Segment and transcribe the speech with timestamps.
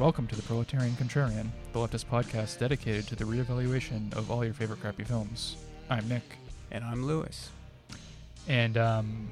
[0.00, 4.54] Welcome to the Proletarian Contrarian, the leftist podcast dedicated to the reevaluation of all your
[4.54, 5.56] favorite crappy films.
[5.90, 6.22] I'm Nick,
[6.70, 7.50] And I'm Lewis.
[8.48, 9.28] and um,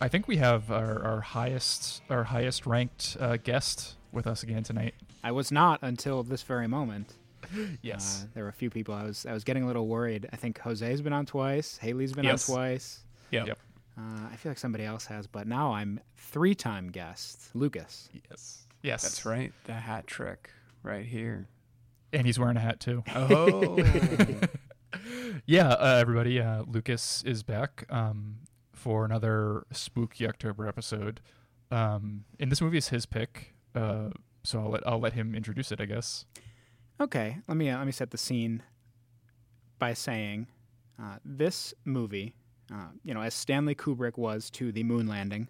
[0.00, 4.64] I think we have our, our highest our highest ranked uh, guest with us again
[4.64, 4.94] tonight.
[5.22, 7.14] I was not until this very moment.
[7.82, 10.28] Yes, Uh, there were a few people I was I was getting a little worried.
[10.32, 11.76] I think Jose's been on twice.
[11.78, 12.48] Haley's been Yes.
[12.48, 13.00] on twice.
[13.30, 13.46] Yep.
[13.46, 13.58] Yep.
[13.98, 18.08] Uh, I feel like somebody else has, but now I'm three-time guest, Lucas.
[18.30, 19.02] yes, yes.
[19.02, 19.52] That's right.
[19.64, 20.50] The hat trick
[20.82, 21.48] right here.
[22.12, 23.02] And he's wearing a hat too.
[23.14, 23.78] Oh.
[25.46, 26.40] yeah, uh, everybody.
[26.40, 28.36] Uh, Lucas is back um,
[28.72, 31.20] for another spooky October episode.
[31.70, 34.10] Um, and this movie is his pick, uh,
[34.44, 35.80] so I'll let I'll let him introduce it.
[35.80, 36.26] I guess.
[37.00, 38.62] Okay, let me uh, let me set the scene
[39.78, 40.48] by saying
[41.02, 42.36] uh, this movie,
[42.72, 45.48] uh, you know, as Stanley Kubrick was to the moon landing,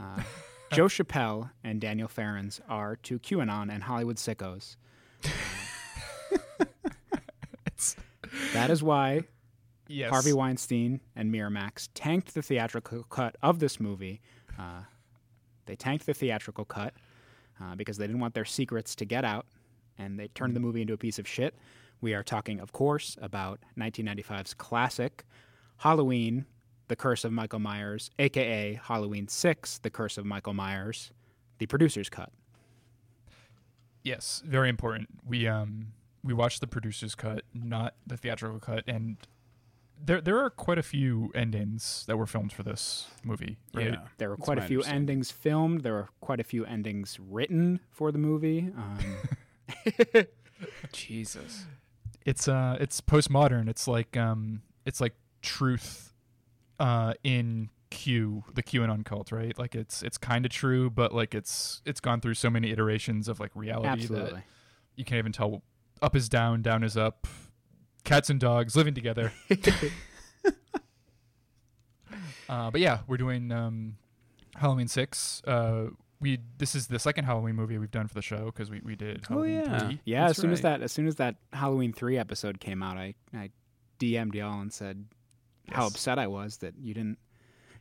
[0.00, 0.22] uh,
[0.72, 4.76] Joe Chappelle and Daniel Farrands are to QAnon and Hollywood sickos.
[8.52, 9.22] That is why
[9.88, 10.10] yes.
[10.10, 14.20] Harvey Weinstein and Miramax tanked the theatrical cut of this movie.
[14.58, 14.82] Uh,
[15.66, 16.94] they tanked the theatrical cut
[17.60, 19.46] uh, because they didn't want their secrets to get out,
[19.98, 21.54] and they turned the movie into a piece of shit.
[22.00, 25.24] We are talking, of course, about 1995's classic
[25.78, 26.46] Halloween,
[26.88, 31.10] The Curse of Michael Myers, aka Halloween 6, The Curse of Michael Myers,
[31.58, 32.30] the producer's cut.
[34.02, 35.08] Yes, very important.
[35.26, 35.88] We um
[36.22, 39.16] we watched the producer's cut, not the theatrical cut, and
[40.04, 43.56] there there are quite a few endings that were filmed for this movie.
[43.74, 43.92] Right?
[43.92, 44.00] Yeah.
[44.18, 45.82] There were quite a few endings filmed.
[45.82, 48.70] There were quite a few endings written for the movie.
[48.76, 50.26] Um,
[50.92, 51.64] Jesus.
[52.24, 53.68] It's uh it's postmodern.
[53.68, 56.12] It's like um it's like truth
[56.78, 59.56] uh in Q, the QAnon cult, right?
[59.58, 63.28] Like it's it's kind of true, but like it's it's gone through so many iterations
[63.28, 64.30] of like reality absolutely.
[64.32, 64.42] that
[64.96, 65.62] you can't even tell
[66.02, 67.26] up is down, down is up.
[68.04, 69.32] Cats and dogs living together.
[72.48, 73.96] uh, but yeah, we're doing um,
[74.56, 75.42] Halloween six.
[75.46, 75.86] Uh,
[76.20, 78.96] we this is the second Halloween movie we've done for the show because we, we
[78.96, 79.78] did Oh, Halloween yeah.
[79.78, 80.00] three.
[80.04, 82.96] Yeah, That's as soon as that as soon as that Halloween three episode came out,
[82.96, 83.50] I I
[83.98, 85.06] DM'd y'all and said
[85.70, 87.18] how upset I was that you didn't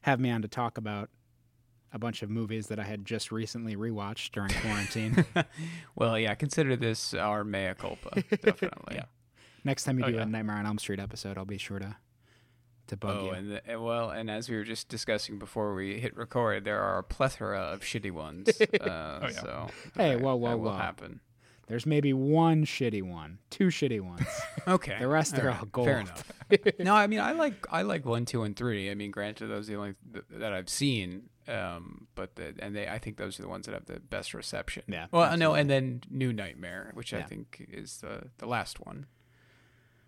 [0.01, 1.09] have me on to talk about
[1.91, 5.25] a bunch of movies that I had just recently rewatched during quarantine.
[5.95, 8.21] Well, yeah, consider this our mea culpa.
[8.41, 8.95] Definitely.
[8.95, 9.05] Yeah.
[9.63, 10.23] Next time you Oh, do yeah.
[10.23, 11.95] a Nightmare on Elm Street episode, I'll be sure to
[12.87, 13.31] to bug Oh, you.
[13.31, 16.81] and the, and well, and as we were just discussing before we hit record, there
[16.81, 18.47] are a plethora of shitty ones.
[18.61, 19.29] Uh, Oh, yeah.
[19.29, 20.77] So Hey, whoa, whoa, that will whoa.
[20.77, 21.19] happen.
[21.67, 24.25] There's maybe one shitty one, two shitty ones.
[24.67, 24.97] Okay.
[24.99, 25.87] The rest are right, all gold.
[25.87, 26.31] Fair enough.
[26.79, 28.89] no, I mean I like I like one, two, and three.
[28.89, 31.29] I mean, granted, those are the only th- that I've seen.
[31.47, 34.33] Um, but the, and they I think those are the ones that have the best
[34.33, 34.81] reception.
[34.87, 39.05] Yeah, Well, no, and then New Nightmare, which I think is the the last one.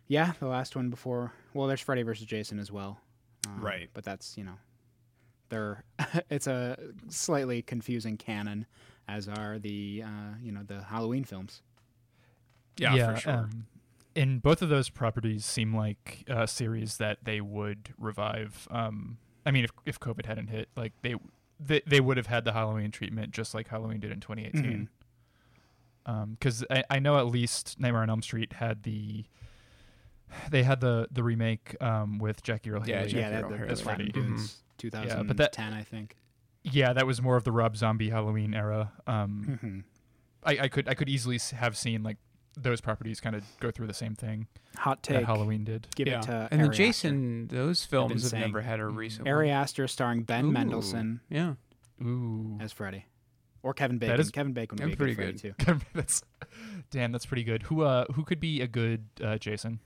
[0.07, 1.34] yeah, the last one before.
[1.53, 3.00] Well, there's Freddy versus Jason as well.
[3.46, 3.90] Um, Right.
[3.94, 4.57] But that's you know,
[5.50, 5.84] they're
[6.31, 6.79] it's a
[7.09, 8.66] slightly confusing canon,
[9.07, 11.62] as are the uh, you know the Halloween films.
[12.78, 13.34] Yeah, for sure.
[13.34, 13.66] Um,
[14.16, 18.67] and both of those properties seem like a series that they would revive.
[18.72, 21.16] Um, I mean, if if COVID hadn't hit, like they
[21.59, 24.90] they, they would have had the Halloween treatment just like Halloween did in 2018.
[26.31, 29.25] Because I, I know at least Nightmare on Elm Street had the
[30.50, 33.09] they had the the remake um, with Jackie Earle Yeah, Haley.
[33.09, 33.67] Jackie yeah, that, Earle the, Haley.
[33.67, 34.28] the as Flattened Freddy.
[34.29, 36.16] Dudes, 2010, but that- I think.
[36.72, 38.91] Yeah, that was more of the Rob Zombie Halloween era.
[39.05, 39.83] Um, Mhm.
[40.44, 42.17] I, I could I could easily have seen like
[42.59, 44.47] those properties kind of go through the same thing
[44.78, 45.25] Hot that take.
[45.25, 45.88] Halloween did.
[45.95, 46.19] Give yeah.
[46.19, 49.28] it to and then Ari Jason, those films have saying- never had a recent.
[49.28, 49.35] Aster.
[49.35, 49.51] Ari.
[49.51, 51.53] Aster starring Ben Ooh, Mendelsohn Yeah.
[52.01, 53.05] Ooh, as Freddy,
[53.63, 54.19] or Kevin Bacon.
[54.19, 55.79] is- Kevin Bacon would be a be good Freddy too.
[55.94, 56.23] that's
[56.91, 57.11] damn.
[57.11, 57.63] That's pretty good.
[57.63, 59.79] Who uh who could be a good uh, Jason?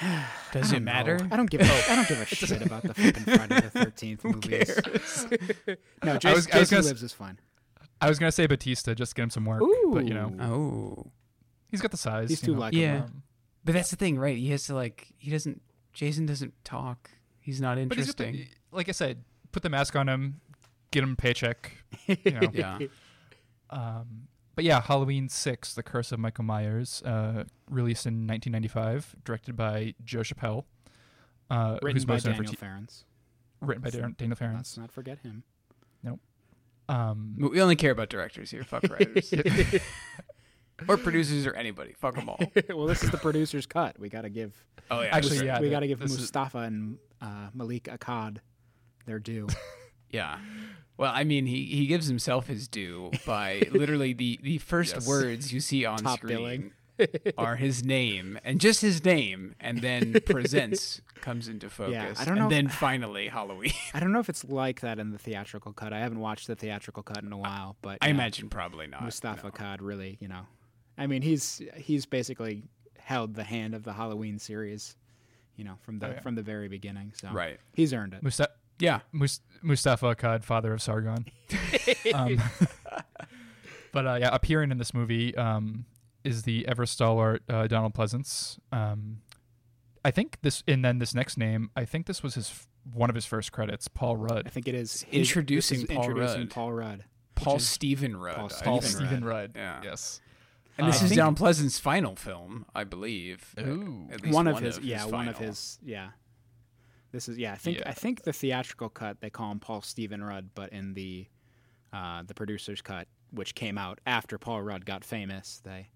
[0.52, 0.92] Does it don't know.
[0.92, 1.28] matter?
[1.30, 1.60] I don't give.
[1.60, 4.80] A, I don't give a shit about the fucking Friday the Thirteenth movies.
[6.02, 7.38] no, Jason, was- I was Jason gonna s- Lives is fine.
[8.00, 11.10] I was gonna say Batista, just get him some work, but you know Oh.
[11.68, 12.28] he's got the size.
[12.28, 12.60] He's too know.
[12.60, 12.82] likable.
[12.82, 13.04] Yeah.
[13.04, 13.22] Um,
[13.64, 14.36] But that's the thing, right?
[14.36, 17.10] He has to like he doesn't Jason doesn't talk.
[17.40, 18.54] He's not but he's got the, interesting.
[18.72, 19.22] like I said,
[19.52, 20.40] put the mask on him,
[20.90, 21.72] get him a paycheck.
[22.06, 22.50] You know.
[22.52, 22.78] yeah.
[23.70, 29.56] Um, but yeah, Halloween Six: The Curse of Michael Myers, uh, released in 1995, directed
[29.56, 30.64] by Joe Chappelle,
[31.50, 33.04] uh, Written who's by most known Daniel for t- Farrands.
[33.60, 34.58] written by Dan- Daniel Farrands.
[34.58, 35.44] Let's not forget him.
[36.86, 38.62] Um, We only care about directors here.
[38.62, 39.32] Fuck writers.
[40.88, 41.94] or producers or anybody.
[41.94, 42.38] Fuck them all.
[42.68, 43.98] well, this is the producer's cut.
[43.98, 44.52] We got to give.
[44.90, 45.08] Oh yeah.
[45.16, 48.38] Actually, that's yeah, we the- got to give this is- Moustapha and uh, Malek Akkad
[49.06, 49.46] their due.
[50.14, 50.38] Yeah.
[50.96, 55.06] Well, I mean, he, he gives himself his due by literally the, the first Yes.
[55.08, 56.72] words you see on Top screen billing.
[57.38, 62.20] are his name and just his name, and then presents comes into focus.
[62.20, 63.72] I don't and know- then finally Halloween.
[63.92, 65.92] I don't know if it's like that in the theatrical cut.
[65.92, 69.02] I haven't watched the theatrical cut in a while, but I yeah, imagine probably not.
[69.02, 69.50] Moustapha no.
[69.50, 70.46] Cod really, you know,
[70.96, 72.62] I mean, he's he's basically
[72.96, 74.94] held the hand of the Halloween series,
[75.56, 76.20] you know, from the Oh, yeah.
[76.20, 77.12] from the very beginning.
[77.16, 77.58] So Right.
[77.72, 78.22] he's earned it.
[78.22, 79.00] Musta- Yeah.
[79.12, 81.24] Mus- Moustapha Akkad, father of Sargon.
[82.14, 82.38] um,
[83.92, 85.84] but uh, yeah, appearing in this movie um,
[86.24, 88.58] is the ever stalwart uh, Donald Pleasence.
[88.72, 89.18] Um,
[90.04, 93.08] I think this, and then this next name, I think this was his f- one
[93.08, 94.42] of his first credits, Paul Rudd.
[94.46, 96.50] I think it is his- Introducing is Paul introducing Rudd.
[96.50, 97.04] Paul Rudd.
[97.36, 98.36] Paul is- Stephen Rudd.
[98.36, 98.80] Paul I Paul.
[98.82, 99.52] Stephen Stephen Rudd.
[99.54, 99.80] Yeah.
[99.82, 100.20] Yes.
[100.76, 103.54] And this Uh, is I think- Don Pleasence's final film, I believe.
[103.60, 104.08] Ooh.
[104.12, 106.10] At least One of his, yeah, one of his, yeah.
[107.14, 107.52] This is yeah.
[107.52, 107.88] I think Yeah.
[107.88, 111.28] I think the theatrical cut they call him Paul Stephen Rudd, but in the
[111.92, 115.90] uh, the producer's cut, which came out after Paul Rudd got famous, they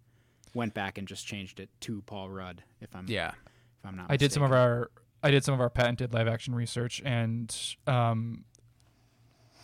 [0.54, 2.62] went back and just changed it to Paul Rudd.
[2.80, 3.32] If I'm Yeah.
[3.80, 4.06] if I'm not.
[4.08, 7.52] I did some of our I did some of our patented live action research, and
[7.88, 8.44] um,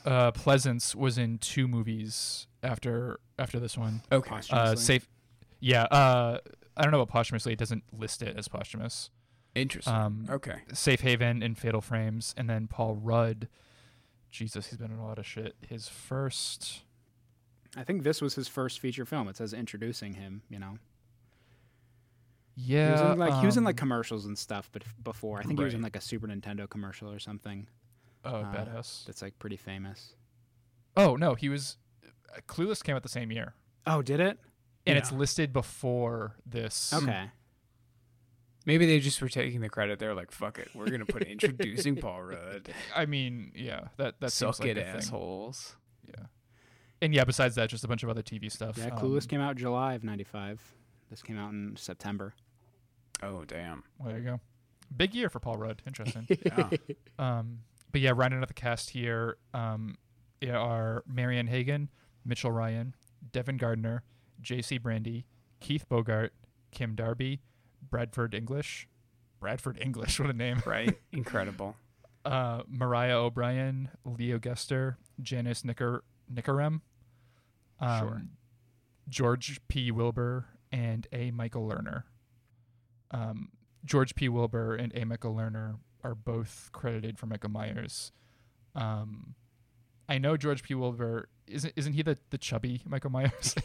[0.05, 4.03] uh, Pleasence was in two movies after after this one.
[4.11, 4.41] Okay.
[4.51, 5.09] Uh, safe,
[5.61, 5.85] yeah.
[5.85, 6.39] Uh,
[6.77, 7.53] I don't know about posthumously.
[7.53, 9.11] It doesn't list it as posthumous.
[9.55, 9.95] Interesting.
[9.95, 10.57] Um, okay.
[10.73, 13.49] Safe Haven and Fatal Frames, and then Paul Rudd.
[14.31, 15.55] Jesus, he's been in a lot of shit.
[15.61, 16.83] His first,
[17.77, 19.29] I think this was his first feature film.
[19.29, 20.43] It says introducing him.
[20.49, 20.79] You know,
[22.57, 25.39] yeah, he was in like he was in like um, commercials and stuff, but before
[25.39, 27.69] I think he was in like a Super Nintendo commercial or something.
[28.25, 29.05] oh, uh, badass.
[29.07, 30.15] That's like pretty famous.
[30.97, 31.77] Oh no, he was.
[32.05, 33.55] uh, Clueless came out the same year,
[33.87, 34.39] Oh, did it?
[34.87, 36.93] and it's listed before this.
[36.93, 37.31] Okay.
[38.67, 39.99] Maybe they just were taking the credit.
[39.99, 44.33] They're like, "Fuck it, we're gonna put introducing Paul Rudd." I mean, yeah, that that
[44.33, 44.97] seems Suck like it, a thing.
[44.97, 45.77] assholes.
[46.09, 46.25] Yeah,
[47.03, 48.79] and yeah, besides that, just a bunch of other TV stuff.
[48.79, 50.61] Yeah, Um, Clueless came out July of '95.
[51.11, 52.35] This came out in September.
[53.23, 53.85] Oh damn.
[53.99, 54.41] well, there you go.
[54.97, 55.83] Big year for Paul Rudd.
[55.87, 56.27] Interesting.
[56.45, 56.69] Yeah.
[57.19, 57.61] um,
[57.93, 59.97] but yeah, rounding out the cast here um,
[60.51, 61.91] are Marianne Hagan,
[62.25, 62.95] Mitchell Ryan,
[63.33, 64.03] Devin Gardner,
[64.41, 64.79] J.C.
[64.79, 65.27] Brandy,
[65.61, 66.33] Keith Bogart,
[66.73, 67.41] Kim Darby,
[67.91, 68.89] Bradford English.
[69.41, 70.63] Bradford English, what a name.
[70.67, 70.99] right.
[71.13, 71.77] Incredible.
[72.25, 76.03] uh, Mariah O'Brien, Leo Geter, Janice Nicker
[76.33, 76.81] Knickrehm,
[77.81, 78.23] um, Sure.
[79.09, 79.91] George P.
[79.91, 81.31] Wilbur, and A.
[81.31, 82.05] Michael Lerner.
[83.11, 83.51] Um,
[83.85, 84.29] George P.
[84.29, 85.05] Wilbur and A.
[85.05, 88.11] Michael Lerner are both credited for Michael Myers.
[88.75, 89.35] Um,
[90.09, 90.75] I know George P.
[90.75, 93.55] Wilbur isn't isn't he the, the chubby Michael Myers?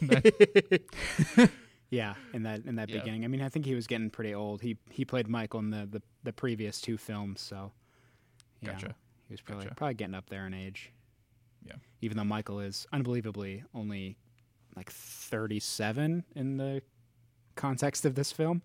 [1.90, 3.00] Yeah, in that in that Yeah.
[3.00, 3.24] beginning.
[3.24, 4.62] I mean, I think he was getting pretty old.
[4.62, 7.72] He he played Michael in the the, the previous two films, so
[8.60, 8.94] yeah, Gotcha.
[9.28, 9.74] he was probably Gotcha.
[9.74, 10.92] probably getting up there in age.
[11.64, 11.74] Yeah.
[12.00, 14.16] Even though Michael is unbelievably only
[14.76, 16.80] like 37 in the
[17.56, 18.62] context of this film.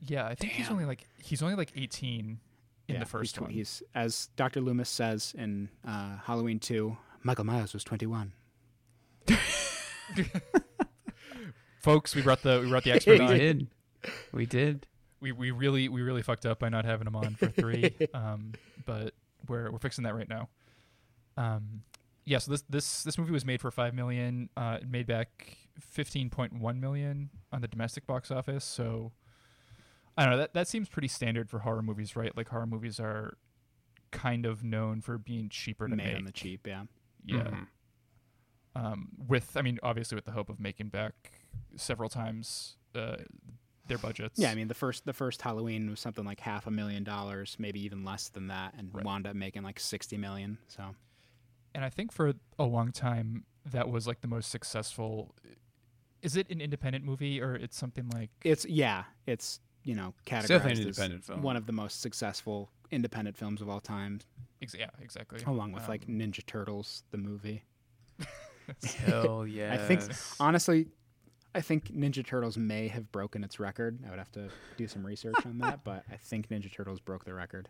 [0.00, 2.40] Yeah, I think he's only like he's only like eighteen
[2.88, 3.50] in Yeah, the first he's, one.
[3.50, 4.60] He's as Dr.
[4.60, 8.32] Loomis says in uh, Halloween 2, Michael Myers was 21.
[11.86, 13.38] Folks, we brought the we brought the expert we on.
[13.38, 13.66] did.
[14.32, 14.86] We did.
[15.20, 17.94] we we really we really fucked up by not having him on for three.
[18.14, 18.54] um,
[18.84, 19.14] but
[19.48, 20.48] we're we're fixing that right now.
[21.36, 21.82] Um,
[22.24, 22.38] yeah.
[22.38, 24.48] So this this this movie was made for five million.
[24.56, 28.64] Uh, it made back fifteen point one million on the domestic box office.
[28.64, 29.12] So
[30.18, 30.38] I don't know.
[30.38, 32.36] That that seems pretty standard for horror movies, right?
[32.36, 33.36] Like horror movies are
[34.10, 36.16] kind of known for being cheaper to Made make.
[36.16, 36.82] on the cheap, yeah.
[37.24, 37.42] yeah.
[37.44, 37.66] Mhm.
[38.74, 41.14] Um, with I mean, obviously with the hope of making back
[41.76, 43.16] several times uh,
[43.86, 44.38] their budgets.
[44.38, 47.56] Yeah, I mean the first the first Halloween was something like half a million dollars,
[47.58, 49.04] maybe even less than that, and Right.
[49.04, 50.58] wound up making like sixty million.
[50.68, 50.94] So
[51.74, 55.34] and I think for a long time that was like the most successful.
[56.22, 58.30] Is it an independent movie or it's something like?
[58.42, 61.42] it's yeah, it's you know It's definitely categorized an as independent film.
[61.42, 64.20] one of the most successful independent films of all time,
[64.62, 65.40] Ex- yeah, exactly.
[65.46, 67.62] along with like Um, Ninja Turtles the movie.
[68.84, 69.72] Hell yeah.
[69.74, 70.02] I think
[70.40, 70.88] honestly,
[71.56, 73.98] I think Ninja Turtles may have broken its record.
[74.06, 77.24] I would have to do some research on that, but I think Ninja Turtles broke
[77.24, 77.68] the record.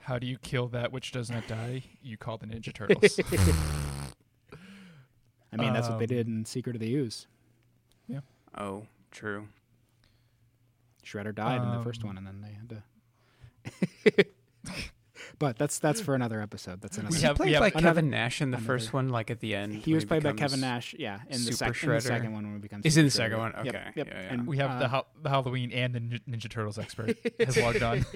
[0.00, 1.82] how do you kill that which does not die?
[2.02, 3.18] You call the Ninja Turtles.
[5.52, 7.26] I mean, that's what they Um, did in Secret of the Ooze.
[8.06, 8.20] Yeah.
[8.58, 9.48] Oh, true.
[11.06, 14.24] Shredder died in the first Um, one, and then they had to.
[15.38, 16.80] But that's that's for another episode.
[16.80, 17.12] That's another.
[17.12, 19.08] We he have- played we have by another- Kevin Nash in the another- first one,
[19.08, 19.74] like at the end.
[19.74, 20.94] he when was played by Kevin Nash.
[20.98, 22.80] Yeah, in the, sec- in the second one when we become.
[22.82, 23.54] He's Super in the second one?
[23.56, 23.84] Okay.
[23.96, 24.06] Yep.
[24.08, 24.32] Yeah, yeah.
[24.32, 27.82] And, we have the uh, the Halloween and the Ninja, Ninja Turtles expert has logged
[27.82, 28.04] on.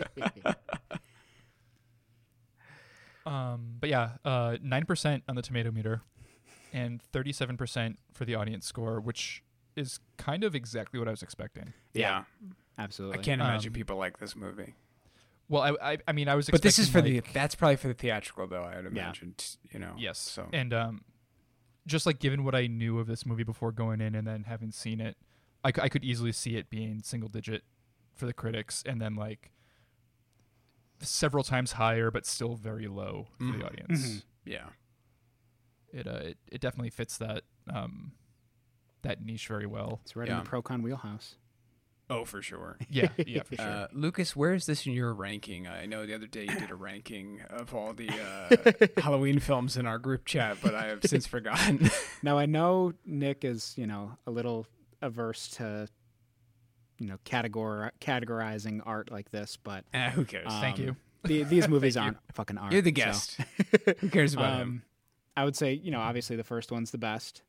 [3.26, 6.00] Um, but yeah, uh, nine percent on the tomato meter,
[6.72, 9.42] and thirty-seven percent for the audience score, which
[9.76, 11.75] is kind of exactly what I was expecting.
[11.92, 12.25] Yeah,
[12.78, 13.18] Absolutely.
[13.18, 14.75] I can't imagine Um, people like this movie.
[15.49, 16.49] Well, I, I, I mean, I was.
[16.50, 17.33] But this is for expecting, the.
[17.33, 18.62] That's probably for the theatrical though.
[18.64, 19.35] I would imagine.
[19.37, 19.95] t- You know.
[19.99, 20.19] yes.
[20.19, 21.05] So and um,
[21.87, 24.71] just like given what I knew of this movie before going in, and then having
[24.73, 25.17] seen it,
[25.64, 27.62] I, I could easily see it being single digit
[28.14, 29.50] for the critics, and then like
[31.00, 33.59] several times higher, but still very low for Mhm.
[33.61, 34.07] the audience.
[34.07, 34.23] Mhm.
[34.45, 34.67] yeah.
[35.93, 38.12] It, uh, it it definitely fits that um,
[39.02, 40.00] that niche very well.
[40.05, 40.38] It's right Yeah.
[40.38, 41.37] in the pro con wheelhouse.
[42.10, 42.78] Oh, for sure.
[42.90, 43.64] Yeah, yeah, for sure.
[43.66, 45.66] Uh, Lucas, where is this in your ranking?
[45.66, 48.56] I know the other day you did a ranking of all the uh,
[49.00, 51.90] Halloween films in our group chat, but I have since forgotten.
[52.22, 54.66] Now I know Nick is, you know, a little
[55.02, 55.86] averse to,
[56.98, 60.48] you know, categor- categorizing art like this, but Eh, who cares?
[60.48, 60.96] Thank um, you.
[61.24, 62.72] the, these movies aren't fucking art.
[62.72, 63.40] You're the so- guest.
[64.00, 64.68] who cares about him?
[64.68, 64.82] Um,
[65.36, 67.42] I would say, you know, obviously the first one's the best.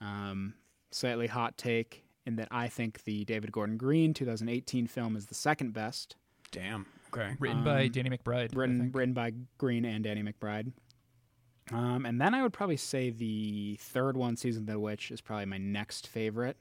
[0.00, 0.54] Um,
[0.92, 5.34] slightly hot take in that I think the David Gordon Green 2018 film is the
[5.34, 6.16] second best,
[6.50, 6.86] Damn.
[7.12, 7.36] Okay.
[7.38, 8.54] Written by um, Danny McBride.
[8.54, 10.72] Written written by Green and Danny McBride.
[11.72, 15.20] Um, and then I would probably say the third one, Season of the Witch, is
[15.20, 16.56] probably my next favorite.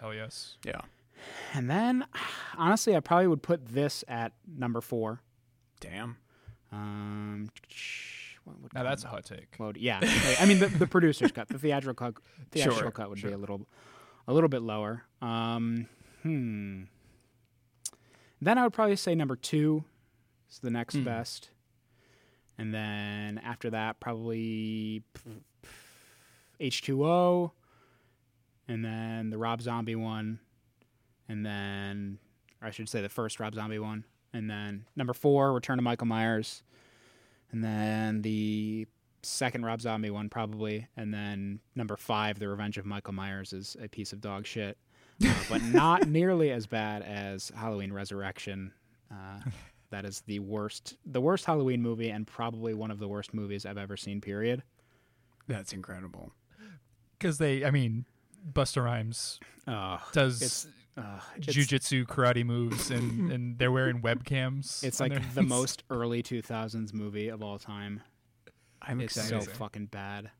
[0.00, 0.56] Hell yes.
[0.64, 0.80] Yeah.
[1.54, 2.04] And then,
[2.56, 5.22] honestly, I probably would put this at number four.
[5.80, 6.18] Damn.
[6.70, 7.48] Um,
[8.44, 9.48] what would Now that's a hot take.
[9.58, 10.00] Well, yeah.
[10.38, 13.30] I mean, the, the producer's cut, the theatrical cut, theatrical Sure, cut would sure.
[13.30, 13.66] be a little,
[14.28, 15.02] a little bit lower.
[15.20, 15.88] Um,
[16.22, 16.82] hmm.
[18.40, 19.82] Then I would probably say number two
[20.48, 21.02] is the next Hmm.
[21.04, 21.50] best,
[22.56, 25.02] and then after that, probably
[26.60, 27.52] H two O,
[28.68, 30.38] and then the Rob Zombie one,
[31.28, 32.18] and then,
[32.62, 36.06] I should say, the first Rob Zombie one, and then number four, Return to Michael
[36.06, 36.62] Myers,
[37.50, 38.86] and then the
[39.22, 43.76] second Rob Zombie one probably, and then number five, The Revenge of Michael Myers, is
[43.82, 44.76] a piece of dog shit,
[45.24, 48.72] uh, but not nearly as bad as Halloween Resurrection.
[49.10, 49.40] Uh,
[49.90, 53.64] that is the worst, the worst Halloween movie, and probably one of the worst movies
[53.66, 54.20] I've ever seen.
[54.20, 54.62] Period.
[55.46, 56.32] That's incredible.
[57.18, 58.04] Because they, I mean,
[58.52, 64.82] Busta Rhymes Uh, does It's- uh, it's, jujitsu karate moves, and and they're wearing webcams.
[64.82, 68.00] it's like the most early 2000s movie of all time.
[68.82, 69.42] I'm It's excited.
[69.44, 70.30] so fucking bad.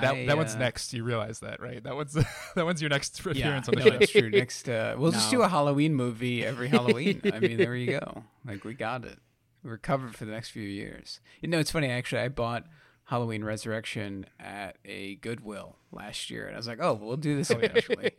[0.00, 0.92] That I, that one's uh, next.
[0.92, 1.82] You realize that, right?
[1.82, 2.12] That one's
[2.54, 3.98] that one's your next Yeah, appearance on the no, show.
[3.98, 4.30] that's true.
[4.30, 7.20] Next, uh, we'll just do a Halloween movie every Halloween.
[7.32, 8.24] I mean, there you go.
[8.46, 9.18] Like we got it.
[9.64, 11.20] We're covered for the next few years.
[11.40, 11.88] You know, it's funny.
[11.88, 12.64] Actually, I bought
[13.04, 17.50] Halloween Resurrection at a Goodwill last year, and I was like, "Oh, we'll do this
[17.50, 18.12] eventually."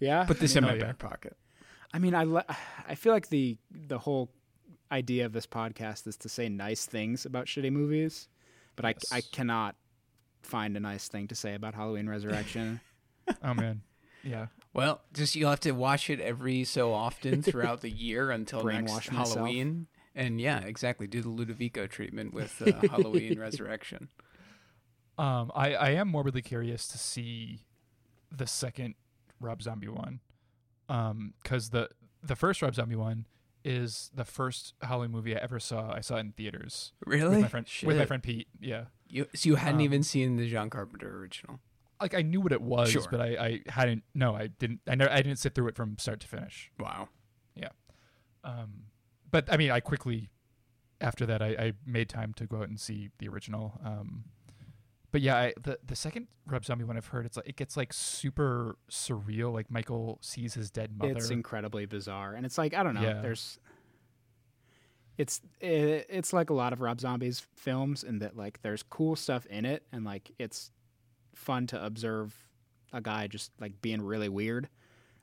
[0.00, 0.84] Yeah, Put this I in my yeah.
[0.84, 1.36] back pocket.
[1.94, 2.44] I mean, I le-
[2.86, 4.30] I feel like the the whole
[4.90, 8.28] idea of this podcast is to say nice things about shitty movies,
[8.76, 9.76] but I I cannot
[10.42, 12.80] find a nice thing to say about Halloween Resurrection.
[13.42, 13.82] Oh man,
[14.22, 14.46] yeah.
[14.72, 18.92] Well, just you'll have to watch it every so often throughout the year until next
[18.92, 19.34] Brainwash myself.
[19.34, 19.88] Halloween.
[20.14, 21.08] And yeah, exactly.
[21.08, 24.10] Do the Ludovico treatment with uh, Halloween Resurrection.
[25.18, 27.64] Um, I I am morbidly curious to see
[28.30, 28.94] the second
[29.40, 30.20] Rob Zombie one,
[30.88, 31.88] um, because the
[32.22, 33.26] the first Rob Zombie one
[33.66, 35.92] is the first Halloween movie I ever saw.
[35.92, 37.30] I saw it in theaters Really?
[37.36, 38.48] with my friend with my friend Pete.
[38.60, 41.60] Yeah, You, so you hadn't Um, even seen the John Carpenter original.
[42.00, 43.02] like I knew what it was, Sure.
[43.10, 44.04] but I, I hadn't.
[44.14, 44.80] No, I didn't.
[44.86, 45.10] I never.
[45.10, 46.70] I didn't sit through it from start to finish.
[46.78, 47.08] Wow.
[47.54, 47.70] Yeah.
[48.44, 48.84] Um,
[49.30, 50.30] but I mean, I quickly
[51.00, 53.80] after that I, I made time to go out and see the original.
[53.84, 54.24] Um,
[55.12, 57.76] but yeah, I, the the second Rob Zombie one I've heard, it's like it gets
[57.76, 59.52] like super surreal.
[59.52, 61.12] Like Michael sees his dead mother.
[61.12, 63.02] it's incredibly bizarre, and it's like I don't know.
[63.02, 63.20] Yeah.
[63.22, 63.58] There's
[65.18, 69.16] it's i it's like a lot of Rob Zombie's films in that like there's cool
[69.16, 70.70] stuff in it, and like it's
[71.34, 72.34] fun to observe
[72.92, 74.68] a guy just like being really weird.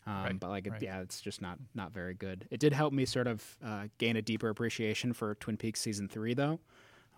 [0.05, 0.81] Um, Right, but like, it, right.
[0.81, 2.45] yeah, it's just not not very good.
[2.51, 6.09] It did help me sort of uh, gain a deeper appreciation for Twin Peaks season
[6.09, 6.59] three, though.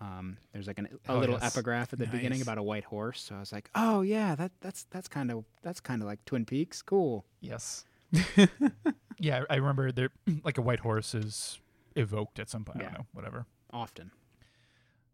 [0.00, 1.56] Um, there's like an, a Hell little yes.
[1.56, 4.52] epigraph at the beginning about a white horse, so I was like, oh yeah, that
[4.60, 7.24] that's that's kind of that's kind of like Twin Peaks, cool.
[7.40, 7.84] yes.
[9.18, 10.10] yeah, I remember there
[10.44, 11.58] like a white horse is
[11.94, 12.78] evoked at some point.
[12.80, 12.88] I Yeah.
[12.90, 13.46] don't know, whatever.
[13.72, 14.10] Often.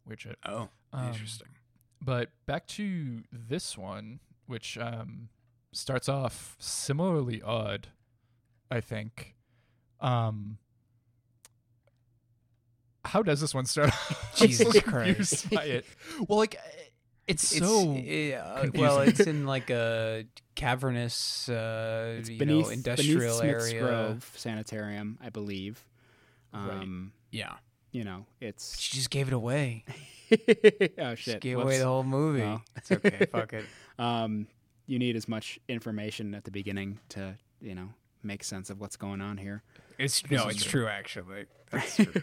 [0.06, 0.36] Weird shit.
[0.44, 1.48] Oh, Um, interesting.
[2.00, 5.28] But back to this one, which um,
[5.72, 7.88] starts off similarly odd,
[8.70, 9.36] I think.
[10.00, 10.58] Um,
[13.04, 13.90] how does this one start?
[14.37, 15.50] Jesus Christ.
[15.50, 15.87] by it.
[16.28, 16.56] Well, like
[17.26, 18.80] it's, so It's, uh, confusing.
[18.80, 23.80] well, it's in like a cavernous, uh, It's you beneath know, industrial beneath Smith's area.
[23.82, 25.85] Grove Sanitarium, I believe.
[26.52, 26.71] Right.
[26.71, 27.54] Um, Yeah.
[27.92, 29.85] you know, it's She just gave it away.
[30.99, 31.40] oh She shit.
[31.40, 31.64] gave whoops.
[31.66, 32.42] away the whole movie.
[32.42, 32.61] Oh.
[32.76, 33.26] It's okay.
[33.30, 33.64] Fuck it.
[33.99, 34.47] um,
[34.87, 37.90] you need as much information at the beginning to, you know,
[38.23, 39.62] make sense of what's going on here.
[39.99, 40.82] It's This no, it's true.
[40.82, 41.47] true actually.
[41.71, 42.23] That's true.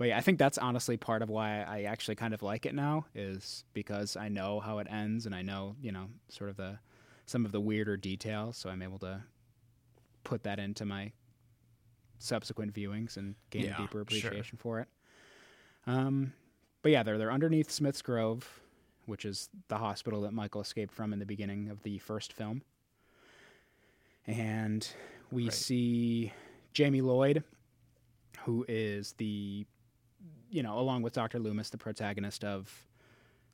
[0.00, 2.74] But yeah, I think that's honestly part of why I actually kind of like it
[2.74, 6.56] now is because I know how it ends and I know, you know, sort of
[6.56, 6.78] the
[7.26, 9.22] some of the weirder details, so I'm able to
[10.24, 11.12] put that into my
[12.18, 14.00] subsequent viewings and gain Yeah, a deeper sure.
[14.00, 14.88] appreciation for it.
[15.86, 16.32] Um,
[16.80, 18.58] but yeah, they're they're underneath Smith's Grove,
[19.04, 22.62] which is the hospital that Michael escaped from in the beginning of the first film.
[24.26, 24.88] And
[25.30, 25.52] we Right.
[25.52, 26.32] see
[26.72, 27.44] Jamie Lloyd,
[28.46, 29.66] who is the,
[30.50, 31.38] you know, along with Dr.
[31.38, 32.86] Loomis, the protagonist of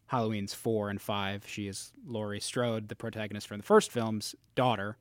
[0.07, 1.45] Halloween's four and five.
[1.47, 4.97] She is Laurie Strode, the protagonist from the first film's daughter.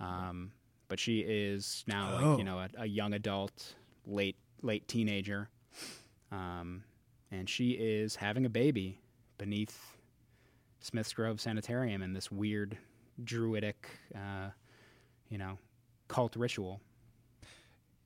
[0.00, 0.52] Um,
[0.88, 2.38] but she is now, like, Oh.
[2.38, 3.74] you know, a, a young adult,
[4.06, 5.48] late late teenager,
[6.32, 6.82] um,
[7.30, 8.98] and she is having a baby
[9.38, 9.96] beneath
[10.80, 12.76] Smith's Grove Sanitarium in this weird
[13.22, 14.50] druidic, uh,
[15.28, 15.58] you know,
[16.08, 16.80] cult ritual.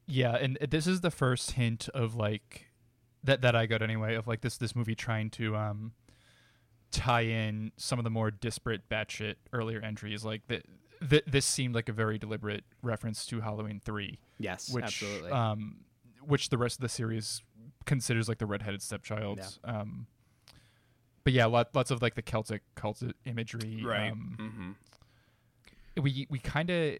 [0.07, 2.66] Yeah, and this is the first hint of like
[3.25, 5.93] that that I got anyway of like this this movie trying to um
[6.90, 10.25] tie in some of the more disparate batshit earlier entries.
[10.25, 10.64] Like that,
[11.11, 15.31] th- this seemed like a very deliberate reference to Halloween three, Yes, which absolutely.
[15.33, 15.78] um
[16.23, 17.43] which the rest of the series
[17.85, 19.40] considers like the redheaded stepchild.
[19.64, 20.07] Um,
[21.25, 23.83] but yeah, lot, lots of like the Celtic cult imagery.
[23.85, 24.12] right.
[24.12, 26.02] Um, mm-hmm.
[26.02, 26.99] we we kind of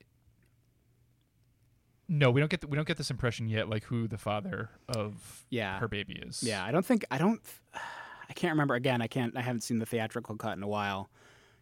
[2.09, 4.71] no, we don't get the, we don't get this impression yet, like who the father
[4.89, 6.43] of yeah, her baby is.
[6.43, 7.41] Yeah, I don't think I don't.
[8.27, 8.75] I can't remember.
[8.75, 9.37] Again, I can't.
[9.37, 11.11] I haven't seen the theatrical cut in a while.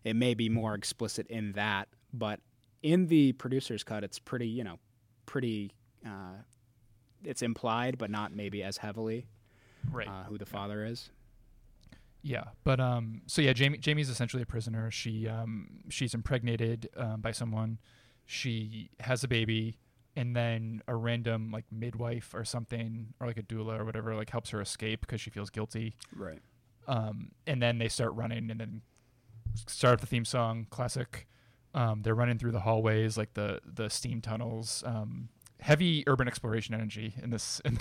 [0.05, 2.41] It may be more explicit in that, but
[2.83, 4.47] in the producer's cut, it's pretty.
[4.47, 4.79] You know,
[5.27, 5.73] pretty.
[6.07, 6.43] Uh,
[7.25, 9.27] it's implied, but not maybe as heavily
[9.91, 10.09] right.
[10.09, 11.11] uh, who the father is.
[12.23, 14.91] yeah, but um, so yeah, Jamie Jamie's essentially a prisoner.
[14.91, 17.79] She um, she's impregnated um, by someone.
[18.25, 19.79] She has a baby,
[20.17, 24.31] and then a random like midwife or something, or like a doula or whatever, like
[24.31, 25.95] helps her escape because she feels guilty.
[26.15, 26.41] Right.
[26.89, 28.83] um, and then they start running and then
[29.67, 31.27] start up the theme song classic
[31.75, 35.29] um, they're running through the hallways like the the steam tunnels um,
[35.61, 37.79] heavy urban exploration energy in this in,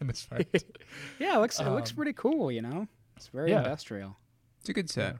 [0.00, 0.48] in this fight
[1.18, 2.52] Yeah, it looks it looks Um, pretty cool.
[2.52, 3.58] You know, it's very yeah.
[3.58, 4.16] industrial.
[4.60, 5.16] It's a good set.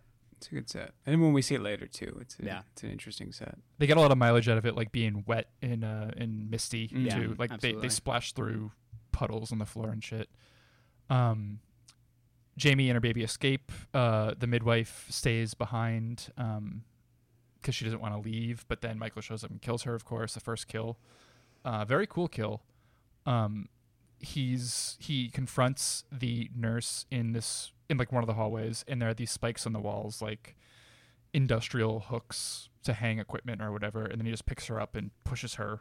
[0.53, 0.59] Yeah.
[0.61, 0.93] It's a good set.
[1.07, 2.63] And when we see it later too, it's a, Yeah.
[2.73, 3.57] it's an interesting set.
[3.79, 6.51] they get a lot of mileage out of it like being wet and uh and
[6.51, 7.83] misty Yeah, too like they, absolutely.
[7.83, 8.73] they splash through
[9.13, 10.29] puddles on the floor and shit
[11.11, 11.61] um
[12.57, 16.83] jamie and her baby escape uh the midwife stays behind um
[17.61, 20.05] because she doesn't want to leave but then michael shows up and kills her of
[20.05, 20.99] course the first kill
[21.65, 22.63] uh very cool kill
[23.27, 23.69] um
[24.21, 29.09] he's he confronts the nurse in this in like one of the hallways and there
[29.09, 30.57] are these spikes on the walls like
[31.33, 35.11] industrial hooks to hang equipment or whatever and then he just picks her up and
[35.25, 35.81] pushes her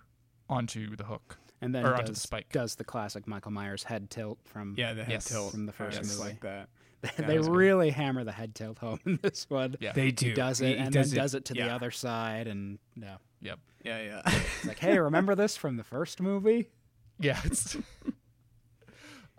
[0.50, 2.50] onto the hook And then Or does, onto the spike.
[2.52, 5.26] does the classic Michael Myers head tilt from Yeah, the head Yes.
[5.26, 6.32] tilt From the first I just movie.
[6.32, 6.69] like that.
[7.02, 7.56] they that's good.
[7.56, 9.76] really hammer the head tilt home in this one.
[9.80, 10.28] yeah They do.
[10.28, 13.17] He does it He and does then does it to the other side and yeah.
[13.41, 14.22] yep Yeah, yeah.
[14.26, 16.69] It's like, hey, remember this from the first movie?
[17.19, 17.39] Yeah.
[17.46, 17.78] It's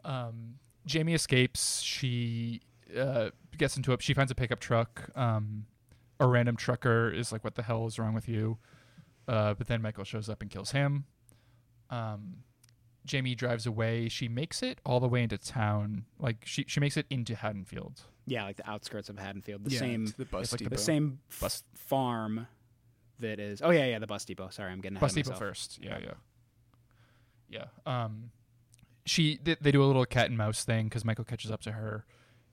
[0.05, 0.55] um,
[0.87, 1.81] Jamie escapes.
[1.81, 2.61] She
[2.99, 4.03] uh, gets into it.
[4.03, 5.11] She finds a pickup truck.
[5.17, 5.67] Um,
[6.21, 8.59] a random trucker is like, "What the hell is wrong with you?"
[9.27, 11.05] Uh, but then Michael shows up and kills him.
[11.91, 12.37] Um,
[13.07, 14.09] Jamie drives away.
[14.09, 16.05] She makes it all the way into town.
[16.19, 18.03] Like she she makes it into Haddonfield.
[18.27, 19.65] Yeah, like the outskirts of Haddonfield.
[19.65, 22.47] The Yeah, same the bus it's like the the same f- Bus- farm
[23.21, 24.49] that is Oh yeah, yeah, the bus depot.
[24.51, 25.39] Sorry, I'm getting ahead Bus of Depot myself.
[25.39, 25.79] first.
[25.83, 28.05] Yeah, yeah, yeah.
[28.05, 28.31] Um,
[29.07, 31.73] she they, they do a little cat and mouse thing because Michael catches up to
[31.73, 32.05] her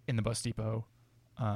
[0.08, 0.86] in the bus depot.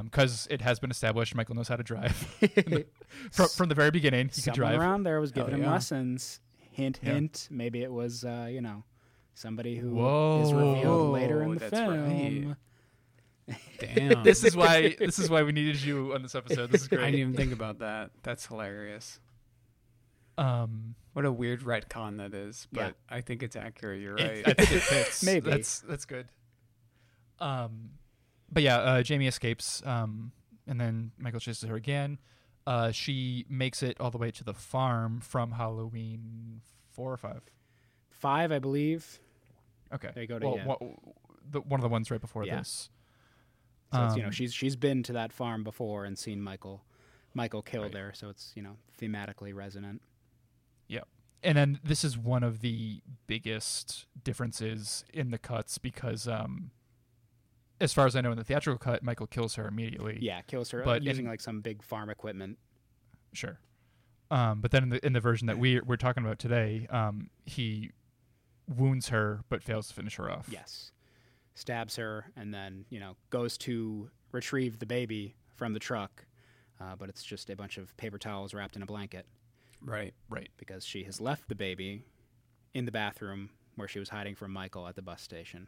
[0.03, 2.11] Because it has been established, Michael knows how to drive
[3.31, 4.29] from, from the very beginning.
[4.29, 4.79] He can Someone drive.
[4.79, 5.73] around there was Hell giving him yeah.
[5.73, 6.39] lessons.
[6.71, 7.13] Hint, Yeah.
[7.13, 7.47] hint.
[7.51, 8.83] Maybe it was, uh, you know,
[9.35, 10.73] somebody who is Whoa.
[10.73, 12.55] revealed later in the film.
[13.47, 13.57] right.
[13.79, 14.23] Damn.
[14.23, 16.71] This is why this is why we needed you on this episode.
[16.71, 17.01] This is great.
[17.01, 18.09] I didn't even think about that.
[18.23, 19.19] That's hilarious.
[20.37, 22.91] Um, What a weird retcon that is, but Yeah.
[23.17, 24.01] I think it's accurate.
[24.01, 24.47] You're it- right.
[24.47, 25.23] I think it fits.
[25.23, 25.49] Maybe.
[25.49, 26.27] that's that's good.
[27.39, 27.91] Um,
[28.51, 29.81] but yeah, uh, Jamie escapes.
[29.85, 30.31] Um,
[30.67, 32.19] and then Michael chases her again.
[32.67, 37.41] Uh, she makes it all the way to the farm from Halloween four or five.
[38.09, 39.19] Five, I believe.
[39.93, 40.65] Okay, There you go to- well, yeah.
[40.65, 40.77] wha-
[41.51, 42.57] the, one of the ones right before Yeah.
[42.57, 42.89] this.
[43.93, 46.83] So it's, you know, Um, she's she's been to that farm before and seen Michael
[47.35, 47.93] Michael killed Right.
[47.93, 50.01] there, so it's you know thematically resonant.
[51.45, 56.71] And then this is one of the biggest differences in the cuts because, um,
[57.79, 60.17] as far as I know, in the theatrical cut, Michael kills her immediately.
[60.21, 62.57] Yeah, kills her But using in- like some big farm equipment.
[63.33, 63.59] Sure.
[64.31, 67.29] Um, but then in the in the version that we we're talking about today, um,
[67.45, 67.91] he
[68.67, 70.47] wounds her but fails to finish her off.
[70.49, 70.91] Yes.
[71.53, 76.25] Stabs her and then, you know, goes to retrieve the baby from the truck,
[76.81, 79.25] uh, but it's just a bunch of paper towels wrapped in a blanket
[79.81, 80.13] Right.
[80.29, 80.49] Right.
[80.57, 82.03] because she has left the baby
[82.73, 85.67] in the bathroom where she was hiding from Michael at the bus station.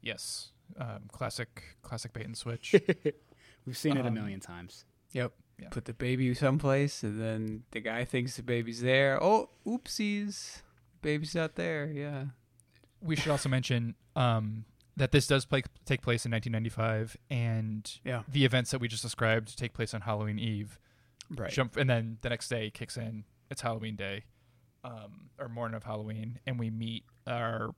[0.00, 0.50] Yes.
[0.78, 2.74] Um, classic classic bait and switch.
[3.66, 4.84] We've seen it a Um, million times.
[5.12, 5.32] Yep.
[5.58, 5.68] Yeah.
[5.68, 9.22] Put the baby someplace, and then the guy thinks the baby's there.
[9.22, 10.62] Oh, oopsies.
[11.02, 11.86] Baby's not there.
[11.92, 12.24] Yeah.
[13.02, 14.64] we should also mention um,
[14.96, 18.22] that this does play, take place in 1995, and Yeah.
[18.28, 20.78] the events that we just described take place on Halloween Eve.
[21.36, 21.50] Right.
[21.50, 23.24] Jump, and then the next day kicks in.
[23.50, 24.24] It's Halloween Day,
[24.84, 27.70] um, or morning of Halloween, and we meet our,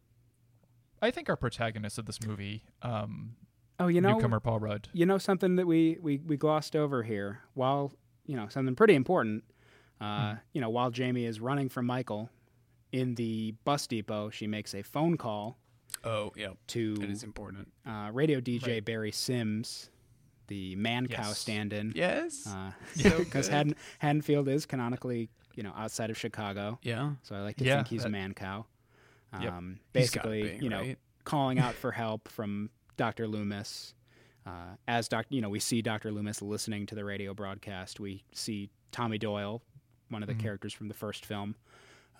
[1.03, 3.37] I think our protagonist of this movie, um,
[3.81, 4.89] Oh, you know, newcomer Paul Rudd.
[4.93, 7.93] you know something that we, we, we glossed over here while
[8.25, 9.43] you know something pretty important
[10.01, 10.39] uh, Hmm.
[10.53, 12.31] you know while jamie is running from michael
[12.93, 15.59] in the bus depot she makes a phone call
[16.05, 17.73] Oh, yeah, to it is important.
[17.85, 18.85] uh, radio dj Right.
[18.85, 19.91] barry simms
[20.49, 21.39] the Mancow Yes.
[21.39, 22.49] stand-in Yes.
[22.95, 23.75] because So good.
[24.01, 27.13] Haddonfield is canonically you know outside of chicago yeah.
[27.23, 28.65] so i like to Yeah, think he's a Mancow
[29.33, 30.99] um, He's basically be, you know right?
[31.25, 33.27] calling out for help from Dr.
[33.27, 33.95] Loomis.
[34.47, 36.13] Uh, as doc, you know, we see Dr.
[36.13, 37.99] Loomis listening to the radio broadcast.
[37.99, 39.63] We see Tommy Doyle,
[40.11, 40.41] one of the Mhm.
[40.41, 41.57] characters from the first film,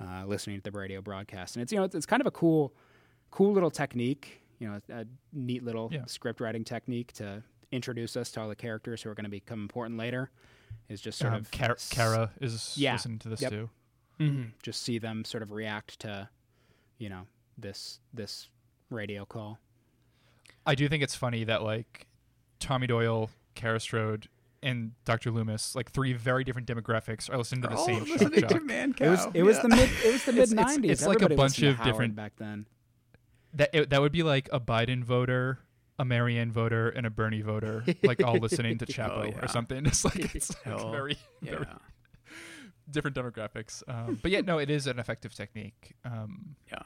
[0.01, 1.55] uh, listening to the radio broadcast.
[1.55, 2.75] And it's you know it's, it's kind of a cool,
[3.31, 4.41] cool little technique.
[4.59, 6.07] You know, a neat little Yeah.
[6.07, 7.43] script writing technique to
[7.75, 10.31] introduce us to all the characters who are going to become important later.
[10.89, 12.93] Is just sort Um, of Kara, s- Kara is Yeah.
[12.95, 13.51] listening to this Yep.
[13.51, 13.71] too.
[14.21, 14.43] Mm-hmm.
[14.63, 16.29] just see them sort of react to,
[16.99, 17.27] you know,
[17.59, 18.49] this this
[18.91, 19.59] radio call.
[20.67, 22.07] I do think it's funny that like
[22.61, 24.29] Tommy Doyle, Kara Strode,
[24.63, 25.31] and Dr.
[25.31, 28.63] Loomis, like three very different demographics, are listening to the same shock listening to jock.
[28.63, 29.01] Mancow.
[29.01, 30.91] It was it was the mid it was the mid It's- it's- nineties.
[30.93, 32.67] it's like a bunch of different- back then.
[33.55, 35.59] That it, that would be like a Biden voter,
[35.99, 39.45] a Marianne voter, and a Bernie voter, like all listening to Chapo Oh, yeah.
[39.45, 39.87] or something.
[39.87, 41.67] It's like it's like Hell, very very
[42.91, 43.83] different demographics.
[43.89, 45.95] Um, but yeah, no, it is an effective technique.
[46.05, 46.83] Um, Yeah.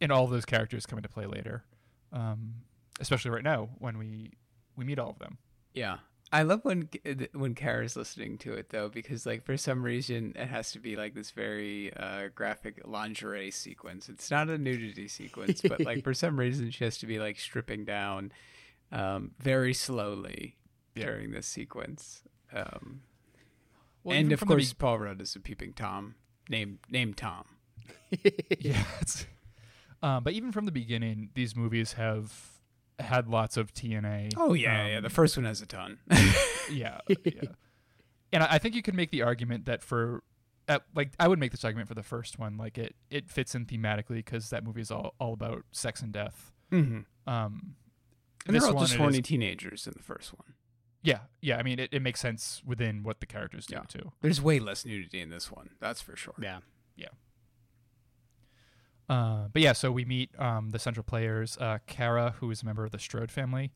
[0.00, 1.64] and all those characters come into play later,
[2.12, 2.54] um,
[3.00, 4.30] especially right now when we
[4.76, 5.38] we meet all of them.
[5.74, 5.98] Yeah.
[6.34, 6.88] I love when
[7.34, 10.96] when Kara's listening to it though, because like for some reason it has to be
[10.96, 14.08] like this very uh, graphic lingerie sequence.
[14.08, 17.38] It's not a nudity sequence, but like for some reason she has to be like
[17.38, 18.32] stripping down
[18.90, 20.56] um, very slowly
[20.94, 21.04] Yeah.
[21.06, 22.22] during this sequence.
[22.52, 23.02] Um,
[24.04, 26.14] Well, and of course, Paul Rudd is a peeping tom,
[26.48, 27.44] named named Tom.
[28.58, 28.84] yeah.
[29.02, 29.26] It's,
[30.02, 32.32] um, but even from the beginning, these movies have
[32.98, 34.32] had lots of TNA.
[34.36, 34.96] Oh yeah, yeah.
[34.98, 35.98] um, The first one has a ton.
[36.70, 37.42] yeah, yeah.
[38.32, 40.22] And I I think you could make the argument that for,
[40.68, 42.56] at, like, I would make this argument for the first one.
[42.56, 46.12] Like, it it fits in thematically because that movie is all all about sex and
[46.12, 46.52] death.
[46.70, 47.00] mm-hmm.
[47.32, 47.74] Um,
[48.46, 50.54] And this they're all one, just it horny is- teenagers in the first one.
[51.02, 51.56] yeah, yeah.
[51.58, 53.82] I mean, it, it makes sense within what the characters do Yeah.
[53.88, 54.12] too.
[54.20, 55.70] There's way less nudity in this one.
[55.80, 56.34] That's for sure.
[56.40, 56.60] Yeah,
[56.96, 57.08] yeah.
[59.12, 62.66] Uh, but yeah, so we meet um, the central players, uh, Kara, who is a
[62.66, 63.72] member of the Strode family.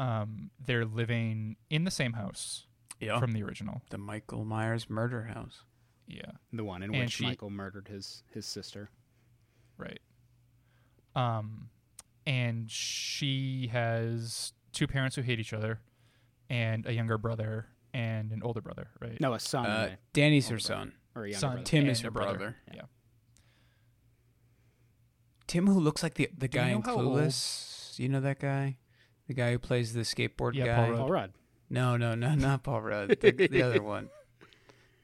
[0.00, 2.66] Um, they're living in the same house
[3.00, 3.20] Yeah.
[3.20, 3.82] from the original.
[3.90, 5.62] the Michael Myers murder house.
[6.06, 8.90] Yeah, The one in And which she- Michael murdered his his sister.
[9.76, 10.00] right.
[11.14, 11.70] Um,
[12.26, 15.80] and she has two parents who hate each other,
[16.48, 18.88] and a younger brother and an older brother.
[19.00, 19.20] Right.
[19.20, 20.92] No, a son Uh, Danny's older her son.
[21.14, 21.50] or a younger son.
[21.52, 21.64] brother.
[21.64, 22.56] Tim and is her brother.
[22.72, 22.82] Yeah.
[25.48, 27.98] Tim, who looks like the the Do we guy know in how old- Clueless.
[27.98, 28.76] You know that guy,
[29.26, 30.76] the guy who plays the skateboard Yeah, guy.
[30.76, 30.98] Paul Rudd.
[30.98, 31.32] Paul Rudd.
[31.70, 33.16] No, no, no, not Paul Rudd.
[33.20, 34.08] The, the other one.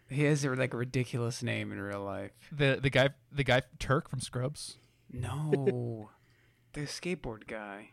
[0.08, 2.30] He has a, like a ridiculous name in real life.
[2.52, 4.76] The the guy the guy Turk from Scrubs.
[5.10, 6.10] No,
[6.74, 7.90] the skateboard guy.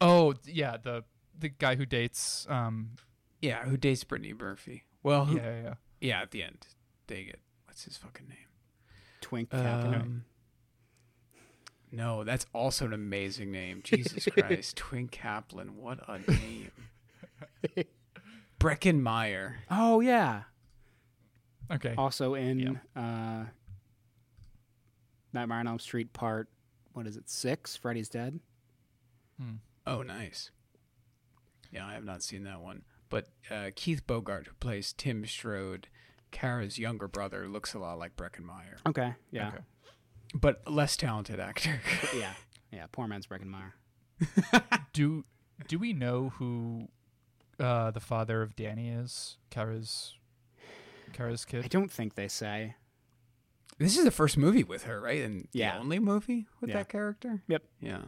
[0.00, 1.04] Oh yeah, the
[1.38, 2.46] the guy who dates.
[2.48, 2.92] Um,
[3.40, 4.84] Yeah, who dates Brittany Murphy?
[5.02, 5.74] Well, who, yeah, yeah, yeah.
[6.00, 6.66] yeah, at the end,
[7.08, 8.38] they get what's his fucking name?
[9.20, 10.00] Twink Caplan.
[10.00, 10.24] Um,
[11.92, 13.80] no, that's also an amazing name.
[13.84, 16.70] Jesus Christ, Twin Caplan, what a name.
[18.58, 19.58] Breckin Meyer.
[19.70, 20.42] Oh yeah.
[21.70, 21.94] Okay.
[21.96, 23.44] Also in uh,
[25.32, 26.48] Nightmare on Elm Street Part.
[26.92, 27.28] What is it?
[27.28, 27.76] Six.
[27.76, 28.38] Freddy's Dead.
[29.40, 29.56] Hmm.
[29.86, 30.50] Oh, nice.
[31.70, 32.82] Yeah, I have not seen that one.
[33.08, 35.88] But uh, Keith Bogart, who plays Tim Strode,
[36.30, 39.14] Kara's younger brother looks a lot like Breckin Meyer, Okay.
[39.30, 39.48] Yeah.
[39.48, 39.58] Okay.
[40.34, 41.80] But less talented actor.
[42.16, 42.32] Yeah.
[42.70, 42.86] Yeah.
[42.92, 43.74] Poor man's Breckin Meyer.
[44.92, 45.24] Do
[45.68, 46.88] do we know who
[47.60, 49.36] uh, the father of Danny is?
[49.50, 50.14] Kara's
[51.12, 51.64] Kara's kid.
[51.64, 52.76] I don't think they say.
[53.78, 55.22] this is the first movie with her, right?
[55.22, 55.74] And Yeah.
[55.74, 56.76] the only movie with Yeah.
[56.78, 57.42] that character.
[57.48, 57.62] Yep.
[57.80, 58.02] Yeah.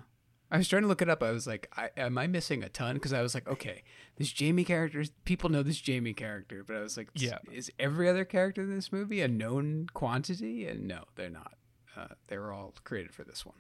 [0.51, 1.23] I was trying to look it up.
[1.23, 2.95] I was like, I, am I missing a ton?
[2.95, 3.83] Because I was like, okay,
[4.17, 7.39] this Jamie character, people know this Jamie character, but I was like, Yeah.
[7.53, 10.67] is every other character in this movie a known quantity?
[10.67, 11.55] And no, they're not.
[11.97, 13.57] Uh, they were all created for this one.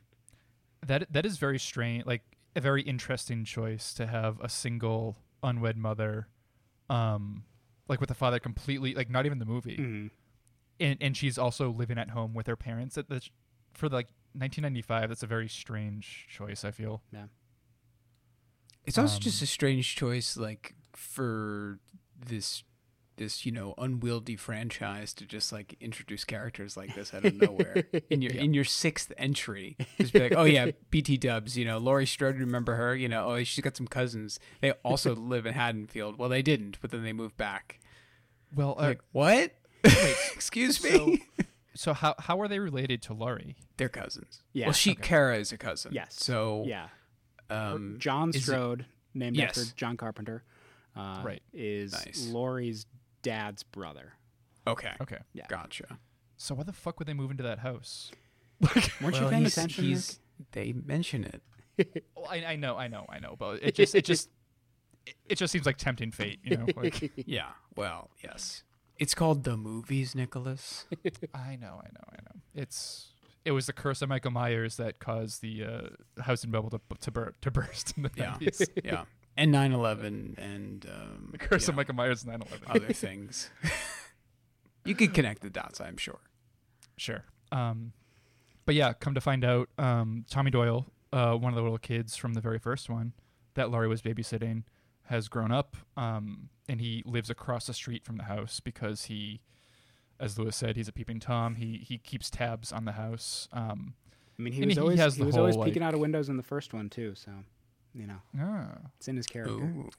[0.87, 2.05] That that is very strange.
[2.07, 2.23] Like
[2.57, 6.29] a very interesting choice to have a single unwed mother,
[6.91, 7.45] um,
[7.89, 10.11] like with the father completely like not even the movie, Mhm.
[10.81, 12.95] and and she's also living at home with her parents.
[12.97, 13.31] That that's
[13.73, 15.09] for like 1995.
[15.09, 16.65] That's a very strange choice.
[16.65, 17.03] I feel.
[17.13, 17.27] Yeah.
[18.85, 21.79] It's also Um, just a strange choice, like for
[22.19, 22.63] this,
[23.17, 27.85] this you know unwieldy franchise to just like introduce characters like this out of nowhere
[28.11, 28.41] in your Yeah.
[28.43, 29.77] in your sixth entry.
[29.99, 32.95] Just be like, oh yeah, BT Dubs, you know, Laurie Strode, remember her?
[32.95, 34.39] You know, oh she's got some cousins.
[34.61, 36.19] They also live in Haddonfield.
[36.19, 37.81] Well, they didn't, but then they moved back.
[38.55, 39.53] Well, uh, like what?
[40.35, 40.91] Excuse me.
[40.91, 41.17] so-
[41.77, 43.57] so how how are they related to Laurie?
[43.79, 44.43] They're cousins.
[44.53, 45.03] Yeah, Well, she okay.
[45.03, 45.93] Kara is a cousin.
[45.93, 46.15] Yes.
[46.17, 46.87] So Yeah.
[47.51, 49.59] um, John Strode, named Yes.
[49.59, 50.45] after John Carpenter,
[50.95, 51.43] uh, Right.
[51.53, 52.29] is Nice.
[52.31, 52.87] Laurie's
[53.25, 54.13] dad's brother.
[54.67, 55.19] okay, Okay.
[55.33, 55.47] Yeah.
[55.49, 55.99] gotcha.
[56.37, 58.11] So why the fuck would they move into that house?
[58.61, 59.85] Weren't you Well, paying he's- attention?
[59.85, 60.19] he's-
[60.53, 61.43] They mention it.
[62.17, 64.29] Well, I, I know, I know, I know, but it just it just
[65.07, 66.67] it, it just seems like tempting fate, you know.
[66.77, 67.51] Like Yeah.
[67.77, 68.63] Well, yes.
[68.99, 70.87] It's called the movies, Nicholas.
[71.35, 72.41] I know, I know, I know.
[72.55, 73.09] It's
[73.45, 77.11] it was the curse of Michael Myers that caused the uh, housing bubble to to,
[77.11, 78.37] bur- to burst in the Yeah.
[78.41, 78.69] 90s.
[78.85, 79.05] yeah.
[79.37, 82.47] And 9/11 and um, The curse you of Michael Myers 9/11.
[82.69, 83.51] other things.
[84.85, 86.21] you could connect the dots, I'm sure.
[86.97, 87.25] Sure.
[87.51, 87.93] Um,
[88.67, 92.17] but yeah, come to find out, um, Tommy Doyle, uh, one of the little kids
[92.17, 93.13] from the very first one
[93.55, 94.63] that Laurie was babysitting,
[95.09, 99.41] has grown up, um, and he lives across the street from the house because he,
[100.19, 101.57] as Lewis said, he's a peeping tom.
[101.57, 103.49] He he keeps tabs on the house.
[103.53, 103.95] Um,
[104.39, 106.01] I mean, he was he always has he the was always peeking like- out of
[106.01, 107.15] windows in the first one too.
[107.15, 107.31] So,
[107.95, 109.55] you know, ah, it's in his character.
[109.55, 109.91] Ooh.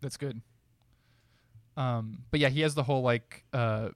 [0.00, 0.40] that's good.
[1.76, 3.90] Um, but yeah, he has the whole like uh,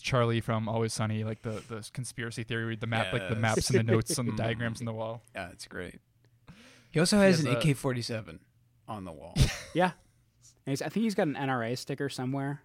[0.00, 3.78] Charlie from Always Sunny, like the the conspiracy theory, the map, like the maps and
[3.78, 5.22] the notes and the diagrams on the wall.
[5.34, 6.00] Yeah, it's great.
[6.90, 8.38] He also has, has an AK-47
[8.88, 9.34] on the wall.
[9.74, 9.92] Yeah,
[10.66, 12.60] and he's, I think he's got an NRA sticker somewhere.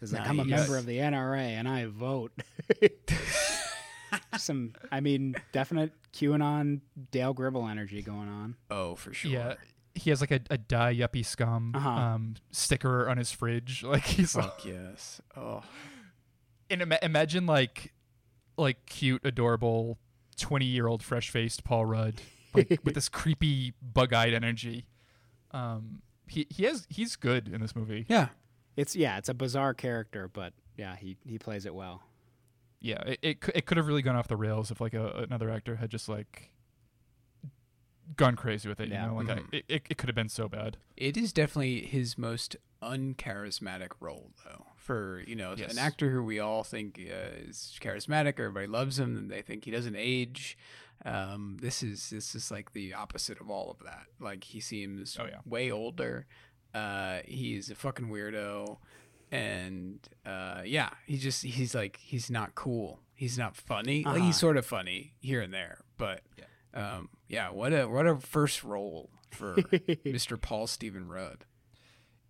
[0.00, 2.32] It's like I'm a member of the NRA and I vote.
[4.38, 8.56] Some, I mean, definite QAnon Dale Gribble energy going on.
[8.70, 9.30] oh, for sure.
[9.30, 9.54] Yeah,
[9.94, 11.88] he has like a, a die yuppie scum Uh-huh.
[11.88, 13.82] um, sticker on his fridge.
[13.86, 15.20] Like he's like, yes.
[15.36, 15.62] Oh.
[16.70, 17.92] and ima- imagine like
[18.56, 19.98] like cute, adorable,
[20.38, 22.14] twenty year old fresh faced Paul Rudd,
[22.54, 24.86] like with this creepy bug eyed energy.
[25.52, 28.04] Um, he he has he's good in this movie.
[28.08, 28.28] Yeah.
[28.76, 32.02] It's yeah, it's a bizarre character, but yeah, he he plays it well.
[32.86, 35.08] Yeah, it it, cou- it could have really gone off the rails if like a,
[35.28, 36.50] another actor had just like
[38.16, 38.88] gone crazy with it.
[38.88, 39.02] Yeah.
[39.04, 39.38] You know, like Mhm.
[39.52, 40.76] I, it it, it could have been so bad.
[40.96, 44.66] It is definitely his most uncharismatic role, though.
[44.76, 45.72] For you know, Yes.
[45.72, 49.64] an actor who we all think uh, is charismatic, everybody loves him, and they think
[49.64, 50.56] he doesn't age.
[51.04, 54.06] Um, this is this is like the opposite of all of that.
[54.20, 55.40] Like he seems Oh, yeah.
[55.44, 56.26] way older.
[56.74, 58.78] Uh, he's a fucking weirdo,
[59.36, 63.00] and uh, yeah, he just he's like he's not cool.
[63.14, 64.04] He's not funny.
[64.04, 64.16] Uh-huh.
[64.16, 66.20] he's sort of funny here and there, but
[66.74, 69.54] um, yeah, what a what a first role for
[70.04, 70.40] Mr.
[70.40, 71.44] Paul Stephen Rudd.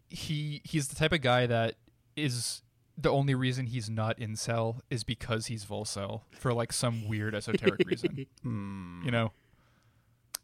[0.09, 1.75] he he's the type of guy that
[2.16, 2.62] is
[2.99, 7.87] the only reason he's not incel is because he's Volcel for like some weird esoteric
[7.87, 8.27] reason.
[8.42, 9.03] Hmm.
[9.05, 9.33] You know,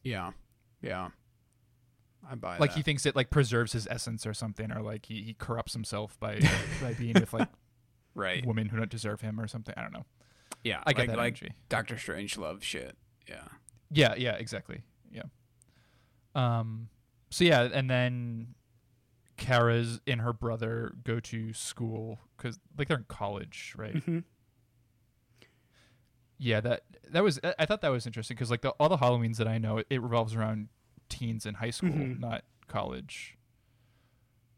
[0.03, 0.33] Yeah,
[0.83, 1.09] yeah.
[2.29, 2.77] I buy like that.
[2.77, 6.19] he thinks it like preserves his essence or something, or like he, he corrupts himself
[6.21, 6.41] by
[6.83, 7.49] by being with like
[8.15, 8.45] right.
[8.47, 9.75] women who don't deserve him or something.
[9.77, 10.07] I don't know.
[10.65, 11.55] Yeah, I get like, that like energy.
[11.69, 12.97] Doctor Strangelove shit.
[13.29, 13.45] Yeah.
[13.91, 14.83] Yeah, yeah, exactly.
[15.11, 15.23] Yeah.
[16.35, 16.89] Um.
[17.31, 18.55] So yeah, and then
[19.37, 23.95] Kara's and her brother go to school because like they're in college, right?
[23.95, 24.25] Mhm.
[26.39, 27.39] Yeah, that that was.
[27.45, 29.79] I- I thought that was interesting because like the, all the Halloweens that I know,
[29.79, 30.69] it, it revolves around
[31.13, 32.19] teens in high school, Mhm.
[32.21, 33.37] not college.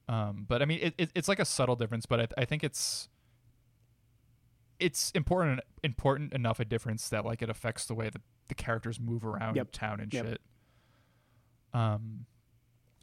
[0.08, 2.62] Um, but I mean, it, it, it's like a subtle difference, but I, I think
[2.62, 3.08] it's
[4.78, 8.98] it's important important enough a difference that like it affects the way that the characters
[9.00, 9.68] move around Yep.
[9.72, 10.26] town and Yep.
[10.26, 10.40] shit.
[11.72, 12.26] Um,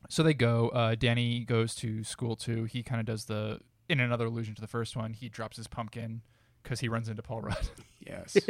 [0.10, 0.70] so they go.
[0.70, 2.66] Uh, Danny goes to school too.
[2.66, 3.60] He kind of does the.
[3.90, 6.22] in another allusion to the first one, he drops his pumpkin
[6.64, 7.70] because he runs into Paul Rudd.
[8.00, 8.38] Yes.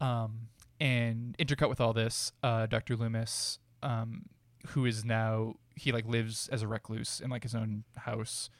[0.00, 0.48] Um,
[0.80, 2.96] and intercut with all this, uh, Dr.
[2.96, 4.26] Loomis, um,
[4.68, 8.50] who is now he like lives as a recluse in like his own house.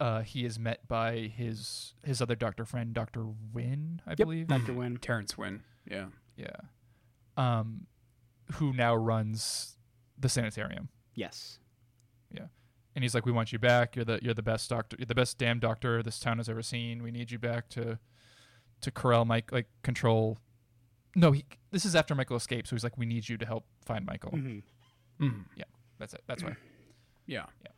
[0.00, 4.46] Uh, he is met by his his other doctor friend, Doctor Wynn, I Yep, believe.
[4.48, 4.72] Dr.
[4.72, 4.96] Wynn.
[5.00, 5.62] Terence Wynn.
[5.90, 6.06] Yeah.
[6.36, 6.56] Yeah.
[7.36, 7.86] Um,
[8.54, 9.76] who now runs
[10.18, 10.88] the sanitarium.
[11.14, 11.58] Yes.
[12.30, 12.46] Yeah,
[12.94, 13.96] and he's like, "We want you back.
[13.96, 14.96] You're the you're the best doctor.
[14.98, 17.02] You're the best damn doctor this town has ever seen.
[17.02, 17.98] We need you back to
[18.82, 20.38] to corral Mike, like control."
[21.18, 21.44] No, he.
[21.72, 24.30] This is after Michael escapes, so he's like, "We need you to help find Michael."
[24.30, 24.58] hmm
[25.20, 25.44] Mm.
[25.98, 26.22] That's it.
[26.28, 26.54] That's why.
[27.26, 27.46] Yeah.
[27.64, 27.72] Yeah.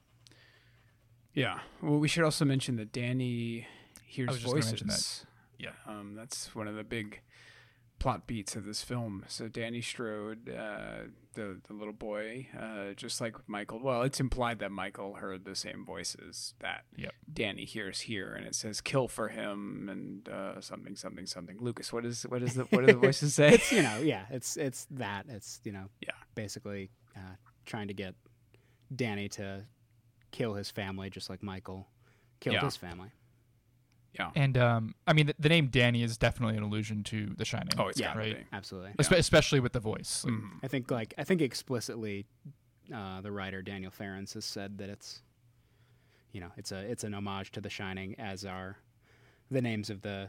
[1.33, 1.59] Yeah.
[1.83, 3.67] Well, we should also mention that Danny
[4.05, 4.71] hears I was just voices.
[4.73, 5.25] mention that.
[5.59, 5.71] Yeah.
[5.87, 7.21] Um, that's one of the big
[8.01, 9.25] plot beats of this film.
[9.29, 11.03] So Danny Strode, uh,
[11.35, 13.79] the the little boy, uh, just like Michael.
[13.81, 17.13] Well, it's implied that Michael heard the same voices that Yep.
[17.33, 21.59] Danny hears here, and it says "kill for him" and uh, something, something, something.
[21.61, 23.51] Lucas, what is what is the what do the voices say?
[23.55, 26.11] It's you know yeah it's it's that it's you know Yeah.
[26.35, 27.37] basically uh,
[27.67, 28.15] trying to get
[28.95, 29.67] Danny to
[30.33, 31.87] kill his family just like Michael
[32.41, 32.65] killed Yeah.
[32.65, 33.11] his family.
[34.19, 34.31] Yeah.
[34.35, 37.73] And um, I mean, the, the name Danny is definitely an allusion to The Shining.
[37.79, 38.17] Oh, it's Yeah.
[38.19, 38.37] right.
[38.39, 38.45] be.
[38.53, 38.93] Absolutely.
[38.99, 40.25] Espe- especially with the voice.
[40.25, 40.51] Like, Mhm.
[40.65, 42.27] I think like I think explicitly
[42.93, 45.23] uh, the writer Daniel Farrands has said that it's
[46.33, 48.79] you know it's a it's an homage to The Shining as are
[49.51, 50.29] the names of the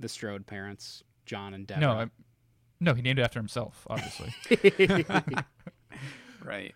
[0.00, 1.80] the Strode parents John and Deborah.
[1.82, 2.10] No, I'm,
[2.80, 4.32] no, he named it after himself, obviously.
[6.44, 6.74] Right.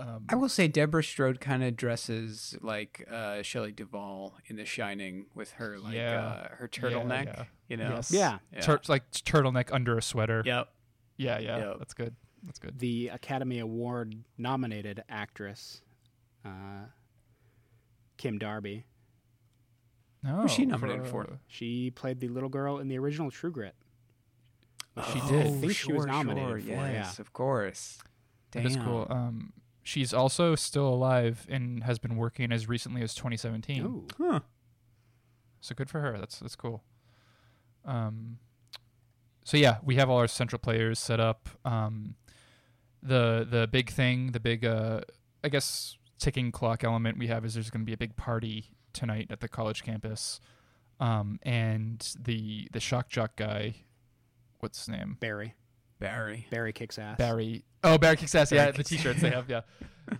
[0.00, 4.64] Um, I will say Deborah Strode kind of dresses like uh, Shelley Duvall in The
[4.64, 6.20] Shining with her like Yeah.
[6.24, 7.26] uh, her turtleneck.
[7.26, 7.44] yeah.
[7.68, 7.90] You know.
[7.96, 8.10] Yes.
[8.12, 8.60] yeah, Yeah.
[8.60, 10.42] tur- like turtleneck under a sweater.
[10.44, 10.68] Yep.
[11.16, 11.58] Yeah, yeah.
[11.58, 11.76] Yep.
[11.78, 12.16] That's good.
[12.42, 12.78] That's good.
[12.78, 15.82] the Academy Award nominated actress
[16.44, 16.86] uh,
[18.16, 18.86] Kim Darby.
[20.22, 21.26] No, was she nominated for?
[21.46, 23.74] She played the little girl in the original True Grit.
[25.12, 25.46] She Oh, did.
[25.46, 27.98] I think she was nominated sure, for it, Yes, of course.
[28.50, 28.64] Damn.
[28.64, 29.06] That is cool.
[29.08, 29.52] Um,
[29.82, 33.82] she's also still alive and has been working as recently as 2017.
[33.82, 34.06] Ooh.
[34.18, 34.40] Huh.
[35.60, 36.18] So good for her.
[36.18, 36.82] That's that's cool.
[37.84, 38.38] Um,
[39.44, 41.48] so yeah, we have all our central players set up.
[41.64, 42.14] Um,
[43.02, 45.00] the the big thing, the big uh,
[45.42, 48.70] I guess ticking clock element we have is there's going to be a big party
[48.92, 50.40] tonight at the college campus,
[50.98, 53.74] um, and the the shock jock guy,
[54.60, 55.16] what's his name?
[55.20, 55.54] Barry.
[56.00, 56.46] Barry.
[56.50, 57.18] Barry kicks ass.
[57.18, 57.64] Barry.
[57.84, 58.50] Oh, Barry kicks ass.
[58.50, 59.48] Barry yeah, the t-shirts they have.
[59.48, 59.60] Yeah.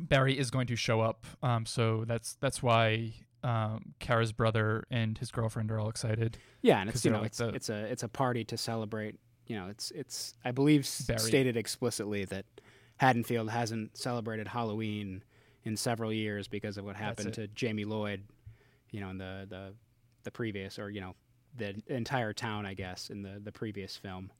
[0.00, 1.26] Barry is going to show up.
[1.42, 6.38] Um, so that's that's why um, Kara's brother and his girlfriend are all excited.
[6.60, 9.16] Yeah, and it's you know like it's, the- it's a it's a party to celebrate.
[9.46, 11.18] You know, it's it's I believe Barry.
[11.20, 12.44] stated explicitly that
[12.98, 15.22] Haddonfield hasn't celebrated Halloween
[15.64, 18.24] in several years because of what happened to Jamie Lloyd.
[18.90, 19.74] You know, in the the
[20.24, 21.14] the previous or you know
[21.56, 24.30] the entire town, I guess, in the the previous film.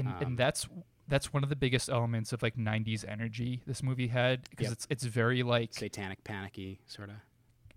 [0.00, 0.68] And, Um, and that's
[1.08, 4.72] that's one of the biggest elements of like 90s energy this movie had because Yep.
[4.72, 7.16] it's it's very like Satanic, panicky sort of.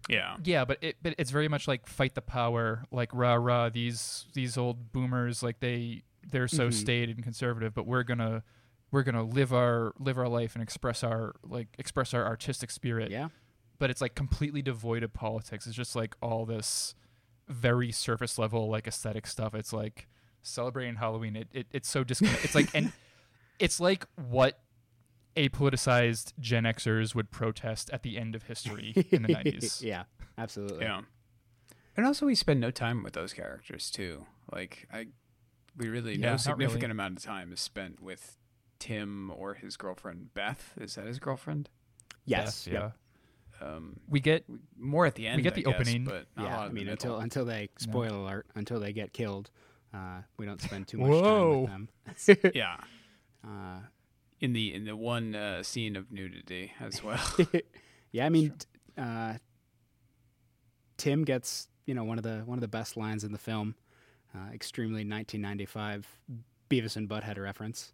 [0.09, 0.37] Yeah.
[0.43, 4.25] yeah but it but it's very much like fight the power like rah rah these
[4.33, 6.73] these old boomers like they they're so Mhm.
[6.73, 8.43] staid and conservative but we're gonna
[8.91, 13.11] we're gonna live our live our life and express our like express our artistic spirit
[13.11, 13.29] Yeah,
[13.77, 15.67] but it's like completely devoid of politics.
[15.67, 16.95] It's just like all this
[17.47, 19.53] very surface level like aesthetic stuff.
[19.53, 20.07] It's like
[20.41, 21.35] celebrating Halloween.
[21.35, 22.45] It, it it's so disconnected.
[22.45, 22.91] it's like and
[23.59, 24.59] it's like what
[25.35, 29.81] apoliticized Gen Xers would protest at the end of history in the nineties.
[29.85, 30.03] yeah,
[30.37, 30.85] absolutely.
[30.85, 31.01] Yeah.
[31.97, 34.25] And also, we spend no time with those characters too.
[34.53, 35.07] Like, I,
[35.75, 36.91] we really Yeah, no significant really.
[36.91, 38.37] amount of time is spent with
[38.79, 40.73] Tim or his girlfriend Beth.
[40.79, 41.69] Is that his girlfriend?
[42.25, 42.67] Yes.
[42.67, 42.73] yeah.
[42.73, 42.93] yep.
[43.61, 44.45] Um, We get
[44.77, 45.37] more at the end.
[45.37, 46.05] We get I the guess, opening.
[46.05, 46.57] but not a Yeah.
[46.57, 47.91] lot I mean, until until they No.
[47.91, 49.51] spoiler alert until they get killed,
[49.93, 51.67] uh, we don't spend too much Whoa.
[51.67, 52.51] time with them.
[52.55, 52.77] yeah,
[53.43, 53.79] Uh,
[54.39, 57.19] in the in the one uh, scene of nudity as well.
[58.11, 58.53] yeah, I mean,
[58.97, 59.33] uh,
[60.97, 63.75] Tim gets you know one of the one of the best lines in the film.
[64.35, 66.07] Uh, extremely 1995
[66.69, 67.93] Beavis and Butthead reference.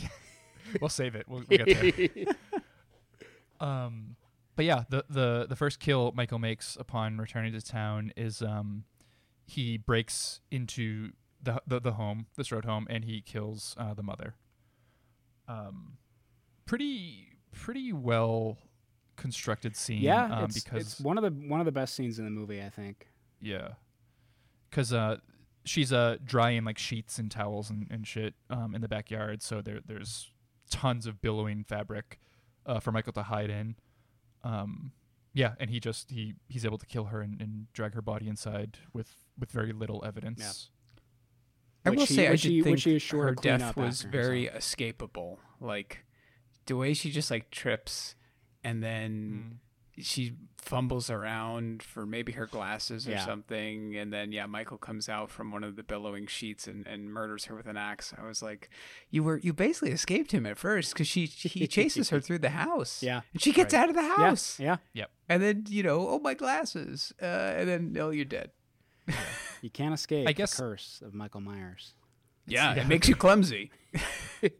[0.80, 1.26] we'll save it.
[1.28, 2.34] We'll, we'll get there.
[3.60, 4.16] Um,
[4.56, 8.84] but yeah, the the the first kill Michael makes upon returning to town is um,
[9.46, 11.12] he breaks into
[11.42, 14.34] the the, the home, this road home, and he kills uh, the mother.
[15.48, 15.98] Um,
[16.66, 18.58] pretty pretty well
[19.16, 20.02] constructed scene.
[20.02, 22.30] yeah, um, it's, because it's one of the one of the best scenes in the
[22.30, 23.08] movie, I think.
[23.40, 23.70] yeah,
[24.68, 25.16] because uh,
[25.64, 29.42] she's uh drying like sheets and towels and, and shit um in the backyard.
[29.42, 30.30] So there there's
[30.70, 32.20] tons of billowing fabric
[32.64, 33.74] uh, for Michael to hide in.
[34.44, 34.92] Um,
[35.34, 38.28] Yeah, and he just he he's able to kill her and, and drag her body
[38.28, 40.70] inside with with very little evidence.
[41.84, 43.76] I will he- say, I which did he- think which he is sure her death
[43.76, 44.62] was after very himself.
[44.62, 45.38] escapable.
[45.60, 46.04] Like
[46.66, 48.14] the way she just like trips
[48.62, 49.58] and then
[49.98, 50.04] Mm.
[50.04, 53.24] she fumbles around for maybe her glasses or Yeah.
[53.24, 57.10] something, and then yeah, Michael comes out from one of the billowing sheets and, and
[57.10, 58.12] murders her with an axe.
[58.16, 58.68] I was like,
[59.10, 62.50] you were you basically escaped him at first because she he chases her through the
[62.50, 63.02] house.
[63.02, 63.22] Yeah.
[63.32, 63.80] and she gets Right.
[63.84, 64.60] out of the house.
[64.60, 65.10] Yeah, Yep.
[65.30, 68.50] And then you know, oh my glasses, uh, and then no, you're dead.
[69.62, 71.94] you can't escape I guess- the curse of Michael Myers.
[72.46, 72.82] Yeah, yeah.
[72.82, 73.70] it makes you clumsy.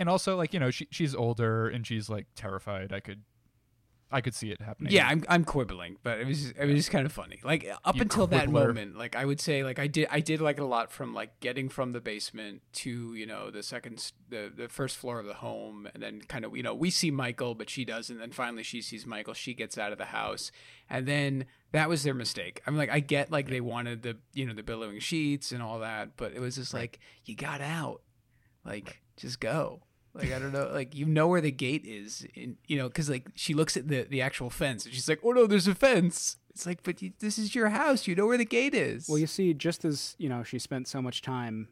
[0.00, 2.92] And also like, you know, she she's older and she's like terrified.
[2.92, 3.22] I could
[4.10, 4.92] I could see it happening.
[4.92, 7.40] Yeah, I'm I'm quibbling, but it was it was just kind of funny.
[7.44, 10.40] Like up You until that moment, like I would say, like I did I did
[10.40, 14.50] like a lot from like getting from the basement to you know the second the
[14.54, 17.54] the first floor of the home, and then kind of you know we see Michael,
[17.54, 18.18] but she doesn't.
[18.18, 19.34] Then finally she sees Michael.
[19.34, 20.50] She gets out of the house,
[20.88, 22.62] and then that was their mistake.
[22.66, 25.80] I'm like I get like they wanted the you know the billowing sheets and all
[25.80, 28.00] that, but it was just like you got out,
[28.64, 29.82] like just go.
[30.14, 33.08] Like I don't know, like you know where the gate is, in, you know, because
[33.08, 35.74] like she looks at the the actual fence and she's like, "Oh no, there's a
[35.74, 38.08] fence." It's like, but you, this is your house.
[38.08, 39.08] You know where the gate is.
[39.08, 41.68] Well, you see, just as you know, she spent so much time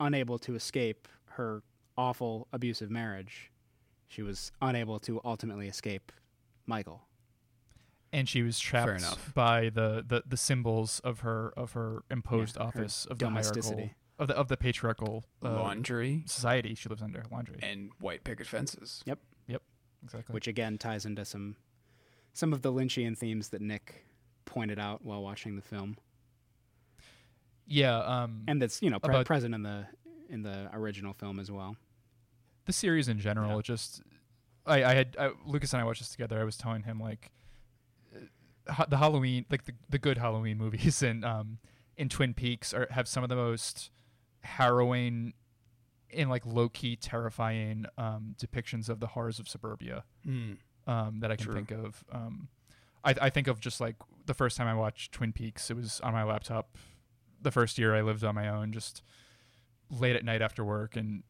[0.00, 1.62] unable to escape her
[1.96, 3.52] awful abusive marriage,
[4.08, 6.10] she was unable to ultimately escape
[6.66, 7.02] Michael.
[8.12, 12.62] and she was trapped by the, the, the symbols of her of her imposed Yeah,
[12.62, 13.74] her office of the domesticity.
[13.74, 18.22] hierarchical of the of the patriarchal uh, laundry society she lives under laundry and white
[18.24, 19.02] picket fences.
[19.06, 19.18] Yep.
[19.48, 19.62] Yep.
[20.04, 21.56] Exactly which again ties into some
[22.32, 24.06] some of the Lynchian themes that Nick
[24.44, 25.96] pointed out while watching the film,
[27.66, 29.86] yeah um and that's you know pre- About- present in the
[30.28, 31.76] in the original film as well.
[32.66, 33.62] the series in general Yeah.
[33.62, 34.02] just
[34.66, 37.30] I, I had I, Lucas and I watched this together I was telling him like
[38.68, 41.58] uh, the Halloween like the, the good Halloween movies and um
[41.96, 43.90] in Twin Peaks are have some of the most
[44.44, 45.32] harrowing
[46.12, 50.58] and like low key terrifying um depictions of the horrors of suburbia Mm.
[50.86, 51.54] um, that I can True.
[51.54, 52.04] think of.
[52.12, 52.48] Um,
[53.04, 56.00] I, I think of just like the first time I watched Twin Peaks, it was
[56.00, 56.78] on my laptop.
[57.42, 59.02] The first year I lived on my own, just
[59.90, 61.22] late at night after work, and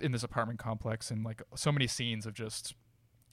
[0.00, 2.74] in this apartment complex, and like so many scenes of just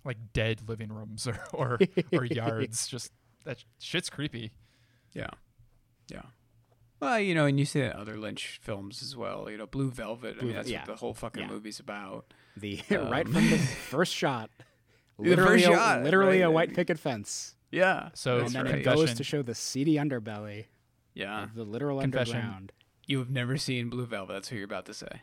[0.06, 1.80] like dead living rooms or or,
[2.12, 2.88] or yards.
[2.88, 3.12] Just
[3.46, 4.52] that shit's creepy.
[5.14, 5.30] Yeah,
[6.10, 6.24] yeah.
[7.04, 9.50] Well, you know, and you see that in other Lynch films as well.
[9.50, 10.80] You know, Blue velvet i mean that's yeah.
[10.80, 11.50] what the whole fucking Yeah.
[11.50, 12.34] movie's about.
[12.58, 13.58] The Um, right from the
[13.90, 14.50] first shot,
[15.20, 16.46] The literally, first a, shot, literally right.
[16.48, 18.10] a white picket fence, Yeah.
[18.14, 18.82] So That's and then right.
[18.82, 20.66] it goes to show the seedy underbelly
[21.14, 21.44] Yeah.
[21.44, 22.36] of the literal Confession.
[22.38, 22.72] underground.
[23.06, 24.32] You have never seen Blue Velvet.
[24.34, 25.22] That's what you're about to say.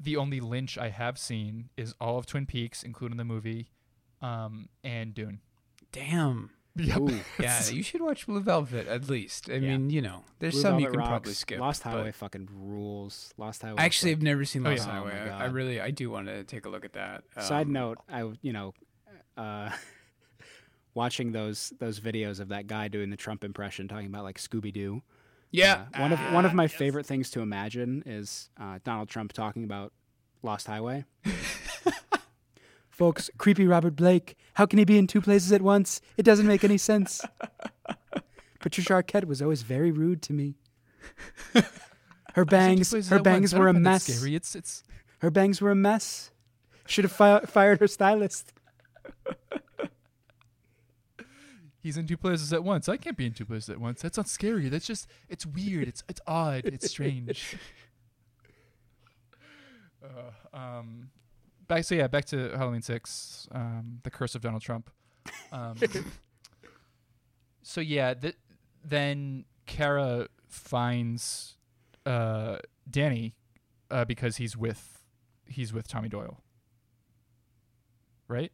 [0.00, 3.70] The only Lynch I have seen is all of Twin Peaks, including the movie,
[4.22, 5.40] um, and Dune.
[5.92, 6.50] Damn.
[6.78, 6.96] Yep.
[6.98, 9.50] Ooh, Yeah, you should watch Blue Velvet at least.
[9.50, 9.76] I Yeah.
[9.76, 11.08] mean, you know, there's Blue some you can rocks.
[11.08, 11.58] probably skip.
[11.60, 13.34] Lost but- Highway fucking rules.
[13.36, 13.72] Lost Highway.
[13.78, 14.90] Actually, I actually have like- never seen Oh, Lost yeah.
[15.00, 15.28] Oh, Highway.
[15.30, 17.24] my I, I really, I do want to take a look at that.
[17.40, 18.74] Side Um, note, I you know,
[19.36, 19.70] uh,
[20.94, 24.72] watching those those videos of that guy doing the Trump impression, talking about like Scooby
[24.72, 25.02] Doo.
[25.50, 26.72] Yeah, Uh, one of one of Ah, my yes.
[26.74, 29.92] favorite things to imagine is uh, Donald Trump talking about
[30.42, 31.04] Lost Highway.
[32.98, 34.36] Folks, creepy Robert Blake.
[34.54, 36.00] How can he be in two places at once?
[36.16, 37.24] It doesn't make any sense.
[38.58, 40.56] Patricia Arquette was always very rude to me.
[42.34, 44.04] Her bangs, her bangs were a mess.
[44.04, 44.34] Scary.
[44.36, 44.84] It's it's
[45.20, 46.30] Her bangs were a mess.
[46.86, 48.52] Should have fi- fired her stylist.
[51.80, 52.88] He's in two places at once.
[52.88, 54.02] I can't be in two places at once.
[54.02, 54.68] That's not scary.
[54.68, 55.88] That's just it's weird.
[55.88, 56.66] It's it's odd.
[56.66, 57.56] It's strange.
[60.04, 61.10] uh, um,
[61.68, 63.46] back so yeah, back to Halloween six.
[63.52, 64.90] Um, the curse of Donald Trump.
[65.52, 65.76] Um,
[67.62, 68.36] so yeah, th-
[68.84, 71.56] then Kara finds
[72.06, 72.56] uh,
[72.90, 73.34] Danny
[73.90, 75.02] uh, because he's with
[75.46, 76.42] he's with Tommy Doyle,
[78.26, 78.52] right?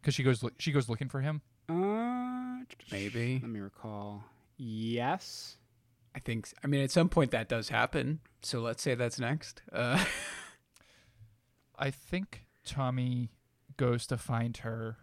[0.00, 1.42] Because she goes loo- she goes looking for him.
[1.68, 3.38] Uh, Maybe.
[3.42, 4.24] Let me recall.
[4.56, 5.56] Yes.
[6.14, 6.48] I think.
[6.64, 8.20] I mean, at some point that does happen.
[8.42, 9.62] So let's say that's next.
[9.72, 10.04] Uh,
[11.80, 13.32] I think Tommy
[13.76, 14.98] goes to find her.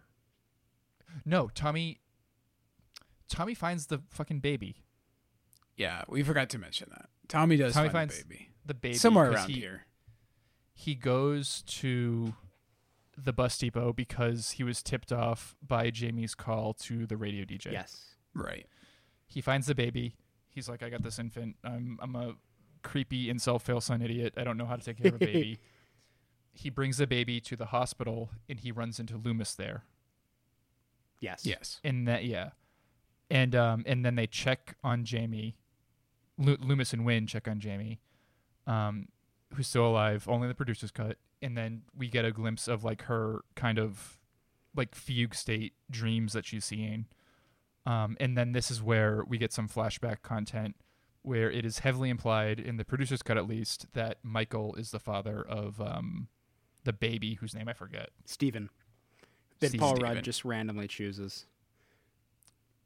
[1.24, 1.98] No, Tommy.
[3.28, 4.84] Tommy finds the fucking baby.
[5.76, 7.08] yeah, we forgot to mention that.
[7.28, 9.86] Tommy does Tommy find finds the baby The baby somewhere around he, here.
[10.72, 12.34] He goes to
[13.16, 17.72] the bus depot because he was tipped off by Jamie's call to the radio DJ.
[17.72, 18.14] Yes.
[18.32, 18.66] Right.
[19.26, 20.16] He finds the baby.
[20.48, 21.56] He's like, I got this infant.
[21.64, 22.34] I'm I'm a
[22.82, 24.34] creepy incel fail son idiot.
[24.36, 25.58] I don't know how to take care of a baby.
[26.58, 29.84] he brings the baby to the hospital and he runs into Loomis there.
[31.20, 31.44] Yes.
[31.46, 31.80] Yes.
[31.82, 32.50] in that yeah
[33.28, 35.56] and um and then they check on jamie
[36.38, 37.98] Lu- loomis and Wynn check on jamie
[38.68, 39.08] um
[39.54, 43.02] who's still alive only the producer's cut and then we get a glimpse of like
[43.02, 44.18] her kind of
[44.76, 47.06] like fugue state dreams that she's seeing
[47.84, 50.76] um and then this is where we get some flashback content
[51.22, 55.00] where it is heavily implied in the producer's cut at least that michael is the
[55.00, 56.28] father of um
[56.84, 58.70] the baby whose name i forget Stephen.
[59.60, 60.14] That Steve Paul Stephen.
[60.14, 61.44] Rudd just randomly chooses.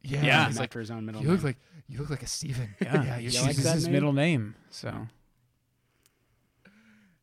[0.03, 0.47] yeah, Yeah.
[0.47, 1.47] he's like after his own middle you look name.
[1.47, 1.57] like
[1.88, 2.74] you look like a Steven.
[2.80, 2.95] Yeah.
[3.05, 3.93] yeah, he you like chooses that his name?
[3.93, 4.55] middle name.
[4.70, 5.07] So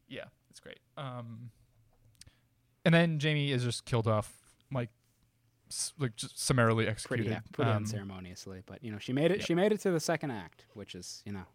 [0.07, 0.79] Yeah, it's great.
[0.97, 1.51] Um,
[2.85, 4.33] and then Jamie is just killed off,
[4.71, 4.89] like,
[5.99, 7.25] like just summarily executed.
[7.27, 9.37] pretty pretty Um, unceremoniously, but you know she made it.
[9.39, 9.47] Yep.
[9.47, 11.45] She made it to the second act, which is you know,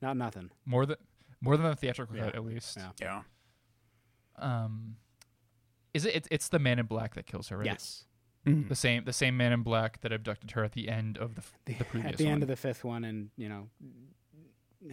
[0.00, 0.50] not nothing.
[0.64, 0.96] more than
[1.40, 2.24] more than the theatrical Yeah.
[2.26, 2.76] cut, at least.
[2.76, 2.90] Yeah.
[3.00, 3.22] yeah.
[4.38, 4.96] Um,
[5.94, 6.14] is it?
[6.14, 7.66] It's, it's the Man in Black that kills her, right?
[7.66, 8.04] Yes.
[8.46, 8.68] Mm.
[8.68, 11.40] The same, the same Man in Black that abducted her at the end of the
[11.40, 12.32] f- The- the previous at the one.
[12.34, 13.68] end of the fifth one, and you know,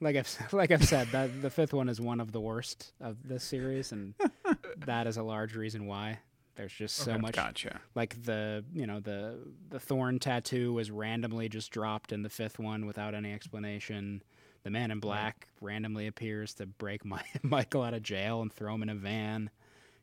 [0.00, 2.92] like I've s- like I've said, that the fifth one is one of the worst
[3.00, 4.14] of this series, and
[4.86, 6.18] that is a large reason why.
[6.56, 7.20] There's just so Okay.
[7.20, 7.80] much Gotcha.
[7.94, 9.38] like the you know the
[9.70, 14.22] the thorn tattoo was randomly just dropped in the fifth one without any explanation.
[14.62, 18.74] The man in black randomly appears to break my, Michael out of jail and throw
[18.74, 19.50] him in a van.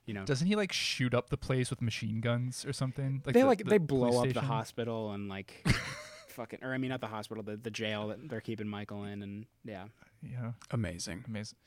[0.06, 3.22] You know, Doesn't he like shoot up the place with machine guns or something?
[3.26, 5.66] they the- like the they blow up the hospital and like
[6.30, 9.22] fucking or I mean not the hospital the the jail that they're keeping Michael in
[9.22, 9.86] and yeah
[10.24, 10.54] Yeah.
[10.72, 11.26] Amazing.
[11.28, 11.58] Amazing.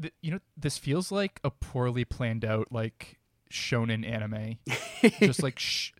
[0.00, 3.18] Th- you know, this feels like a poorly planned out like
[3.50, 4.56] shonen anime.
[5.20, 5.92] just like sh-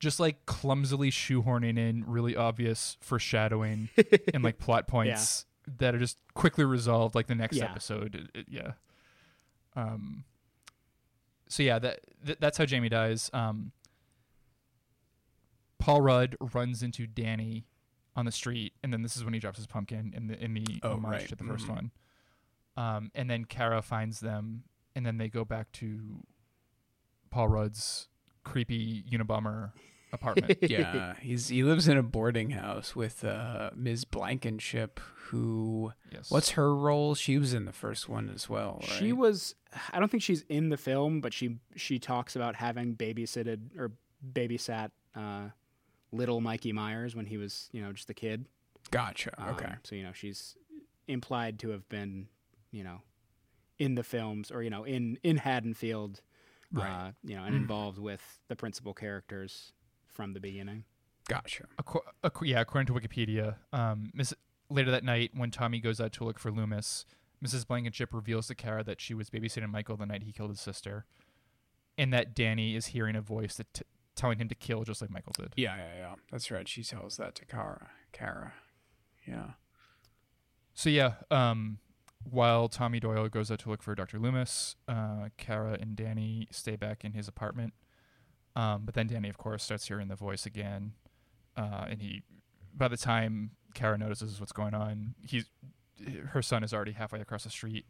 [0.00, 3.88] just like clumsily shoehorning in really obvious foreshadowing
[4.34, 5.44] and like plot points
[5.78, 7.66] that are just quickly resolved like the next Yeah.
[7.66, 8.14] episode.
[8.16, 8.72] It- it- yeah.
[9.76, 10.24] Um
[11.48, 13.30] so yeah, that th- that's how Jamie dies.
[13.32, 13.70] Um
[15.78, 17.66] Paul Rudd runs into Danny
[18.16, 20.52] on the street, and then this is when he drops his pumpkin in the in
[20.54, 21.28] the Oh, homage right.
[21.28, 21.68] to the 1st Mhm.
[21.68, 21.90] one.
[22.76, 26.22] Um, and then Kara finds them, and then they go back to
[27.30, 28.08] Paul Rudd's
[28.44, 29.72] creepy Unabomber
[30.12, 30.58] apartment.
[30.62, 34.04] yeah, he's he lives in a boarding house with uh, Ms.
[34.04, 36.30] Blankenship, who yes.
[36.30, 37.14] what's her role?
[37.14, 38.78] She was in the first one as well.
[38.82, 38.90] Right?
[38.90, 39.54] she was
[39.92, 43.92] I don't think she's in the film but she she talks about having babysitted or
[44.32, 45.48] babysat uh,
[46.12, 48.46] little Mikey Myers when he was you know just a kid
[48.90, 49.30] Gotcha.
[49.38, 49.72] Um, Okay.
[49.84, 50.56] so you know she's
[51.06, 52.28] implied to have been
[52.72, 53.02] you know
[53.78, 56.20] in the films or you know in in Haddonfield
[56.72, 57.08] Right.
[57.08, 59.72] uh, you know and involved with the principal characters
[60.06, 60.84] from the beginning
[61.28, 61.66] Gotcha.
[61.80, 64.34] Acco- acco- yeah, according to Wikipedia, um, Miss,
[64.68, 67.04] later that night when Tommy goes out to look for Loomis,
[67.44, 67.64] Mrs.
[67.66, 71.04] Blankenship reveals to Kara that she was babysitting Michael the night he killed his sister,
[71.96, 73.82] and that Danny is hearing a voice that t-
[74.16, 75.52] telling him to kill just like Michael did.
[75.56, 76.14] Yeah, yeah, yeah.
[76.32, 76.66] That's right.
[76.66, 77.90] She tells that to Kara.
[78.12, 78.54] Kara.
[79.24, 79.50] Yeah.
[80.74, 81.78] So yeah, um,
[82.28, 84.18] while Tommy Doyle goes out to look for Dr.
[84.18, 87.72] Loomis, uh, Kara and Danny stay back in his apartment.
[88.56, 90.92] Um, but then Danny, of course, starts hearing the voice again,
[91.56, 92.22] uh, and he,
[92.74, 95.46] by the time Kara notices what's going on, he's
[96.30, 97.84] her son is already halfway across the street,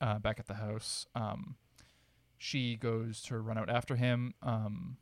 [0.00, 1.06] uh, back at the house.
[1.14, 1.56] Um,
[2.38, 4.96] she goes to run out after him, um,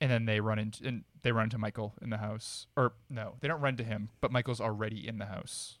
[0.00, 2.66] and then they run into and they run into Michael in the house.
[2.76, 5.78] Or no, they don't run to him, but Michael's already in the house.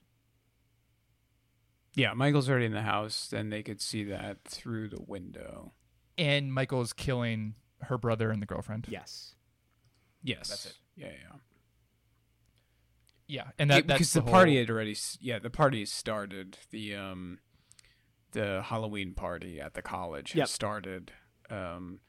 [1.94, 5.72] Yeah, Michael's already in the house, and they could see that through the window.
[6.18, 8.86] and Michael's killing her brother and the girlfriend.
[8.88, 9.34] yes
[10.22, 10.48] Yes.
[10.50, 10.74] That's it.
[10.96, 11.36] Yeah, yeah.
[13.26, 15.84] Yeah, and Yeah, that that's because the, the, party whole- had already yeah the party
[15.86, 17.38] started the um
[18.32, 20.48] the Halloween party at the college had Yep.
[20.48, 21.12] started
[21.50, 22.00] um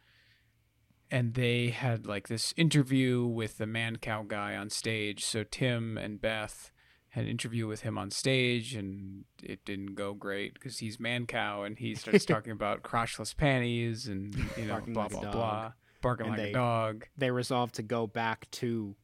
[1.12, 6.20] and they had like this interview with the Mancow guy on stage so Tim and
[6.22, 6.72] Beth
[7.14, 11.64] had an interview with him on stage and it didn't go great because he's Mancow
[11.66, 16.26] and he starts talking about crotchless panties and you know blah like blah blah barking
[16.28, 18.95] And like they- a dog they resolved to go back to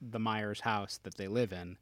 [0.00, 1.76] the Myers house that they live in,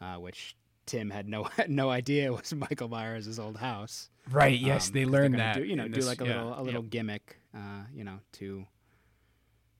[0.00, 0.56] uh, which
[0.86, 4.08] Tim had no no idea was Michael Myers' old house.
[4.30, 6.24] right yes Um, they 'cause they're learned that do, you know do this- like a
[6.26, 8.66] yeah, little a little gimmick, uh, you know, to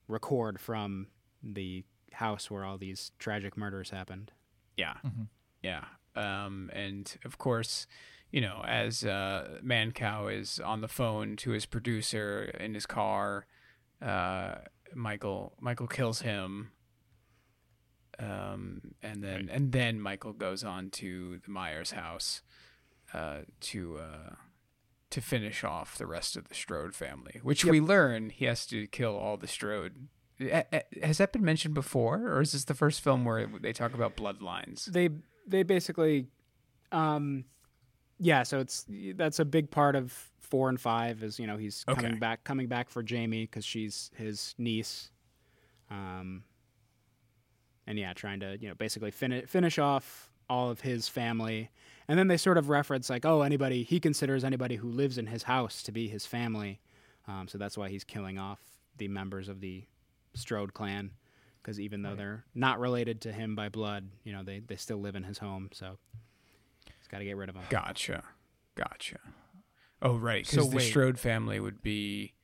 [0.09, 1.09] record from
[1.43, 4.31] the house where all these tragic murders happened.
[4.77, 4.95] Yeah.
[5.05, 5.29] Mhm.
[5.63, 5.85] Yeah.
[6.15, 7.87] Um, and of course,
[8.31, 13.47] you know, as uh, Mancow is on the phone to his producer in his car,
[14.01, 14.57] uh,
[14.95, 16.73] Michael Michael kills him.
[18.19, 22.43] Um, and then and then Michael goes on to the Myers house
[23.15, 24.35] uh, to uh,
[25.11, 28.87] to finish off the rest of the Strode family, which we learn he has to
[28.87, 30.09] kill all the Strode.
[31.03, 34.17] Has that been mentioned before, or is this the first film where they talk about
[34.17, 34.85] bloodlines?
[34.87, 35.09] they
[35.47, 36.27] they basically
[36.93, 37.45] um
[38.21, 38.87] yeah so it's
[39.17, 42.01] that's a big part of four and five is you know he's Okay.
[42.03, 45.11] coming back coming back for jamie because she's his niece
[45.91, 46.45] um
[47.87, 51.71] and yeah trying to you know basically finish finish off all of his family
[52.07, 55.27] and then they sort of reference like oh anybody he considers anybody who lives in
[55.27, 56.81] his house to be his family
[57.27, 58.61] um, so that's why he's killing off
[58.99, 59.85] the members of the
[60.35, 61.11] strode clan
[61.63, 62.19] because even though Right.
[62.19, 65.39] they're not related to him by blood, you know, they, they still live in his
[65.39, 65.71] home.
[65.73, 65.99] So
[66.87, 67.65] he's got to get rid of them.
[67.71, 68.25] Gotcha,
[68.75, 69.19] gotcha.
[70.01, 70.89] Oh right, So because the wait.
[70.91, 72.35] Strode family would be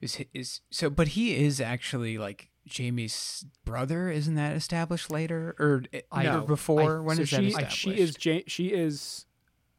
[0.00, 4.10] is is so, but he is actually like Jamie's brother.
[4.10, 6.96] Isn't that established later or I- No, before?
[6.98, 7.76] I- when so is she, that I- established?
[7.78, 9.26] she is Ja- she is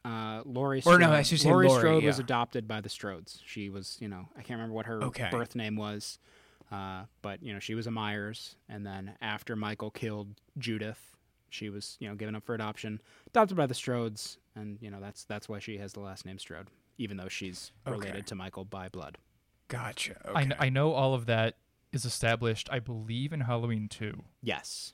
[0.05, 0.81] uh, Laurie.
[0.85, 3.41] Or no, I should say Laurie Laurie, Strode was adopted by the Strodes.
[3.45, 5.27] She was, you know, I can't remember what her Okay.
[5.29, 6.17] birth name was,
[6.71, 8.55] uh, but you know, she was a Myers.
[8.69, 11.15] And then after Michael killed Judith,
[11.49, 14.99] she was, you know, given up for adoption, adopted by the Strodes, and you know,
[14.99, 18.21] that's that's why she has the last name Strode, even though she's related Okay.
[18.23, 19.17] to Michael by blood.
[19.69, 20.15] Gotcha.
[20.33, 21.57] I, kn- I know all of that
[21.91, 24.23] is established, I believe, in Halloween 2.
[24.41, 24.93] Yes.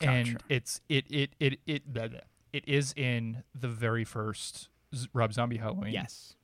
[0.00, 2.18] and it's it it it it blah, blah.
[2.52, 5.92] it is in the very first Z- Rob Zombie Halloween.
[5.92, 6.34] Yes.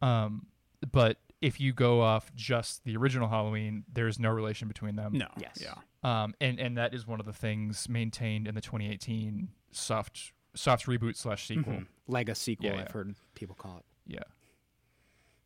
[0.00, 0.46] Um,
[0.92, 5.12] but if you go off just the original Halloween, there's no relation between them.
[5.14, 5.28] no.
[5.38, 5.58] Yes.
[5.62, 5.74] Yeah.
[6.02, 10.86] Um, and and that is one of the things maintained in the 2018 soft soft
[10.86, 11.72] reboot slash sequel.
[11.74, 11.86] Mhm.
[12.08, 12.80] Lega sequel, Yeah, yeah.
[12.82, 13.84] I've heard people call it.
[14.06, 14.22] Yeah.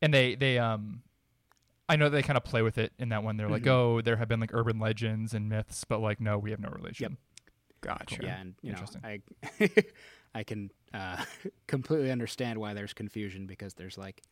[0.00, 1.02] And they they um
[1.88, 3.36] I know they kind of play with it in that one.
[3.36, 3.68] They're like, Mhm.
[3.70, 6.70] "Oh, there have been like urban legends and myths, but like no, we have no
[6.70, 7.18] relation." Yep.
[7.82, 8.18] Gotcha.
[8.22, 9.02] Yeah, and you know, Interesting.
[9.04, 9.82] I
[10.34, 11.22] I can uh,
[11.66, 14.22] completely understand why there's confusion because there's like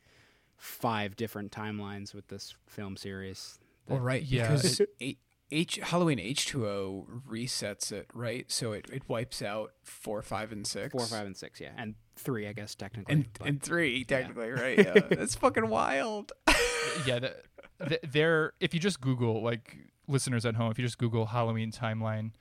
[0.61, 3.58] five different timelines with this film series.
[3.88, 4.22] Well, that- right.
[4.22, 5.16] Yeah, Because H,
[5.50, 8.48] H Halloween H two O resets it, right?
[8.52, 10.92] So it, it wipes out four, five, and six.
[10.92, 13.12] Four, five, and six, yeah, and three, I guess technically.
[13.14, 14.78] and but- and three technically, right?
[14.86, 16.30] Yeah, that's fucking wild.
[17.06, 17.36] yeah, the,
[17.78, 21.72] the, they're if you just Google like listeners at home, if you just Google Halloween
[21.72, 22.32] timeline,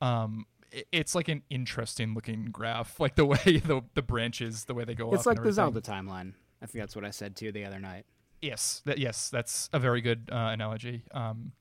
[0.00, 4.74] um, i- it's like an interesting looking graph, like the way the the branches, the
[4.74, 5.12] way they go.
[5.12, 5.74] it's off like and the everything.
[5.74, 6.32] Zelda timeline.
[6.62, 8.04] I think that's what I said to you the other night.
[8.42, 11.02] Yes, that, yes, that's a very good uh, analogy.
[11.12, 11.52] Um,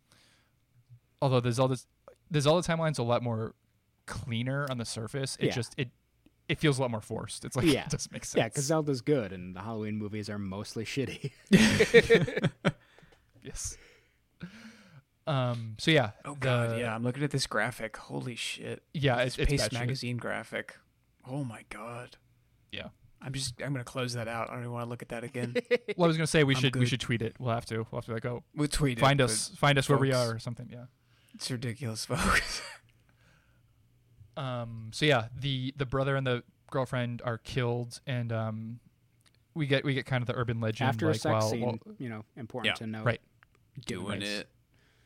[1.22, 1.78] although the Zelda
[2.32, 3.54] the Zelda timeline's a lot more
[4.06, 5.38] cleaner on the surface.
[5.39, 5.52] It Yeah.
[5.54, 5.89] just it
[6.48, 7.43] it feels a lot more forced.
[7.46, 7.86] It's like Yeah.
[7.86, 8.38] it doesn't make sense.
[8.39, 11.32] Yeah, because Zelda's good, and the Halloween movies are mostly shitty.
[13.41, 13.78] yes.
[15.28, 15.76] Um.
[15.80, 16.12] So yeah.
[16.24, 16.93] Oh the- god, yeah.
[16.93, 17.98] I'm looking at this graphic.
[17.98, 18.84] Holy shit.
[18.93, 19.24] Yeah.
[19.24, 20.76] This It's, it's Paste magazine graphic.
[21.28, 22.18] Oh my god.
[22.72, 22.89] Yeah.
[23.26, 24.49] I'm just I'm gonna close that out.
[24.49, 25.55] I don't even want to look at that again.
[25.97, 27.36] Well, I was gonna say we I'm should we should tweet it.
[27.39, 27.78] We'll have to.
[27.91, 30.30] We'll have to like oh we'll tweet find it, us find us where we are
[30.36, 30.69] or something.
[30.71, 30.86] Yeah.
[31.34, 32.61] It's ridiculous, folks.
[34.38, 34.89] Um.
[34.93, 38.80] So yeah, the the brother and the girlfriend are killed, and um,
[39.53, 41.61] we get we get kind of the urban legend After like a sex while, scene,
[41.61, 43.03] while- you know, important Yeah, to know.
[43.03, 43.21] right.
[43.86, 44.30] Doing Nice.
[44.30, 44.49] it.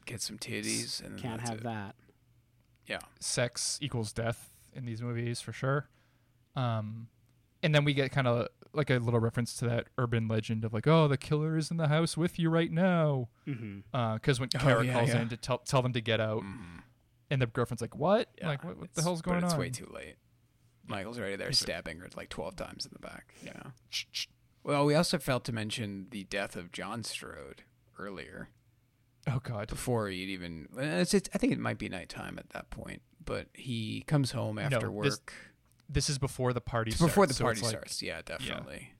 [0.05, 1.63] Get some titties and then Can't have it.
[1.63, 1.95] that.
[2.87, 2.99] Yeah.
[3.19, 5.89] sex equals death in these movies for sure.
[6.55, 7.07] Um,
[7.63, 10.73] and then we get kind of like a little reference to that urban legend of
[10.73, 13.29] like, oh, the killer is in the house with you right now.
[13.47, 14.13] Mm-hmm.
[14.15, 15.21] Because when Oh, Kara yeah, calls yeah.
[15.21, 16.81] in to tell tell them to get out, Mhm.
[17.31, 18.29] and the girlfriend's like, what?
[18.37, 19.59] Yeah, like, what, what the hell's going but it's on?
[19.59, 20.15] way too late.
[20.87, 23.33] Michael's already there It's- stabbing her like 12 times in the back.
[23.43, 23.53] Yeah.
[23.55, 23.71] Yeah.
[24.63, 27.63] Well, we also failed to mention the death of John Strode
[27.97, 28.49] earlier
[29.27, 29.67] Oh God.
[29.67, 30.67] before he'd even.
[30.77, 34.57] It's, it's, I think it might be nighttime at that point, but he comes home
[34.59, 35.05] after No, work.
[35.05, 35.21] this-
[35.89, 36.91] This is before the party.
[36.91, 38.01] It's before the starts, so party it's like- starts.
[38.01, 38.93] Yeah, definitely.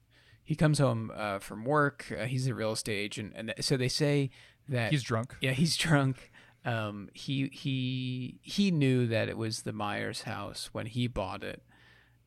[0.44, 2.12] He comes home uh, from work.
[2.12, 4.32] Uh, he's a real estate agent, and th- so they say
[4.68, 5.36] that He's drunk.
[5.42, 6.32] yeah, he's drunk.
[6.66, 11.62] Um, he he he knew that it was the Myers house when he bought it,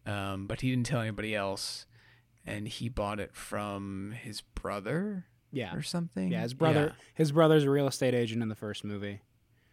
[0.06, 1.86] um, but he didn't tell anybody else,
[2.46, 5.74] and he bought it from his brother Yeah.
[5.74, 6.30] or something.
[6.30, 6.94] Yeah, his brother.
[7.14, 9.20] His brother's a real estate agent in the first movie.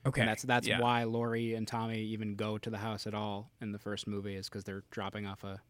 [0.04, 0.10] Yeah.
[0.10, 0.80] Okay, And that's that's yeah.
[0.80, 4.36] why Laurie and Tommy even go to the house at all in the first movie
[4.36, 5.62] is because they're dropping off a,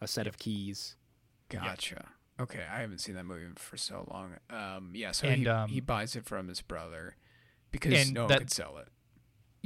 [0.00, 0.96] a set of keys.
[1.48, 2.06] Gotcha.
[2.40, 4.34] Okay, I haven't seen that movie for so long.
[4.50, 7.16] Um, yeah, so And, he um, he buys it from his brother
[7.70, 8.88] because no one that- could sell it.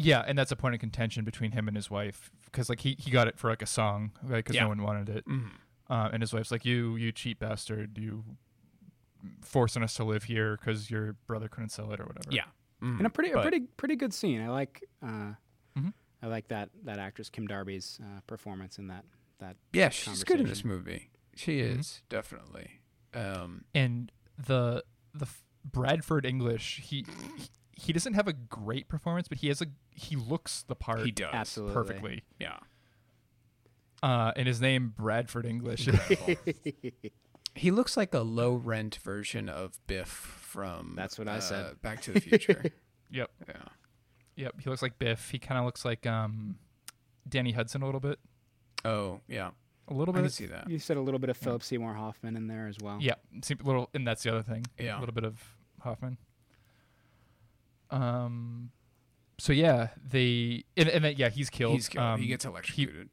[0.01, 2.95] Yeah, and that's a point of contention between him and his wife because like he,
[3.01, 4.37] he got it for like a song, right?
[4.45, 4.63] Because Yeah.
[4.63, 5.27] no one wanted it.
[5.27, 5.51] Mhm.
[5.91, 7.99] Uh, and his wife's like, "You, you cheap bastard!
[7.99, 8.23] You
[9.43, 12.45] forcing us to live here because your brother couldn't sell it or whatever." Yeah.
[12.83, 12.99] Mhm.
[12.99, 14.41] And a pretty a pretty pretty good scene.
[14.41, 15.35] I like uh,
[15.76, 15.93] Mhm.
[16.22, 19.05] I like that that actress Kim Darby's uh, performance in that
[19.39, 21.11] that Yeah, she's good in this movie.
[21.35, 21.79] She Mhm.
[21.81, 22.81] is definitely.
[23.14, 27.05] Um, and the the f- Bradford English he,
[27.37, 31.05] he he doesn't have a great performance, but he has a he looks the part
[31.05, 31.74] he does Absolutely.
[31.74, 32.24] perfectly.
[32.39, 32.59] Yeah,
[34.03, 35.89] Uh, and his name Bradford English.
[37.55, 40.95] he looks like a low rent version of Biff from.
[40.97, 41.83] That's what I uh, said.
[41.83, 42.65] Back to the Future.
[43.11, 43.55] yep, yeah.
[44.37, 44.55] yep.
[44.61, 45.31] He looks like Biff.
[45.31, 46.57] He kind of looks like um,
[47.29, 48.19] Danny Huston a little bit,
[48.85, 49.51] Oh yeah,
[49.89, 50.21] a little bit.
[50.21, 50.69] I can see that.
[50.69, 52.99] You said a little bit of Philip Seymour Hoffman in there as well.
[53.01, 54.65] Yeah, seem- little, and that's the other thing.
[54.79, 54.99] Yeah.
[54.99, 55.43] a little bit of
[55.81, 56.19] Hoffman.
[57.91, 58.71] Um,
[59.39, 61.75] so yeah, they and, and then yeah, he's killed.
[61.75, 62.05] He's killed.
[62.05, 63.11] Um, he gets electrocuted.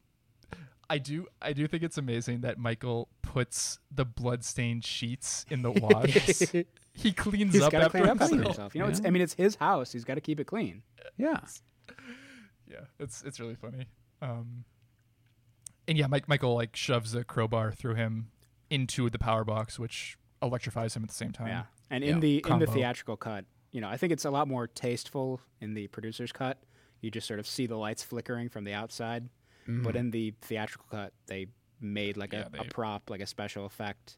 [0.89, 5.71] I do I do think it's amazing that Michael puts the bloodstained sheets in the
[5.71, 6.65] wash.
[6.93, 8.43] he cleans He's up got to after clean up himself.
[8.45, 8.75] himself.
[8.75, 9.07] You know, it's, Yeah.
[9.07, 9.91] I mean, it's his house.
[9.91, 10.83] He's got to keep it clean.
[11.17, 11.39] yeah.
[12.69, 13.85] Yeah, it's it's really funny.
[14.21, 14.65] Um,
[15.87, 18.31] and yeah, Mike Michael like shoves a crowbar through him
[18.69, 21.47] into the power box, which electrifies him at the same time.
[21.47, 21.63] Yeah.
[21.91, 22.19] And in Yeah.
[22.19, 25.73] the in the theatrical cut, you know, I think it's a lot more tasteful in
[25.75, 26.57] the producer's cut.
[27.01, 29.29] You just sort of see the lights flickering from the outside.
[29.67, 31.47] But in the theatrical cut, they
[31.81, 34.17] made like Yeah, a, a prop, like a special effect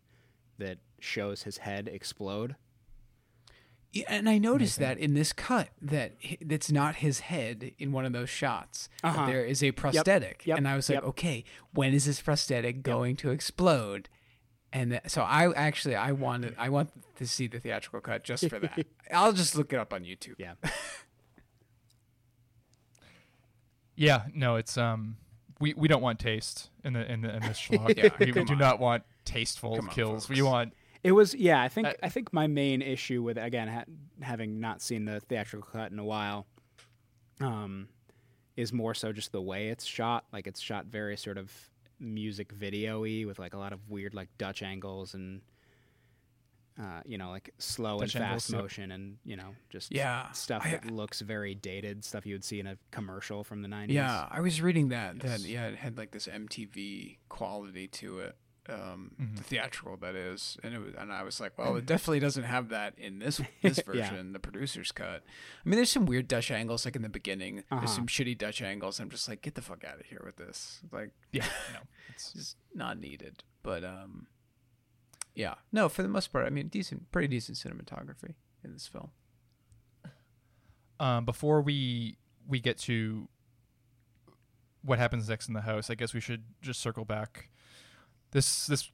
[0.57, 2.55] that shows his head explode.
[3.93, 8.05] Yeah, and I noticed that in this cut that that's not his head in one
[8.05, 8.89] of those shots.
[9.03, 9.25] Uh-huh.
[9.25, 11.05] There is a prosthetic, yep, and I was like, yep.
[11.05, 14.09] okay, when is this prosthetic going to explode?
[14.73, 18.49] And th- so I actually I wanted I want to see the theatrical cut just
[18.49, 18.85] for that.
[19.13, 20.35] I'll just look it up on YouTube.
[20.37, 20.55] Yeah.
[23.99, 25.17] Yeah, no, it's um
[25.59, 27.97] we, we don't want taste in the in the in this schlock.
[27.97, 28.57] Yeah, we, we do on.
[28.59, 30.29] not want tasteful Come on, kills.
[30.29, 31.61] we want It was yeah.
[31.61, 33.85] I think Uh, I think my main issue with again ha-
[34.21, 36.45] having not seen the theatrical cut in a while,
[37.41, 37.87] um,
[38.55, 40.25] is more so just the way it's shot.
[40.31, 41.51] Like it's shot very sort of
[41.99, 45.41] music video-y with like a lot of weird like Dutch angles and
[46.79, 48.61] uh, you know like slow Dutch and fast yep.
[48.61, 52.03] motion and you know just Yeah, stuff I- that looks very dated.
[52.05, 53.95] Stuff you would see in a commercial from the nineties.
[53.95, 58.35] Yeah, I was reading that that yeah, it had like this MTV quality to it.
[58.69, 59.37] Um, Mhm.
[59.37, 62.43] the theatrical that is, and it was, and I was like, well, it definitely doesn't
[62.43, 63.83] have that in this this Yeah.
[64.09, 65.23] version, the producer's cut.
[65.65, 67.59] I mean, there's some weird Dutch angles like in the beginning.
[67.71, 67.79] Uh-huh.
[67.79, 68.99] There's some shitty Dutch angles.
[68.99, 70.81] I'm just like, get the fuck out of here with this.
[70.91, 71.79] Like, yeah, no.
[72.09, 73.41] It's, just not needed.
[73.63, 74.27] But um,
[75.37, 78.33] yeah, no, for the most part, I mean, decent, pretty decent cinematography
[78.63, 79.11] in this film.
[80.99, 82.17] um before we
[82.47, 83.27] we get to
[84.81, 87.49] what happens next in the house, I guess we should just circle back.
[88.31, 88.89] This this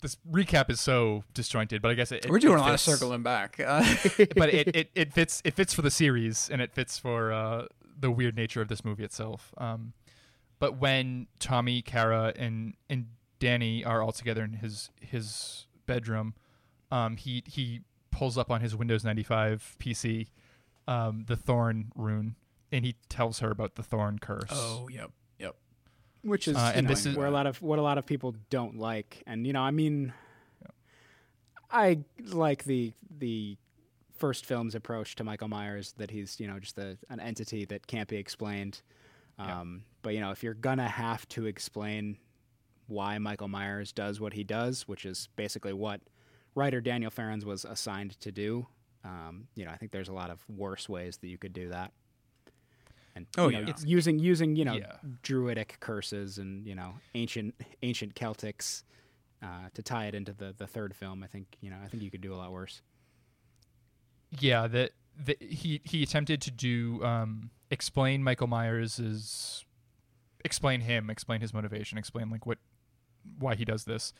[0.00, 2.74] this recap is so disjointed, but I guess it, it We're doing it a lot
[2.74, 3.60] of circling back.
[3.70, 3.84] Uh,
[4.36, 7.66] but it, it, it fits it fits for the series and it fits for uh,
[7.98, 9.52] the weird nature of this movie itself.
[9.58, 9.92] Um,
[10.60, 13.06] but when Tommy, Kara, and and
[13.38, 16.34] Danny are all together in his his bedroom,
[16.90, 17.80] um, he he
[18.10, 20.28] pulls up on his Windows ninety five PC
[20.88, 22.36] um, the Thorn rune,
[22.72, 24.48] and he tells her about the Thorn curse.
[24.50, 25.56] oh, yep, yep.
[26.22, 28.06] which is Uh, and know, this is- where a lot of what a lot of
[28.06, 30.12] people don't like and you know i mean
[31.70, 33.56] i like the the
[34.16, 37.86] first film's approach to michael myers that he's you know just a, an entity that
[37.86, 38.82] can't be explained
[39.38, 42.18] um, but you know if you're gonna have to explain
[42.90, 46.00] why michael myers does what he does which is basically what
[46.54, 48.66] writer daniel Farrands was assigned to do
[49.04, 51.68] um, you know i think there's a lot of worse ways that you could do
[51.70, 51.92] that
[53.16, 53.70] and Oh, you know, yeah.
[53.70, 54.96] it's using using you know Yeah.
[55.22, 58.84] druidic curses and you know ancient ancient Celtics
[59.42, 61.24] uh, to tie it into the the third film.
[61.24, 62.82] I think you know I think you could do a lot worse.
[64.38, 64.92] Yeah, that
[65.40, 69.64] he he attempted to do um, explain Michael Myers's
[70.44, 72.58] explain him, explain his motivation, explain like what
[73.38, 74.12] why he does this,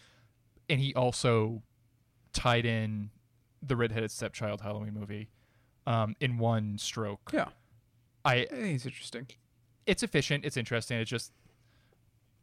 [0.68, 1.62] and he also
[2.32, 3.10] tied in
[3.62, 5.28] the redheaded stepchild Halloween movie
[5.86, 7.30] um, in one stroke.
[7.32, 7.48] Yeah,
[8.24, 9.26] I I think it's interesting.
[9.86, 10.98] it's efficient, it's interesting.
[10.98, 11.32] It's just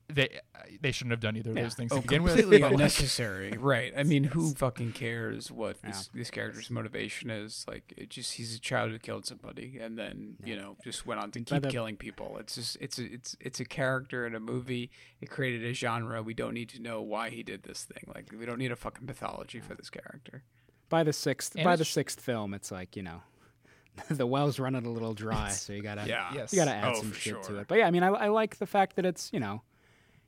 [0.10, 1.64] they uh, they shouldn't have done either of Yeah.
[1.64, 2.34] those things Oh, to begin with.
[2.34, 3.52] completely but, like, unnecessary.
[3.58, 3.92] right.
[3.98, 5.92] I mean, who fucking cares what Yeah.
[5.92, 7.66] this, this character's motivation is?
[7.68, 11.20] Like, it just he's a child who killed somebody and then you know just went
[11.20, 12.38] on to keep the- killing people.
[12.40, 14.92] It's just it's a, it's it's a character in a movie.
[15.20, 16.24] It created a genre.
[16.24, 18.04] We don't need to know why he did this thing.
[18.14, 20.44] Like, we don't need a fucking pathology for this character.
[20.90, 23.24] By the sixth And by the sixth film, it's like you know
[24.10, 26.32] the well's running a little dry, so you gotta Yeah.
[26.32, 27.68] You gotta add Oh, some for shit to it.
[27.68, 29.64] But yeah, I mean I, I like the fact that it's you know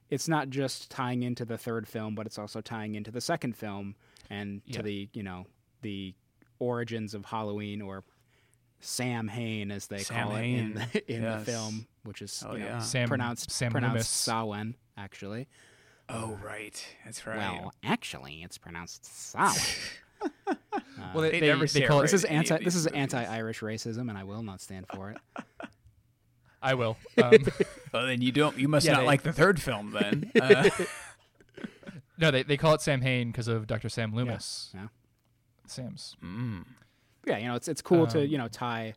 [0.09, 3.55] it's not just tying into the third film, but it's also tying into the second
[3.55, 3.95] film
[4.29, 4.77] and Yeah.
[4.77, 5.45] to the you know
[5.81, 6.13] the
[6.59, 8.03] origins of Halloween or
[8.81, 11.45] Sam Hain as they Sam call it in, the, in yes.
[11.45, 12.79] the film, which is Hell you know, yeah.
[12.79, 14.07] Sam pronounced Sam pronounced Loomis.
[14.07, 15.47] Samhain actually.
[16.11, 16.83] Oh, right.
[17.05, 17.37] That's right.
[17.37, 19.77] Well, actually, it's pronounced South.
[20.21, 20.55] Uh,
[21.13, 22.63] Well, they, They they, never they say it call this is in any of anti.
[22.65, 25.17] This is anti-Irish racism, and I will not stand for it.
[26.61, 26.97] I will.
[27.23, 27.33] Um,
[27.93, 28.57] Well, then you don't.
[28.57, 30.31] You must Yeah, not they- like the third film then.
[30.41, 30.69] Uh,
[32.17, 33.87] no, they, they call it Sam Hain because of Dr.
[33.89, 34.71] Sam Loomis.
[34.75, 34.87] yeah.
[35.67, 36.17] Sam's.
[36.23, 36.65] mm.
[37.25, 38.93] Yeah, you know, it's it's cool to Um, you know tie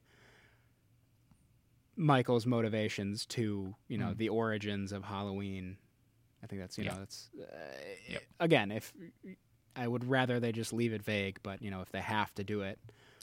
[1.96, 4.16] Michael's motivations to you know Mm.
[4.16, 5.76] the origins of Halloween.
[6.42, 6.92] I think that's you Yeah.
[6.94, 7.44] know that's uh,
[8.08, 8.22] Yep.
[8.40, 8.92] again if
[9.76, 12.44] I would rather they just leave it vague, but you know if they have to
[12.44, 12.78] do it,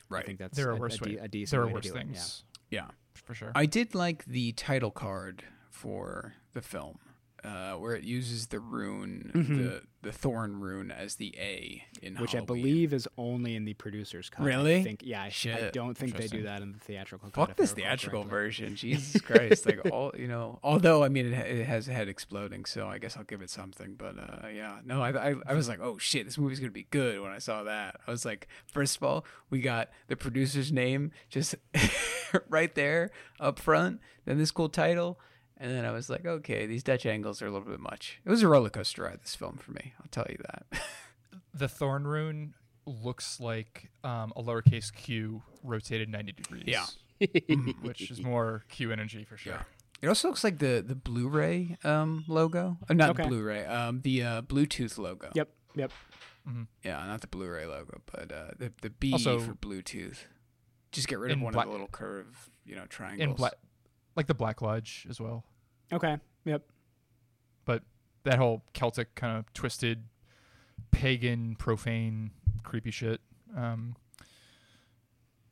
[0.10, 0.24] right.
[0.24, 1.86] I think that's There are a, worse a, de- a decent There are way worse
[1.86, 2.04] to do it, yeah.
[2.14, 2.44] things.
[2.70, 2.88] Yeah.
[3.30, 3.52] For sure.
[3.54, 6.98] I did like the title card for the film,
[7.44, 9.48] uh, where it uses the rune, Mhm.
[9.58, 13.74] the the thorn rune, as the A in which I believe is only in the
[13.76, 14.46] producer's cut.
[14.46, 14.78] Really?
[14.78, 15.22] I think yeah.
[15.24, 17.50] I, I don't think they do that in the theatrical cut.
[17.50, 18.40] Fuck this theatrical correctly.
[18.40, 19.66] version, Jesus Christ!
[19.68, 22.98] Like all you know, although I mean it, it has a head exploding, so I
[22.98, 23.94] guess I'll give it something.
[23.96, 26.88] But uh, yeah, no, I, I I was like, oh shit, this movie's gonna be
[26.90, 28.00] good when I saw that.
[28.08, 31.56] I was like, first of all, we got the producer's name just
[32.50, 35.20] right there up front, then this cool title,
[35.58, 38.20] and then I was like, okay, these Dutch angles are a little bit much.
[38.26, 39.20] It was a roller coaster ride.
[39.22, 40.82] This film for me, I'll tell you that.
[41.54, 42.54] the thorn rune
[42.86, 46.64] looks like um, a lowercase q rotated 90 degrees.
[46.66, 46.86] Yeah.
[47.82, 49.54] which is more Q energy for sure.
[49.54, 49.62] Yeah.
[50.02, 53.28] It also looks like the the Blu-ray um, logo, uh, not Okay.
[53.28, 55.30] Blu-ray, um, the uh, Bluetooth logo.
[55.34, 55.50] Yep.
[55.76, 55.92] Yep.
[56.84, 60.20] Yeah, not the Blu-ray logo, but uh, the the B Also- for Bluetooth.
[60.92, 63.22] Just get rid of in one black- of the little curve, you know, triangles.
[63.22, 63.54] In black,
[64.16, 65.44] like the Black Lodge as well.
[65.94, 66.18] Okay.
[66.46, 66.64] Yep.
[67.66, 67.84] But
[68.24, 70.06] that whole Celtic kind of twisted,
[70.92, 72.32] pagan, profane,
[72.64, 73.22] creepy shit.
[73.56, 73.96] Um,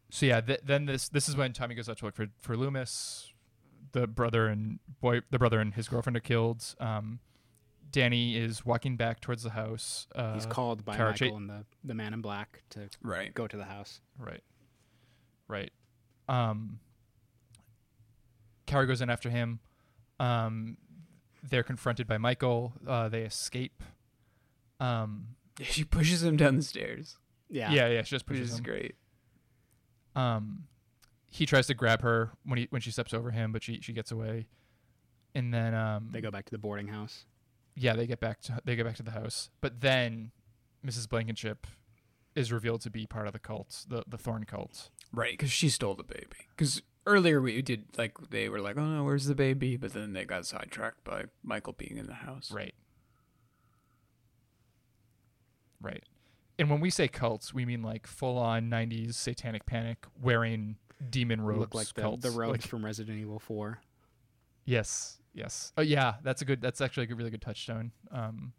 [0.10, 2.56] so yeah, th- then this this is when Tommy goes out to look for for
[2.58, 3.32] Loomis.
[3.94, 6.64] The brother and boy, the brother and his girlfriend are killed.
[6.80, 7.20] Um,
[7.90, 10.08] Danny is walking back towards the house.
[10.14, 13.34] Uh, He's called by Kara Cha- Michael and the the man in black to Right.
[13.34, 14.02] go to the house.
[14.20, 14.44] Right.
[15.48, 15.72] Right.
[16.28, 16.80] Um
[18.66, 19.60] Kara goes in after him.
[20.20, 20.78] Um
[21.44, 22.74] they're confronted by Michael.
[22.86, 23.84] Uh they escape.
[24.80, 27.18] Um She pushes him down the stairs,
[27.50, 27.72] Yeah.
[27.72, 28.42] yeah, yeah, she just pushes.
[28.42, 28.64] which pushes is him.
[28.66, 28.96] great.
[30.16, 30.64] Um
[31.30, 33.94] he tries to grab her when he when she steps over him, but she she
[33.94, 34.48] gets away.
[35.36, 37.26] And then um They go back to the boarding house.
[37.76, 39.50] yeah, they get back to they get back to the house.
[39.62, 40.32] But then
[40.86, 41.08] Mrs.
[41.10, 41.68] Blankenship
[42.36, 44.90] is revealed to be part of the cult, the the Thorn cult.
[45.18, 46.46] Right, because she stole the baby.
[46.56, 49.76] Because earlier we did like they were like, oh no, where's the baby?
[49.76, 52.52] But then they got sidetracked by Michael being in the house.
[52.52, 52.76] Right.
[55.82, 56.04] Right.
[56.60, 60.76] And when we say cults, we mean like full on 90s satanic panic wearing
[61.10, 61.60] demon robes.
[61.62, 62.24] Look like the, cults.
[62.24, 63.80] the robes Like- from Resident Evil 4.
[64.66, 65.18] yes.
[65.34, 65.72] Yes.
[65.78, 66.16] Oh, yeah.
[66.24, 67.92] That's a good, that's actually a really good touchstone.
[68.12, 68.54] Um,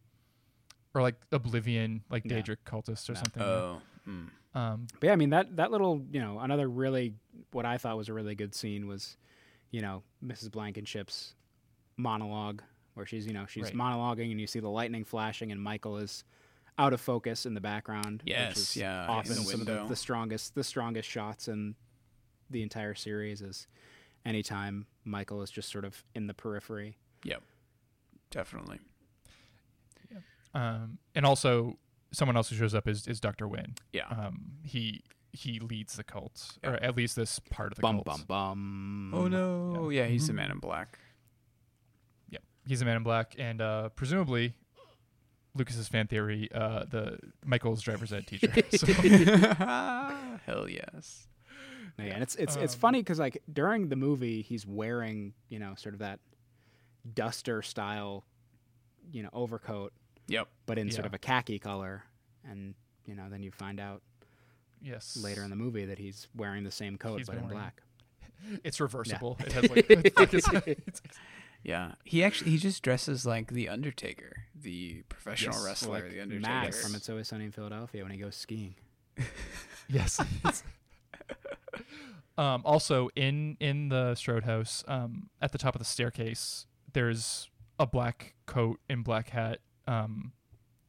[0.95, 2.35] or like Oblivion, like Yeah.
[2.41, 3.19] Daedric cultist or Yeah.
[3.19, 3.43] something.
[3.43, 3.83] Oh.
[4.09, 4.29] mm.
[4.59, 7.15] Um, But yeah, I mean that that little you know another really
[7.53, 9.17] what I thought was a really good scene was,
[9.71, 10.51] you know, Mrs.
[10.51, 11.35] Blankenship's
[11.97, 12.63] monologue
[12.95, 13.75] where she's you know she's Right.
[13.75, 16.25] monologuing and you see the lightning flashing and Michael is
[16.77, 18.23] out of focus in the background.
[18.25, 21.77] Yes, which is yeah, often the some of the, the strongest the strongest shots in
[22.51, 23.67] the entire series is
[24.25, 26.97] anytime Michael is just sort of in the periphery.
[27.25, 27.43] Yep,
[28.31, 28.81] definitely.
[30.55, 31.79] um, and also
[32.13, 33.47] someone else who shows up is, is Dr.
[33.49, 33.75] Wynn.
[33.93, 34.07] Yeah.
[34.09, 35.03] Um, he,
[35.33, 36.71] he leads the cult, Yeah.
[36.71, 38.07] or at least this part of the bum cult.
[38.07, 39.15] bum bum.
[39.15, 39.91] oh no.
[39.91, 40.37] Yeah, he's the Mhm.
[40.37, 40.99] man in black.
[42.31, 44.55] Yep, he's a man in black, and uh, presumably,
[45.55, 48.53] Lucas's fan theory, uh, the Michael's driver's ed teacher.
[48.77, 48.87] so,
[50.47, 51.27] Hell yes.
[51.99, 55.59] Yeah, and it's it's it's Um, funny because like during the movie he's wearing you
[55.59, 56.21] know sort of that
[57.13, 58.25] duster style,
[59.11, 59.93] you know overcoat,
[60.29, 60.49] Yep.
[60.67, 62.05] but in sort of a khaki color,
[62.49, 62.75] and
[63.07, 64.03] you know then you find out
[64.81, 67.59] yes, later in the movie that he's wearing the same coat He's but in wearing-
[67.59, 67.83] black.
[68.65, 69.37] it's reversible.
[69.41, 71.01] It has like, it's like it's- it's-
[71.65, 71.93] Yeah.
[72.05, 75.65] He actually he just dresses like the Undertaker, the professional Yes.
[75.65, 76.49] wrestler, like the Undertaker.
[76.49, 78.77] Matt from It's Always Sunny in Philadelphia when he goes skiing.
[79.89, 80.21] yes.
[82.37, 87.51] Um, also, in in the Strode house, um, at the top of the staircase, there's
[87.81, 89.59] a black coat and black hat,
[89.89, 90.33] um,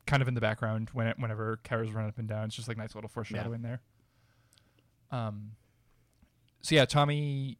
[0.05, 2.45] kind of in the background when it, whenever Kara's run up and down.
[2.45, 3.81] It's just like nice little foreshadowing there.
[5.11, 5.51] Um,
[6.61, 7.57] so yeah, Tommy.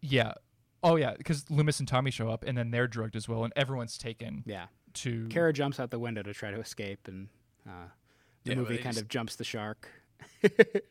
[0.00, 0.32] Yeah.
[0.82, 3.52] Oh yeah, because Loomis and Tommy show up, and then they're drugged as well, and
[3.54, 5.28] everyone's taken Yeah, to.
[5.28, 7.28] Kara jumps out the window to try to escape, and
[7.68, 7.86] uh,
[8.42, 9.88] the Yeah, movie kind just- of jumps the shark.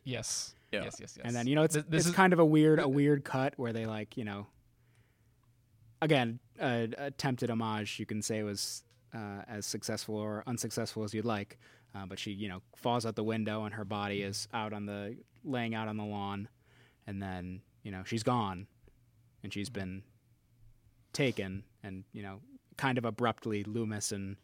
[0.05, 0.55] Yes.
[0.71, 0.83] Yeah.
[0.83, 0.97] Yes.
[1.01, 1.15] Yes.
[1.17, 1.25] Yes.
[1.25, 3.25] And then you know it's Th- this it's is- kind of a weird a weird
[3.25, 4.47] cut where they like you know
[6.01, 7.99] again, a attempted homage.
[7.99, 8.83] You can say it was
[9.13, 11.59] uh, as successful or unsuccessful as you'd like.
[11.93, 14.85] Uh, but she, you know, falls out the window and her body is out on
[14.85, 16.47] the laying out on the lawn,
[17.05, 18.67] and then you know she's gone,
[19.43, 20.03] and she's been
[21.11, 22.39] taken, and you know,
[22.77, 24.37] kind of abruptly, Loomis and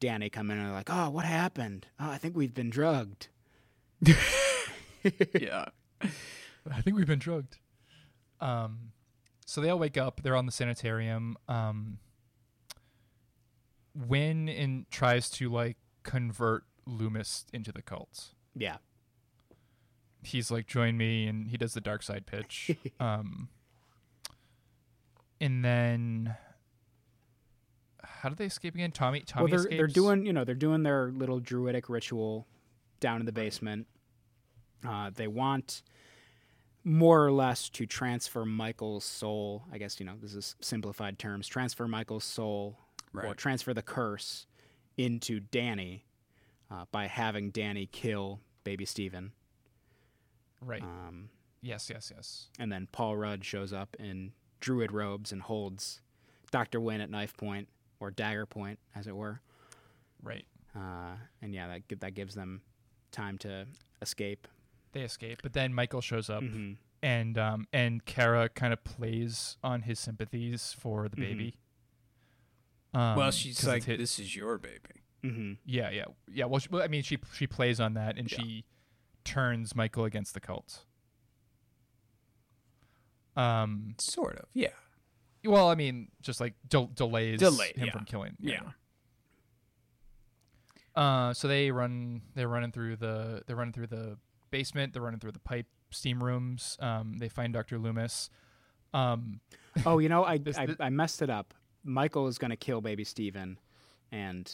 [0.00, 1.86] Danny come in and are like, "Oh, what happened?
[2.00, 3.28] Oh, I think we've been drugged."
[5.38, 5.66] yeah.
[6.00, 7.56] I think we've been drugged.
[8.40, 8.92] Um,
[9.48, 10.20] so they all wake up.
[10.22, 11.38] They're on the sanitarium.
[11.48, 12.00] Um,
[13.94, 18.34] Wynn and tries to like convert Loomis into the cult.
[18.54, 18.76] Yeah,
[20.22, 22.76] He's like, "Join me," and he does the dark side pitch.
[23.00, 23.48] um,
[25.40, 26.36] and then
[28.04, 28.92] how do they escape again?
[28.92, 29.20] Tommy.
[29.20, 29.76] Tommy well, they're escapes.
[29.78, 32.46] they're doing you know they're doing their little druidic ritual
[33.00, 33.86] down in the basement.
[34.86, 35.82] Uh, they want
[36.84, 39.64] more or less to transfer Michael's soul.
[39.72, 41.48] I guess you know this is simplified terms.
[41.48, 42.78] Transfer Michael's soul
[43.14, 44.46] or transfer the curse
[44.96, 46.04] into Danny
[46.70, 49.32] uh, by having Danny kill baby Steven.
[50.62, 50.82] right.
[50.82, 51.30] Um,
[51.62, 52.48] yes, yes, yes.
[52.58, 56.00] and then Paul Rudd shows up in druid robes and holds
[56.50, 57.68] Doctor Wynn at knife point
[58.00, 59.40] or dagger point, as it were.
[60.22, 60.44] Right.
[60.76, 62.60] Uh, and yeah, that that gives them
[63.10, 63.66] time to
[64.02, 64.46] escape.
[64.92, 66.42] They escape, but then Michael shows up.
[66.42, 66.76] Mhm.
[67.02, 71.56] and um and Kara kind of plays on his sympathies for the baby.
[72.94, 75.52] Um, well, she's like, it's hit- "This is your baby." Mm-hmm.
[75.66, 76.44] yeah, yeah, yeah.
[76.46, 78.38] Well, she, well, I mean, she she plays on that, and Yeah.
[78.38, 78.64] she
[79.24, 80.84] turns Michael against the cult.
[83.36, 83.94] Um.
[83.98, 84.46] Sort of.
[84.54, 84.70] Yeah.
[85.44, 87.92] Well, I mean, just like del- delays Delayed, him yeah.
[87.92, 88.36] from killing.
[88.40, 88.60] Yeah.
[90.96, 92.22] Uh, so they run.
[92.34, 93.42] They're running through the.
[93.46, 94.18] They're running through the
[94.50, 94.92] basement.
[94.92, 96.76] They're running through the pipe steam rooms.
[96.80, 98.30] Um, they find Doctor Loomis.
[98.94, 99.40] Um,
[99.86, 101.54] Oh, you know, I, This- I I messed it up.
[101.84, 103.58] Michael is going to kill baby Steven,
[104.12, 104.52] and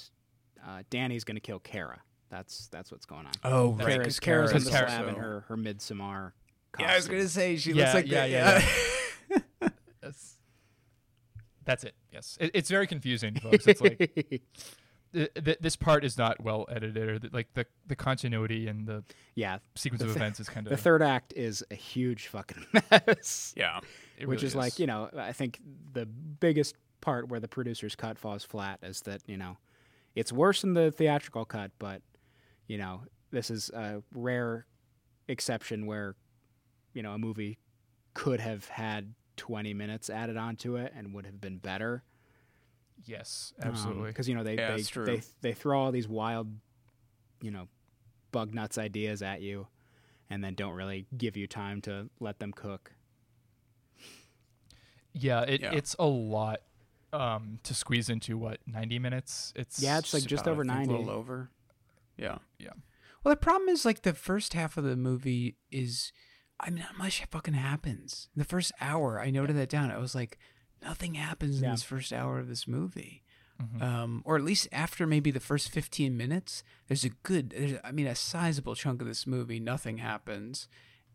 [0.67, 2.01] uh, Danny's going to kill Kara.
[2.31, 3.33] That's that's what's going on.
[3.45, 6.35] Oh, right, Kara's, 'cause Kara's Kara's in the Kara- slab in so- her her midsummer.
[6.79, 8.65] Yeah, I was gonna say she Yeah, looks like yeah, the,
[9.61, 9.69] yeah,
[10.03, 10.35] that's
[11.65, 11.95] that's it.
[12.13, 13.67] Yes, it, it's very confusing, folks.
[13.67, 14.43] It's like
[15.15, 18.87] th- th- this part is not well edited, or th- like the the continuity and
[18.87, 19.03] the
[19.35, 19.59] yeah.
[19.75, 22.67] sequence The of th- events is kind of The third act is a huge fucking
[22.91, 23.55] mess.
[23.57, 23.81] yeah.
[24.25, 25.61] which is, like you know i think
[25.93, 29.57] the biggest part where the producer's cut falls flat is that you know
[30.15, 32.01] it's worse than the theatrical cut but
[32.69, 33.03] you know
[33.33, 34.67] this is a rare
[35.29, 36.15] exception where
[36.93, 37.59] you know a movie
[38.15, 42.05] could have had 20 minutes added onto it and would have been better
[43.05, 44.09] yes, absolutely.
[44.09, 45.07] because you know they Yeah, they, true.
[45.07, 46.49] they they throw all these wild
[47.41, 47.69] you know
[48.33, 49.67] bug nuts ideas at you
[50.31, 52.93] and then don't really give you time to let them cook
[55.13, 55.73] yeah, it, Yeah.
[55.73, 56.61] it's a lot
[57.13, 59.53] um, to squeeze into what ninety minutes.
[59.55, 60.95] It's Yeah, it's like just over I think, 90.
[60.95, 61.51] A little over.
[62.17, 62.39] Yeah.
[62.59, 62.71] Yeah.
[63.23, 66.13] Well, the problem is like the first half of the movie is,
[66.59, 68.29] I mean, not much fucking happens.
[68.35, 69.91] The first hour, I noted that down.
[69.93, 70.39] I was like,
[70.85, 73.23] nothing happens in this first hour of this movie.
[73.63, 73.83] Mhm.
[73.83, 77.93] Um, or at least after maybe the first 15 minutes, there's a good, there's, I
[77.93, 80.69] mean, a sizable chunk of this movie, nothing happens.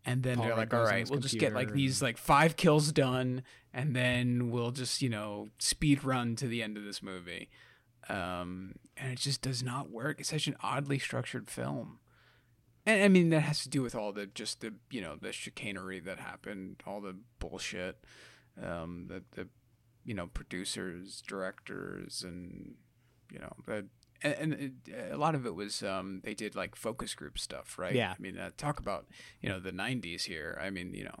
[0.06, 2.90] And then Paul they're like, all right, we'll just get like these like five kills
[2.92, 3.42] done,
[3.74, 7.50] and then we'll just, you know, speed run to the end of this movie.
[8.08, 10.20] Um, and it just does not work.
[10.20, 11.98] It's such an oddly structured film.
[12.86, 15.32] And I mean, that has to do with all the just the, you know, the
[15.32, 18.02] chicanery that happened, all the bullshit,
[18.60, 19.48] um, the, the,
[20.04, 22.74] you know, producers, directors, and,
[23.32, 23.86] you know, the,
[24.22, 27.78] and, and it, a lot of it was um, they did like focus group stuff,
[27.78, 27.94] right?
[27.94, 28.14] Yeah.
[28.18, 29.06] I mean, uh, talk about
[29.40, 30.58] you know the '90s here.
[30.62, 31.20] I mean, you know,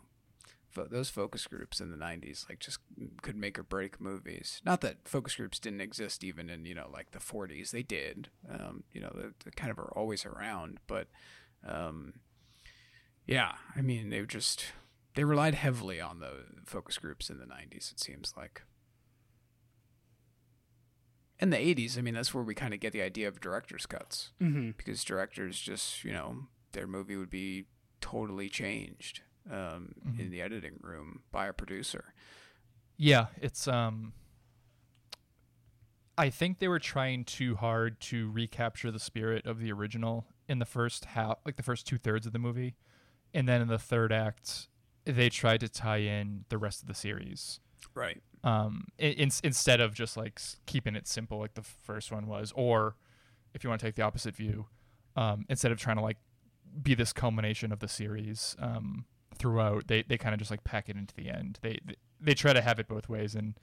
[0.68, 2.78] fo- those focus groups in the '90s like just
[3.22, 4.60] could make or break movies.
[4.64, 7.70] Not that focus groups didn't exist even in you know like the '40s.
[7.70, 8.28] They did.
[8.48, 11.08] Um, you know, they, they kind of are always around, but
[11.66, 12.14] um,
[13.26, 14.66] yeah, I mean, they just
[15.14, 17.92] they relied heavily on the focus groups in the '90s.
[17.92, 18.62] It seems like
[21.40, 23.86] in the 80s, I mean, that's where we kind of get the idea of director's
[23.86, 24.72] cuts mm-hmm.
[24.76, 27.66] because directors just, you know, their movie would be
[28.00, 30.20] totally changed um, Mhm.
[30.20, 32.12] in the editing room by a producer.
[32.96, 34.12] Yeah, it's um
[36.18, 40.58] I think they were trying too hard to recapture the spirit of the original in
[40.58, 42.76] the first half like the first two thirds of the movie.
[43.32, 44.68] And then in the third act
[45.06, 47.58] they tried to tie in the rest of the series.
[47.94, 48.22] Right.
[48.42, 52.96] Um in, instead of just like keeping it simple like the first one was or
[53.52, 54.66] if you want to take the opposite view,
[55.16, 56.18] um instead of trying to like
[56.82, 59.04] be this culmination of the series um
[59.36, 61.58] throughout, they they kind of just like pack it into the end.
[61.62, 63.54] They, they they try to have it both ways and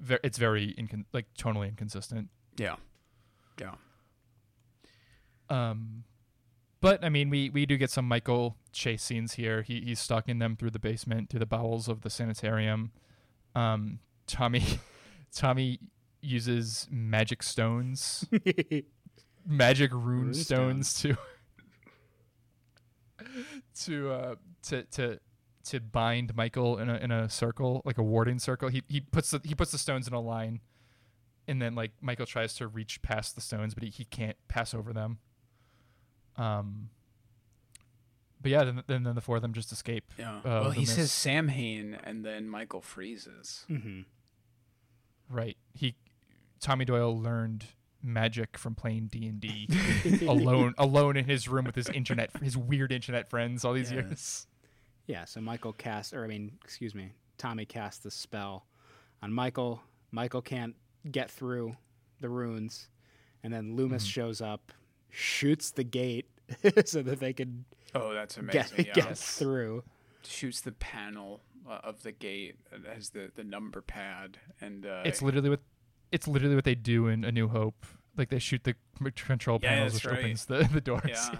[0.00, 2.30] ver- it's very incon- like tonally inconsistent.
[2.56, 2.76] Yeah.
[3.60, 3.74] Yeah.
[5.48, 6.04] Um,
[6.80, 9.62] but I mean, we we do get some Michael chase scenes here.
[9.62, 12.92] He he's stalking them through the basement, through the bowels of the sanitarium.
[13.54, 14.64] Um, Tommy,
[15.34, 15.78] Tommy
[16.20, 18.26] uses magic stones,
[19.46, 21.16] magic rune, Rune stones to
[23.84, 25.20] to uh to to
[25.64, 28.68] to bind Michael in a in a circle, like a warding circle.
[28.68, 30.60] He he puts the he puts the stones in a line,
[31.48, 34.74] and then like Michael tries to reach past the stones, but he, he can't pass
[34.74, 35.18] over them.
[36.36, 36.90] Um.
[38.38, 40.12] But yeah, then, then then the four of them just escape.
[40.18, 40.36] Yeah.
[40.36, 40.94] Uh, well, he Loomis.
[40.94, 43.64] says Samhain, and then Michael freezes.
[43.66, 44.02] hmm
[45.28, 45.56] Right.
[45.74, 45.94] He
[46.60, 47.64] Tommy Doyle learned
[48.02, 49.68] magic from playing D and D
[50.28, 54.02] alone alone in his room with his internet his weird internet friends all these Yeah.
[54.02, 54.46] years.
[55.06, 58.66] Yeah, so Michael casts, or I mean, excuse me, Tommy casts the spell
[59.22, 59.80] on Michael.
[60.10, 60.74] Michael can't
[61.10, 61.76] get through
[62.20, 62.88] the runes,
[63.44, 64.10] and then Loomis Mhm.
[64.10, 64.72] shows up,
[65.10, 66.28] shoots the gate
[66.86, 67.64] so that they could
[67.94, 68.86] Oh, that's get, amazing.
[68.94, 69.84] get through.
[70.26, 75.02] Shoots the panel uh, of the gate that has the, the number pad, and uh,
[75.04, 75.60] It's literally what
[76.12, 77.84] it's literally what they do in A New Hope.
[78.16, 78.74] Like they shoot the
[79.14, 80.18] control Yeah, panels, that's which right.
[80.20, 81.02] opens the, the doors.
[81.08, 81.38] yeah.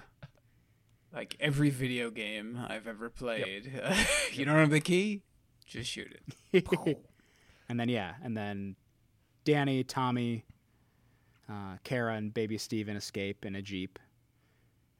[1.12, 3.72] Like every video game I've ever played,
[4.32, 5.22] you don't have the key,
[5.64, 6.14] just shoot
[6.52, 6.66] it.
[7.68, 8.76] and then yeah, and then
[9.44, 10.44] Danny, Tommy,
[11.48, 13.98] uh, Kara, and baby Steven escape in a jeep,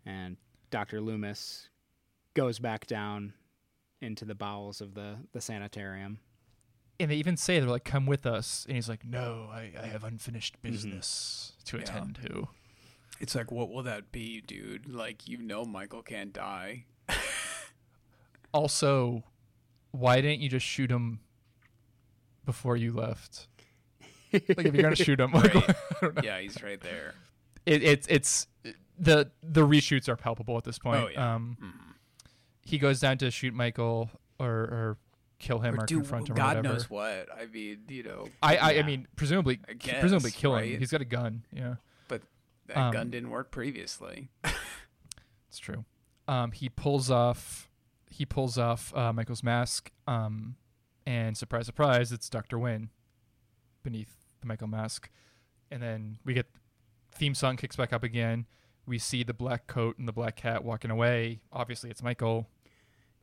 [0.07, 0.37] and
[0.70, 1.68] Doctor Loomis
[2.34, 3.34] goes back down
[4.01, 6.18] into the bowels of the the sanitarium.
[6.99, 9.86] And they even say they're like, "Come with us," and he's like, "No, I, I
[9.86, 11.82] have unfinished business to Yeah.
[11.82, 12.49] attend to."
[13.20, 14.88] It's like, what will that be, dude?
[14.92, 16.84] Like, you know, Michael can't die.
[18.53, 19.22] Also,
[19.90, 21.20] why didn't you just shoot him
[22.44, 23.49] before you left?
[24.32, 25.70] Like if you're gonna shoot him, like, Right.
[25.70, 26.22] I don't know.
[26.24, 27.14] yeah, he's right there.
[27.66, 28.47] it, it's it's
[28.99, 31.03] the the reshoots are palpable at this point.
[31.05, 31.34] Oh, yeah.
[31.34, 31.94] Um, Mhm.
[32.67, 34.99] He goes down to shoot Michael or or
[35.39, 36.35] kill him or, Or do confront him.
[36.35, 36.75] or God whatever.
[36.75, 37.29] knows what.
[37.35, 40.73] I mean, you know, I I, I mean, presumably, I presumably guess, kill right?
[40.73, 40.79] him.
[40.81, 41.45] He's got a gun.
[41.53, 41.77] Yeah,
[42.09, 42.23] But
[42.67, 44.29] that um, gun didn't work previously.
[45.49, 45.85] it's true.
[46.29, 47.71] Um, he pulls off
[48.11, 49.91] he pulls off uh, Michael's mask.
[50.07, 50.57] Um,
[51.07, 52.91] and surprise, surprise, it's Doctor Wynn
[53.83, 55.11] beneath the Michael mask.
[55.71, 56.47] And then we get
[57.12, 58.47] theme song kicks back up again.
[58.87, 61.41] We see the black coat and the black cat walking away.
[61.53, 62.49] Obviously, it's Michael.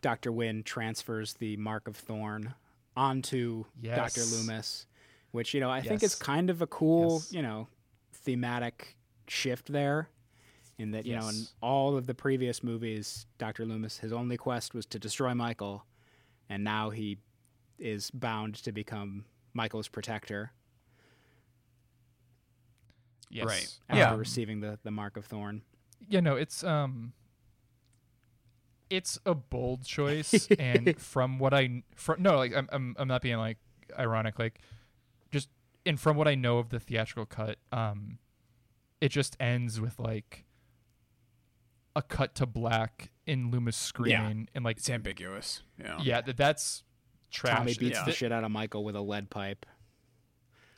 [0.04, 2.54] Doctor Wynn transfers the Mark of Thorn
[2.95, 3.95] onto Yes.
[3.95, 4.86] Doctor Loomis,
[5.32, 7.34] which you know I think is kind of a cool Yes.
[7.34, 7.68] you know
[8.12, 8.95] thematic
[9.28, 10.10] shift there.
[10.78, 14.74] In that you know in all of the previous movies, Doctor Loomis his only quest
[14.76, 15.86] was to destroy Michael,
[16.49, 17.18] and now he
[17.80, 20.51] is bound to become Michael's protector
[23.30, 23.45] Yes.
[23.47, 23.80] Right.
[23.89, 24.16] after Yeah.
[24.20, 25.62] receiving the the Mark of Thorn.
[26.08, 27.14] yeah no it's um
[28.94, 33.22] it's a bold choice and from what i from no like I'm, I'm i'm not
[33.22, 33.58] being like
[33.98, 34.60] ironic like
[35.32, 35.50] just
[35.86, 38.20] and from what i know of the theatrical cut um
[39.02, 40.46] it just ends with like
[41.96, 45.62] a cut to black in loomis screaming and like It's ambiguous.
[45.80, 46.00] Yeah.
[46.02, 46.84] yeah that that's
[47.32, 48.06] trash Tommy beats yeah.
[48.06, 49.66] the shit out of Michael with a lead pipe.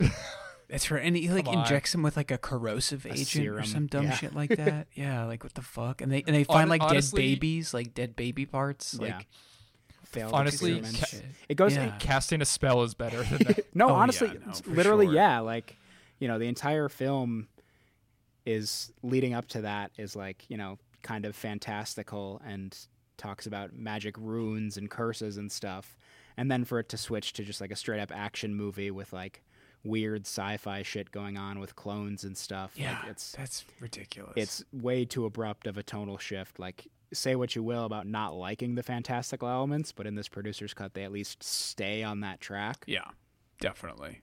[0.68, 1.62] That's for and he like Come on.
[1.62, 4.14] injects him with like a corrosive agent serum, or some dumb yeah.
[4.14, 4.88] shit like that.
[4.94, 6.00] yeah, like what the fuck?
[6.00, 8.98] And they and they find like honestly- dead babies, like dead baby parts.
[9.00, 9.16] Yeah.
[9.16, 9.26] Like
[10.32, 11.10] Honestly, experiments.
[11.12, 11.94] ca- it goes Yeah.
[11.98, 15.14] casting a spell is better than that no, Oh, honestly, yeah, no, literally, sure.
[15.14, 15.40] yeah.
[15.40, 15.76] Like,
[16.20, 17.48] you know, the entire film
[18.46, 22.76] is leading up to that is like, you know, kind of fantastical and
[23.18, 25.96] talks about magic runes and curses and stuff.
[26.36, 29.12] And then for it to switch to just like a straight up action movie with
[29.12, 29.42] like
[29.86, 32.72] weird sci-fi shit going on with clones and stuff.
[32.74, 34.32] yeah, like, it's that's ridiculous.
[34.36, 36.58] it's way too abrupt of a tonal shift.
[36.58, 40.74] Like, say what you will about not liking the fantastical elements, but in this producer's
[40.74, 42.84] cut, they at least stay on that track.
[42.86, 43.10] yeah,
[43.60, 44.22] definitely.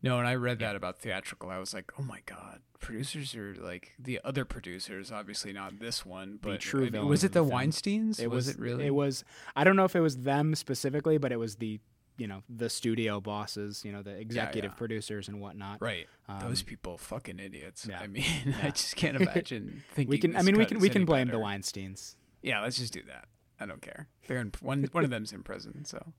[0.00, 1.50] No, and I read that about theatrical.
[1.50, 5.10] I was like, oh my god, producers are like the other producers.
[5.10, 7.50] Obviously not this one, but true uh, villains was it the the.
[7.50, 8.20] Weinstein's?
[8.20, 8.86] It was, was, it really?
[8.86, 9.24] It was.
[9.56, 11.80] I don't know if it was them specifically, but it was the
[12.18, 14.76] you know the studio bosses, you know the executive yeah.
[14.76, 15.80] producers and whatnot.
[15.80, 16.06] right.
[16.40, 17.86] Those Um, people, fucking idiots.
[17.88, 18.00] yeah.
[18.00, 18.24] I mean,
[18.62, 20.10] I just can't imagine thinking.
[20.10, 20.36] We can.
[20.36, 20.78] I mean, we can.
[20.78, 21.38] We can blame the.
[21.38, 22.16] Weinstein's.
[22.42, 23.28] Yeah, let's just do that.
[23.60, 24.08] I don't care.
[24.26, 24.86] They're in one.
[24.92, 26.12] One of them's in prison, so.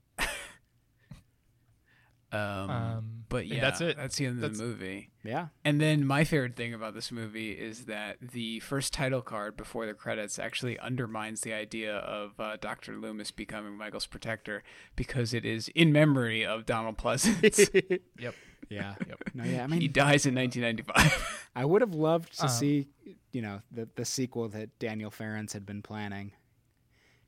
[2.32, 3.96] Um, Um, but yeah, that's it.
[3.96, 5.10] That's the end of That's- the movie.
[5.24, 5.48] Yeah.
[5.64, 9.84] And then my favorite thing about this movie is that the first title card before
[9.86, 12.96] the credits actually undermines the idea of uh, Dr.
[12.96, 14.62] Loomis becoming Michael's protector
[14.96, 17.68] because it is in memory of Donald Pleasence.
[18.18, 18.34] Yep.
[18.68, 18.94] Yeah.
[19.08, 19.18] Yep.
[19.34, 19.64] No, yeah.
[19.64, 21.50] I mean, he dies in 1995.
[21.56, 22.86] I would have loved to Um, see,
[23.32, 26.32] you know, the the sequel that Daniel Farrands had been planning.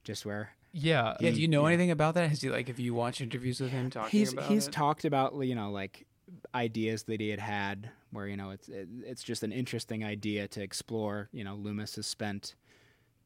[0.04, 1.16] Just where Yeah.
[1.20, 1.68] yeah, do you know yeah.
[1.68, 2.28] anything about that?
[2.28, 4.72] Has he like, if you watch interviews with him talking he's about he's it?
[4.72, 6.06] talked about you know like
[6.54, 10.48] ideas that he had had where you know it's it, it's just an interesting idea
[10.48, 12.54] to explore you know loomis has spent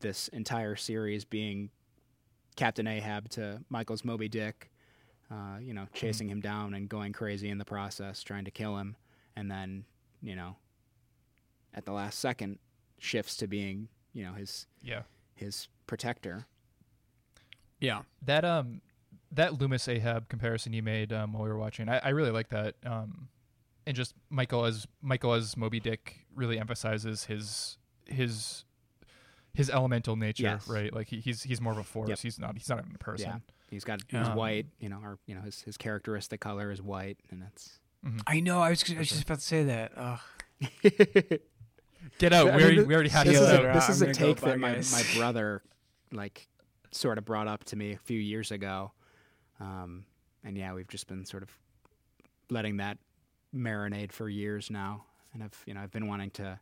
[0.00, 1.70] this entire series being
[2.56, 4.70] captain ahab to michael's moby dick
[5.30, 8.76] uh, you know chasing him down and going crazy in the process trying to kill
[8.76, 8.96] him
[9.36, 9.84] and then
[10.22, 10.56] you know
[11.74, 12.58] at the last second
[12.98, 15.02] shifts to being you know his yeah.
[15.34, 16.46] his protector
[17.80, 18.02] yeah.
[18.22, 18.80] That um
[19.32, 22.48] that Loomis Ahab comparison you made um, while we were watching, I, I really like
[22.50, 22.74] that.
[22.84, 23.28] Um,
[23.86, 28.64] and just Michael as Michael as Moby Dick really emphasizes his his
[29.54, 30.68] his elemental nature, Yes.
[30.68, 30.92] right?
[30.92, 32.08] Like he, he's he's more of a force.
[32.08, 32.18] Yep.
[32.20, 33.28] He's not he's not even a person.
[33.28, 33.38] Yeah.
[33.70, 36.80] he's got he's Um, white you know or you know his, his characteristic color is
[36.82, 37.78] white and it's
[38.28, 38.60] I know.
[38.60, 39.92] I was, I was just about to say that.
[39.96, 40.20] Ugh.
[42.18, 42.48] Get out.
[42.48, 43.68] I we, already, th- we already had this you is this a, later.
[43.70, 43.74] out.
[43.74, 45.62] this I'm is a take that my, my brother
[46.12, 46.46] like
[46.90, 48.92] sort of brought up to me a few years ago
[49.60, 50.04] um,
[50.44, 51.50] and yeah we've just been sort of
[52.50, 52.98] letting that
[53.54, 56.58] marinate for years now and i've you know i've been wanting to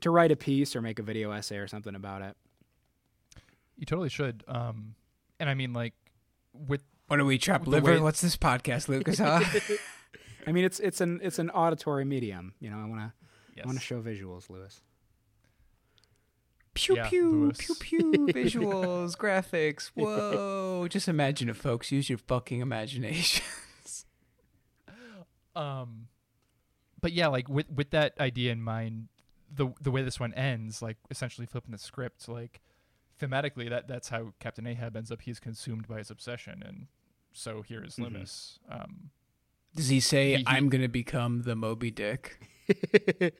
[0.00, 2.36] to write a piece or make a video essay or something about it
[3.76, 4.44] You totally should.
[4.48, 4.94] Um,
[5.40, 5.94] and I mean like
[6.52, 7.94] with What do we trap The liver?
[7.94, 9.18] way- What's this podcast, Lucas?
[9.18, 9.40] Huh?
[10.46, 13.12] i mean it's it's an it's an auditory medium you know i want to
[13.56, 13.64] yes.
[13.64, 14.80] i want to show visuals lewis
[16.78, 17.58] pew Yeah, pew Lewis.
[17.58, 19.88] pew pew visuals graphics.
[19.94, 20.86] Whoa.
[20.88, 21.90] Just imagine it folks.
[21.92, 23.42] Use your fucking imaginations.
[25.56, 26.06] Um
[27.00, 29.08] but yeah like with with that idea in mind
[29.52, 32.60] the the way this one ends like essentially flipping the script like
[33.20, 35.22] thematically that that's how captain ahab ends up.
[35.22, 36.86] He's consumed by his obsession and
[37.32, 38.04] so here is Mhm.
[38.04, 38.60] Loomis.
[38.70, 39.10] um
[39.74, 42.38] does he say He- he- i'm gonna become the moby dick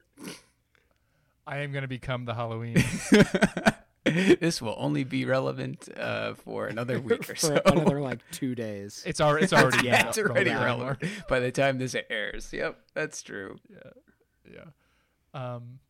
[1.49, 2.77] i am going to become the halloween.
[4.05, 7.61] This will only be relevant uh, for another week or for so.
[7.67, 9.03] another like two days.
[9.05, 11.03] It's already it's already Yeah, it's already relevant.
[11.29, 12.51] By the time this airs.
[12.51, 13.59] Yep that's true.
[14.51, 14.71] Yeah
[15.35, 15.81] um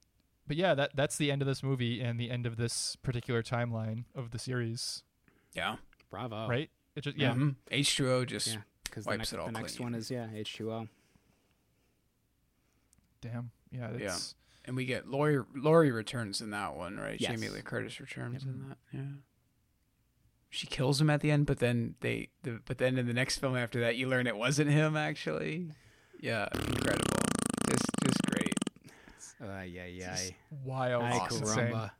[0.48, 3.40] but yeah that that's the end of this movie and the end of this particular
[3.40, 5.04] timeline of the series.
[5.54, 5.76] Yeah.
[6.10, 6.48] Bravo.
[6.48, 6.70] Right?
[6.96, 7.34] It just yeah.
[7.34, 7.54] Mhm.
[7.70, 8.56] h2o just Yeah.
[8.82, 10.88] because the Wipes next, it all the next one is yeah h2o
[13.20, 13.52] damn.
[13.70, 14.16] Yeah Yeah.
[14.68, 15.42] It's And we get Laurie.
[15.54, 17.20] Laurie returns in that one, right?
[17.20, 17.30] Yes.
[17.30, 18.54] Jamie Lee Curtis returns Yep.
[18.54, 18.78] in that.
[18.92, 19.00] Yeah.
[20.50, 22.28] She kills him at the end, but then they.
[22.42, 25.70] The, but then in the next film after that, you learn it wasn't him actually.
[26.20, 27.04] Yeah, incredible.
[27.68, 28.54] Just, just great.
[29.42, 30.32] uh, yeah yeah It's
[30.64, 31.72] wild Ay, it's insane.
[31.72, 31.90] caramba.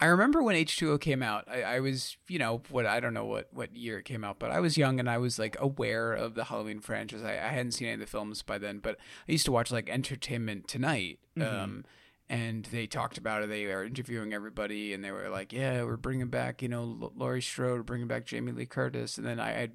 [0.00, 1.44] I remember when H2O came out.
[1.48, 4.38] I, I was, you know, what I don't know what what year it came out,
[4.38, 7.22] but I was young and I was like aware of the Halloween franchise.
[7.22, 8.96] I, I hadn't seen any of the films by then, but
[9.28, 11.20] I used to watch like Entertainment Tonight.
[11.40, 11.84] Um,
[12.28, 13.48] and they talked about it.
[13.48, 17.12] They were interviewing everybody, and they were like, "Yeah, we're bringing back, you know, L-
[17.14, 19.72] Laurie Strode, bringing back Jamie Lee Curtis." And then I had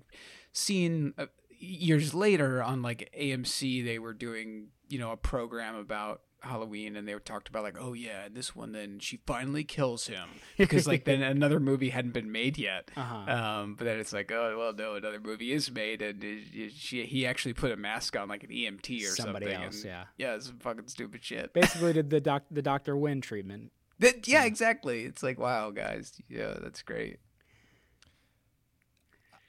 [0.51, 1.27] seen uh,
[1.59, 7.07] years later on like AMC, they were doing, you know, a program about Halloween, and
[7.07, 10.87] they were talked about like, "Oh yeah, this one, then she finally kills him," because
[10.87, 12.89] like then another movie hadn't been made yet.
[12.95, 16.43] uh-huh Um, but then it's like, oh well, no, another movie is made, and it,
[16.53, 19.63] it- she he actually put a mask on like an EMT or somebody something.
[19.63, 21.53] else and, yeah yeah, it's some fucking stupid shit.
[21.53, 23.71] basically did the doc the Doctor Wynn treatment.
[23.99, 25.03] That, yeah, exactly.
[25.03, 27.17] It's like, wow, guys, yeah, that's great.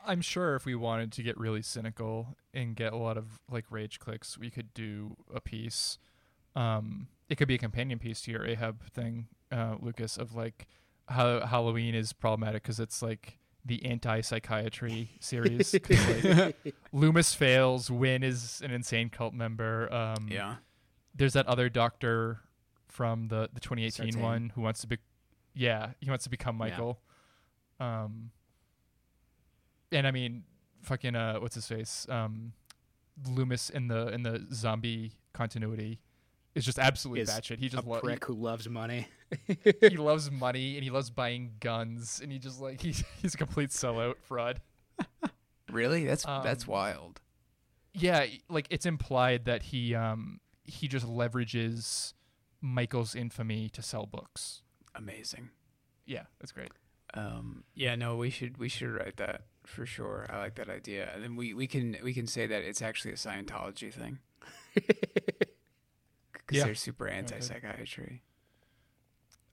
[0.04, 3.66] I'm sure if we wanted to get really cynical and get a lot of like
[3.70, 5.98] rage clicks, we could do a piece.
[6.56, 10.66] Um, it could be a companion piece to your Ahab thing, uh, Lucas, of like
[11.08, 15.74] how Halloween is problematic because it's like the anti-psychiatry series.
[15.82, 17.90] 'Cause, like, Loomis fails.
[17.90, 19.92] Wynn is an insane cult member.
[19.92, 20.56] Um, Yeah,
[21.14, 22.40] There's that other doctor
[22.88, 24.20] from the the 2018 Sartain.
[24.20, 24.98] one who wants to be,
[25.54, 26.58] yeah, he wants to become Yeah.
[26.70, 27.00] Michael.
[27.78, 28.30] Um,
[29.92, 30.44] and I mean,
[30.82, 32.06] fucking uh, what's his face?
[32.08, 32.52] Um,
[33.28, 36.00] Loomis in the in the zombie continuity
[36.54, 37.58] is just absolutely Is batshit.
[37.58, 39.06] He A just lo- prick who loves money.
[39.46, 43.34] he, he loves money and he loves buying guns and he just like he's he's
[43.34, 44.60] a complete sellout fraud.
[45.70, 46.04] really?
[46.06, 47.20] That's that's Um, wild.
[47.92, 52.14] Yeah, like it's implied that he um he just leverages
[52.60, 54.62] Michael's infamy to sell books.
[54.94, 55.50] Amazing.
[56.06, 56.70] Yeah, that's great.
[57.14, 60.26] Um, yeah, no, we should we should write that for sure.
[60.30, 61.10] I like that idea.
[61.14, 64.18] And then we, we can we can say that it's actually a Scientology thing.
[66.50, 66.64] Because Yeah.
[66.66, 68.22] they're super anti psychiatry.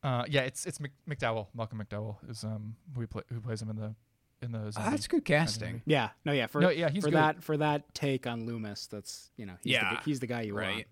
[0.03, 1.47] Uh, yeah, it's it's Mc, McDowell.
[1.53, 3.95] Malcolm McDowell is um who, he play, who plays him in the
[4.41, 4.59] in the.
[4.77, 5.71] Oh, that's good kind of casting.
[5.73, 5.83] movie.
[5.85, 6.47] Yeah, no, yeah.
[6.47, 7.17] For No, yeah, he's for good.
[7.17, 10.41] that for that take on Loomis, that's you know he's Yeah, the, he's the guy
[10.41, 10.85] you want.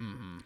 [0.00, 0.38] Mm-hmm.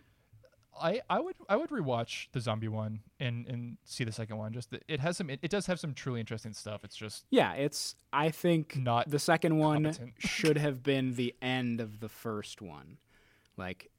[0.80, 4.52] I, I would I would rewatch the zombie one and, and see the second one.
[4.52, 6.84] Just that it has some it, it does have some truly interesting stuff.
[6.84, 11.80] It's just Yeah, it's I think Not the second one should have been the end
[11.80, 12.98] of the first one.
[13.56, 13.90] Like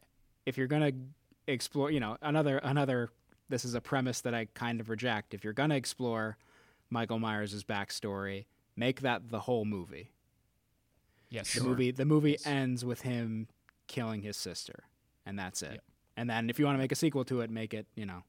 [0.50, 3.10] if you're going to explore, you know, another another
[3.48, 5.34] this is a premise that I kind of reject.
[5.34, 6.38] If you're going to explore
[6.90, 8.46] Michael Myers' backstory,
[8.76, 10.12] make that the whole movie.
[11.30, 11.54] yes.
[11.54, 13.48] The movie the movie ends with him
[13.88, 14.84] killing his sister,
[15.26, 15.72] and that's it.
[15.74, 15.84] Yep.
[16.18, 18.24] And then if you want to make a sequel to it, make it you know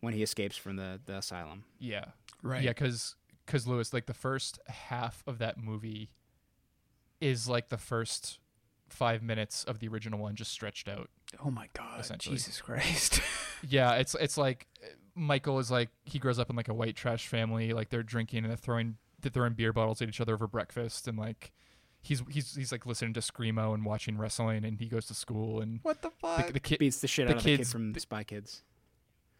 [0.00, 1.64] when he escapes from the the asylum.
[1.78, 2.06] Yeah.
[2.42, 2.62] Right.
[2.62, 6.10] Yeah, because because Lewis, like the first half of that movie,
[7.20, 8.38] is like the first
[8.92, 11.08] five minutes of the original one just stretched out.
[11.44, 12.04] Oh my God.
[12.18, 13.20] Jesus Christ.
[13.68, 16.96] Yeah, it's it's like uh, Michael is like he grows up in like a white
[16.96, 17.74] trash family.
[17.74, 21.06] Like they're drinking and they're throwing they're throwing beer bottles at each other over breakfast,
[21.06, 21.52] and like
[22.00, 25.60] he's he's he's like listening to screamo and watching wrestling, and he goes to school
[25.60, 26.46] and what the fuck?
[26.46, 26.78] the, the kid.
[26.78, 28.62] Beats the shit the out of the kid from the- Spy Kids.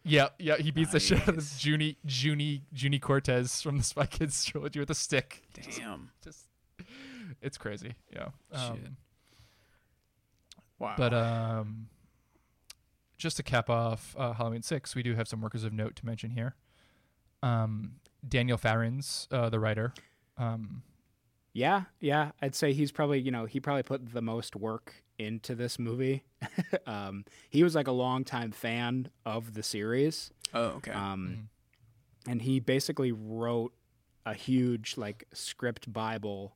[0.03, 1.65] Yeah, yeah, he beats the shit out of Nice.
[1.65, 5.41] Junie Junie Junie Cortez from the Spy Kids trilogy with a stick.
[5.53, 6.11] Damn.
[6.23, 6.45] Just
[7.41, 7.95] it's crazy.
[8.13, 8.27] Yeah.
[8.51, 8.59] Shit.
[8.61, 8.97] Um,
[10.81, 10.95] Wow.
[10.97, 11.87] But um,
[13.19, 16.05] just to cap off uh, Halloween six, we do have some workers of note to
[16.07, 16.55] mention here.
[17.43, 17.93] Um,
[18.27, 19.93] Daniel Farrands, uh, the writer.
[20.37, 20.81] Um,
[21.53, 25.53] Yeah, yeah, I'd say he's probably you know he probably put the most work into
[25.53, 26.23] this movie.
[26.87, 30.91] um, he was like a longtime fan of the series, oh, okay.
[30.91, 31.49] um,
[32.27, 33.71] and he basically wrote
[34.25, 36.55] a huge like script bible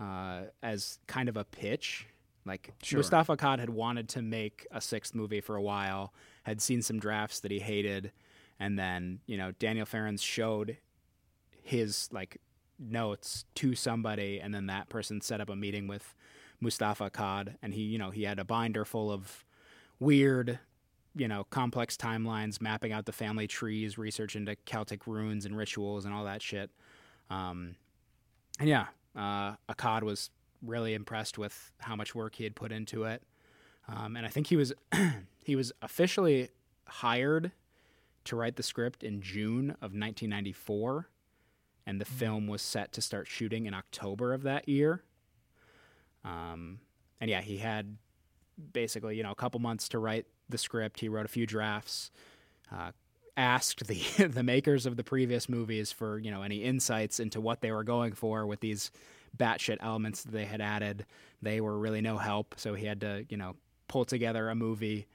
[0.00, 2.08] uh, as kind of a pitch.
[2.44, 2.98] Like Sure.
[2.98, 6.12] Moustapha Akkad had wanted to make a sixth movie for a while,
[6.44, 8.12] had seen some drafts that he hated,
[8.58, 10.78] and then you know Daniel Farrands showed
[11.62, 12.38] his like
[12.78, 16.14] notes to somebody, and then that person set up a meeting with
[16.60, 19.44] Moustapha Akkad, and he you know he had a binder full of
[19.98, 20.58] weird
[21.16, 26.04] you know, complex timelines, mapping out the family trees, research into Celtic runes and rituals
[26.04, 26.70] and all that shit.
[27.28, 27.74] Um,
[28.58, 28.86] and yeah,
[29.16, 30.30] uh, Akkad was
[30.64, 33.22] really impressed with how much work he had put into it.
[33.88, 34.72] Um, and I think he was
[35.44, 36.48] he was officially
[36.86, 37.52] hired
[38.24, 41.08] to write the script in June of 1994,
[41.86, 45.02] and the film was set to start shooting in October of that year.
[46.24, 46.80] Um,
[47.20, 47.96] and yeah, he had
[48.72, 51.00] basically you know a couple months to write the script.
[51.00, 52.10] He wrote a few drafts.
[52.72, 52.92] Uh,
[53.36, 57.62] asked the the makers of the previous movies for you know any insights into what
[57.62, 58.90] they were going for with these
[59.36, 61.06] batshit elements that they had added.
[61.42, 63.56] They were really no help, so he had to you know
[63.88, 65.06] pull together a movie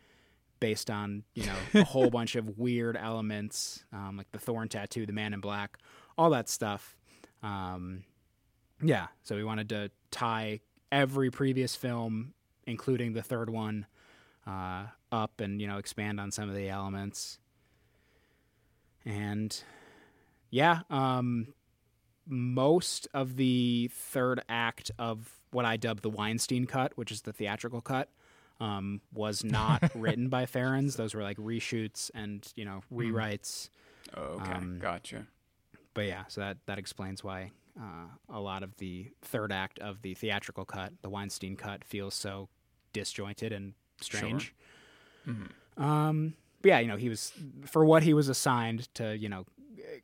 [0.59, 5.05] based on you know a whole bunch of weird elements um, like the thorn tattoo,
[5.05, 5.77] the man in black,
[6.17, 6.97] all that stuff.
[7.43, 8.03] Um,
[8.81, 10.59] yeah, so we wanted to tie
[10.91, 12.33] every previous film,
[12.65, 13.85] including the third one,
[14.47, 17.39] uh, up and you know expand on some of the elements.
[19.05, 19.55] And
[20.49, 21.53] yeah, um,
[22.27, 27.33] most of the third act of what I dub the Weinstein cut, which is the
[27.33, 28.09] theatrical cut,
[28.59, 30.95] um, was not written by Farrands.
[30.95, 33.69] Those were like reshoots and you know rewrites.
[34.15, 34.51] oh, okay.
[34.53, 35.27] um, gotcha.
[35.93, 40.01] But yeah, so that that explains why uh, a lot of the third act of
[40.01, 42.49] the theatrical cut, the Weinstein cut, feels so
[42.93, 44.53] disjointed and strange.
[45.27, 45.49] Mhm.
[45.81, 47.33] Um, but yeah, you know, he was
[47.65, 49.45] for what he was assigned to, you know,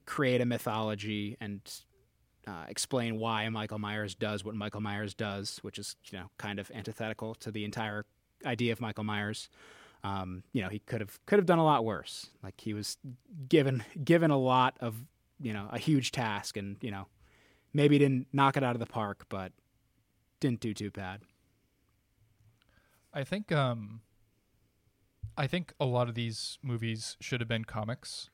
[0.06, 1.62] create a mythology and
[2.48, 6.60] uh, explain why Michael Myers does what Michael Myers does, which is you know kind
[6.60, 8.06] of antithetical to the entire
[8.46, 9.50] idea of Michael Myers.
[10.04, 12.30] Um, you know, he could have could have done a lot worse.
[12.44, 12.98] Like he was
[13.48, 14.96] given given a lot of
[15.40, 17.08] you know a huge task, and you know
[17.74, 19.52] maybe didn't knock it out of the park, but
[20.40, 21.22] didn't do too bad.
[23.14, 24.02] I think um,
[25.38, 28.30] I think a lot of these movies should have been comics.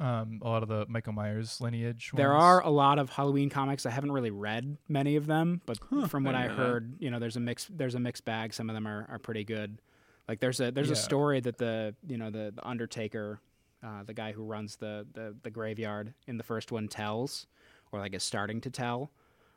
[0.00, 2.10] Um, a lot of the Michael Myers lineage.
[2.14, 2.42] There ones.
[2.42, 3.84] are a lot of Halloween comics.
[3.84, 6.66] I haven't really read many of them, but Huh, from what I I, didn't that.
[6.66, 7.66] heard, you know, there's a mix.
[7.70, 8.54] There's a mixed bag.
[8.54, 9.80] Some of them are, are pretty good.
[10.26, 10.94] Like there's a there's Yeah.
[10.94, 13.40] a story that the you know the, the Undertaker,
[13.84, 17.46] uh, the guy who runs the, the the graveyard in the first one tells,
[17.92, 19.10] or like is starting to tell,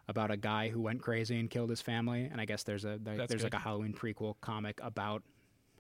[0.10, 2.28] about a guy who went crazy and killed his family.
[2.30, 5.24] And I guess there's a there- That's there's like a Halloween prequel comic about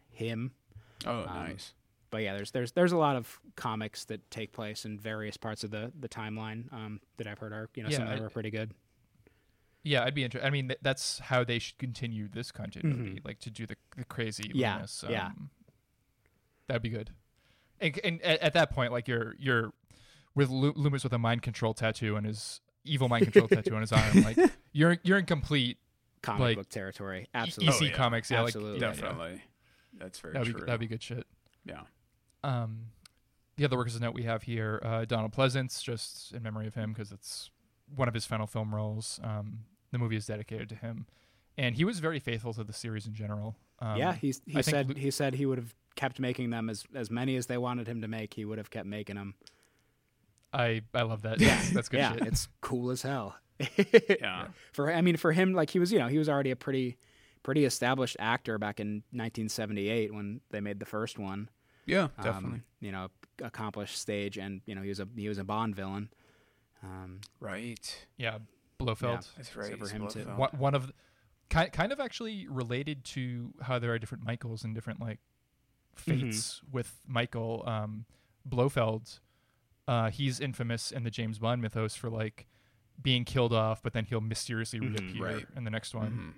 [0.09, 0.51] him.
[1.05, 1.73] Oh, um, nice.
[2.13, 5.63] But yeah, there's there's there's a lot of comics that take place in various parts
[5.63, 8.29] of the the timeline um, that I've heard are you know some of them are
[8.29, 8.71] pretty good.
[9.81, 10.47] Yeah, I'd be interested.
[10.47, 13.25] I mean, th- that's how they should continue this continuity, Mhm.
[13.25, 14.51] like to do the the crazy.
[14.53, 15.25] Yeah, Loomis, yeah.
[15.25, 15.49] um,
[16.67, 17.09] that'd be good.
[17.81, 19.73] And, and at, at that point, like you're you're
[20.35, 23.81] with Lu- Loomis with a mind control tattoo and his evil mind control tattoo on
[23.81, 24.37] his arm, like
[24.71, 25.79] you're you're in complete
[26.21, 27.75] Comic like, book territory, absolutely.
[27.75, 27.97] EC Oh, yeah.
[27.97, 28.31] comics.
[28.31, 28.73] Yeah, Absolutely.
[28.73, 28.93] like yeah, yeah.
[29.09, 29.41] Definitely.
[29.97, 30.65] That's very That'd be true.
[30.65, 31.27] that'd be good shit.
[31.65, 31.81] Yeah.
[32.43, 32.87] Um,
[33.55, 36.91] the other workers note we have here, uh, Donald Pleasence, just in memory of him
[36.91, 37.51] because it's
[37.95, 39.19] one of his final film roles.
[39.23, 39.59] Um,
[39.91, 41.05] the movie is dedicated to him,
[41.57, 43.55] and he was very faithful to the series in general.
[43.79, 46.69] Um, yeah, he's, he I said Lu- he said he would have kept making them
[46.69, 48.33] as as many as they wanted him to make.
[48.33, 49.35] He would have kept making them.
[50.51, 51.39] I I love that.
[51.39, 52.27] That's, that's good yeah, shit.
[52.27, 53.35] it's cool as hell.
[54.19, 54.47] Yeah.
[54.73, 56.97] For I mean, for him, like he was, you know, he was already a pretty
[57.43, 61.49] pretty established actor back in 1978 when they made the first one.
[61.85, 62.61] Yeah, Um, definitely.
[62.79, 63.09] you know,
[63.41, 66.09] accomplished stage, and you know, he was a he was a Bond villain.
[66.83, 68.05] Um, right.
[68.17, 68.39] yeah,
[68.77, 69.27] Blofeld.
[69.37, 69.77] That's right.
[69.77, 70.23] for him too.
[70.25, 70.37] Blofeld.
[70.37, 70.91] One, one of
[71.49, 75.19] kind kind of actually related to how there are different Michaels and different like
[76.07, 76.21] Mm-hmm.
[76.31, 78.05] fates with Michael um,
[78.45, 79.19] Blofeld.
[79.87, 82.47] Uh, he's infamous in the James Bond mythos for like
[82.99, 85.45] being killed off, but then he'll mysteriously Mhm, reappear right.
[85.55, 86.11] in the next one.
[86.11, 86.33] Mhm.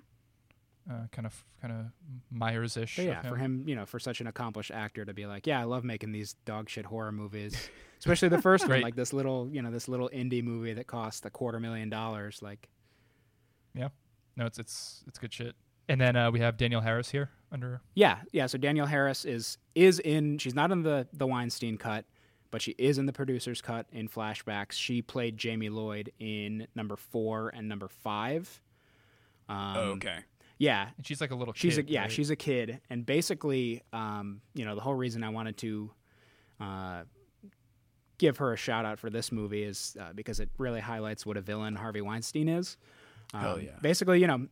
[0.88, 1.86] Uh, kind of kind of
[2.30, 2.94] Myers ish.
[2.96, 5.60] but yeah, for him, you know, for such an accomplished actor to be like, yeah,
[5.60, 7.68] I love making these dog shit horror movies,
[7.98, 11.26] especially the first one, like this little, you know, this little indie movie that cost
[11.26, 12.40] a quarter million dollars.
[12.40, 12.68] Like,
[13.74, 13.88] yeah,
[14.36, 15.56] No, it's it's it's good shit.
[15.88, 17.80] And then uh, we have Danielle Harris here under.
[17.94, 18.46] yeah, yeah.
[18.46, 20.38] So Danielle Harris is is in.
[20.38, 22.04] She's not in the the Weinstein cut,
[22.52, 24.72] but she is in the producer's cut in flashbacks.
[24.72, 28.62] She played Jamie Lloyd in number four and number five.
[29.48, 30.18] Um, Oh, okay.
[30.58, 31.52] Yeah, And she's like a little.
[31.54, 32.12] she's kid, a yeah right?
[32.12, 35.90] she's a kid and basically um, you know the whole reason i wanted to
[36.60, 37.02] uh,
[38.18, 41.36] give her a shout out for this movie is uh, because it really highlights what
[41.36, 42.76] a villain harvey weinstein is
[43.34, 43.70] um, Hell yeah.
[43.82, 44.46] basically you know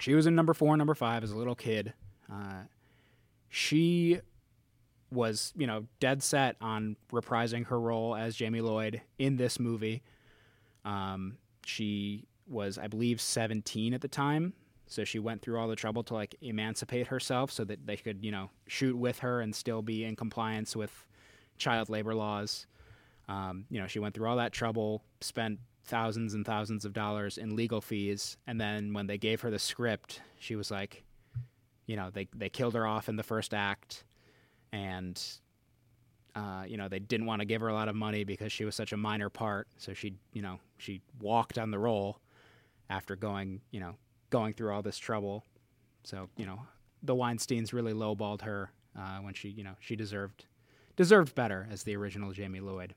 [0.00, 1.92] she was in number four and number five as a little kid
[2.32, 2.62] uh,
[3.50, 4.20] she
[5.10, 10.02] was you know dead set on reprising her role as jamie lloyd in this movie
[10.84, 11.36] um,
[11.66, 14.54] she was i believe 17 at the time
[14.88, 18.24] so she went through all the trouble to like emancipate herself so that they could,
[18.24, 21.06] you know, shoot with her and still be in compliance with
[21.58, 22.66] child labor laws.
[23.28, 27.36] Um, you know, she went through all that trouble, spent thousands and thousands of dollars
[27.36, 31.04] in legal fees, and then when they gave her the script, she was like,
[31.86, 34.04] you know, they they killed her off in the first act,
[34.72, 35.22] and
[36.34, 38.64] uh, you know they didn't want to give her a lot of money because she
[38.64, 39.68] was such a minor part.
[39.76, 42.20] So she, you know, she walked on the role
[42.88, 43.96] after going, you know,
[44.30, 45.44] going through all this trouble.
[46.04, 46.62] So you know,
[47.02, 50.46] the Weinstein's really lowballed her uh, when she, you know, she deserved
[50.96, 52.94] deserved better as the original Jamie Lloyd.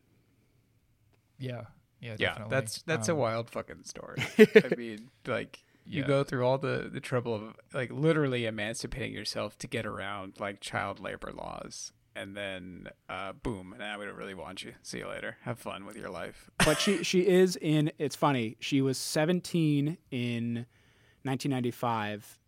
[1.38, 1.66] Yeah,
[2.00, 2.52] yeah, Yeah, definitely.
[2.56, 4.18] that's that's a Um, wild fucking story.
[4.38, 6.08] I mean, like you Yeah.
[6.08, 10.60] go through all the the trouble of like literally emancipating yourself to get around like
[10.62, 14.74] child labor laws, and then uh, boom, now we don't really want you.
[14.84, 15.38] See you later.
[15.42, 16.50] Have fun with your life.
[16.64, 17.92] But she she is in.
[17.98, 18.58] It's funny.
[18.60, 20.66] She was 17 in
[21.24, 22.40] 1995,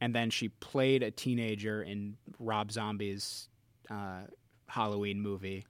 [0.00, 3.48] and then she played a teenager in Rob Zombie's
[3.90, 4.22] uh,
[4.68, 5.66] Halloween movie.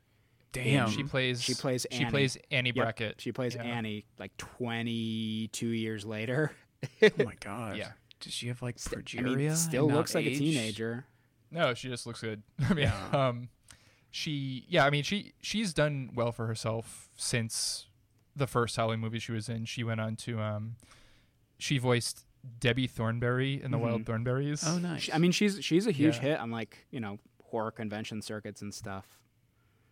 [0.52, 0.90] Damn.
[0.90, 1.43] She plays.
[1.43, 2.10] She plays She Annie.
[2.10, 3.20] plays Annie Yep, Brackett.
[3.20, 3.62] She plays Yeah.
[3.62, 6.51] Annie like 22 years later.
[7.02, 7.77] oh my god.
[7.77, 7.93] Yeah.
[8.18, 8.77] Does she have like
[9.16, 11.05] I mean, still looks like a teenager.
[11.51, 12.43] No, she just looks good.
[12.68, 13.28] I mean, Yeah.
[13.28, 13.48] um,
[14.10, 17.86] she, yeah, I mean, she she's done well for herself since
[18.35, 19.64] the first Halloween movie she was in.
[19.66, 20.74] She went on to, um,
[21.59, 22.24] she voiced
[22.58, 23.82] Debbie Thornberry in the Mhm.
[23.82, 24.64] Wild Thornberries.
[24.66, 25.02] Oh, nice.
[25.02, 26.22] She- I mean, she's she's a huge Yeah.
[26.22, 29.18] hit on like you know horror convention circuits and stuff.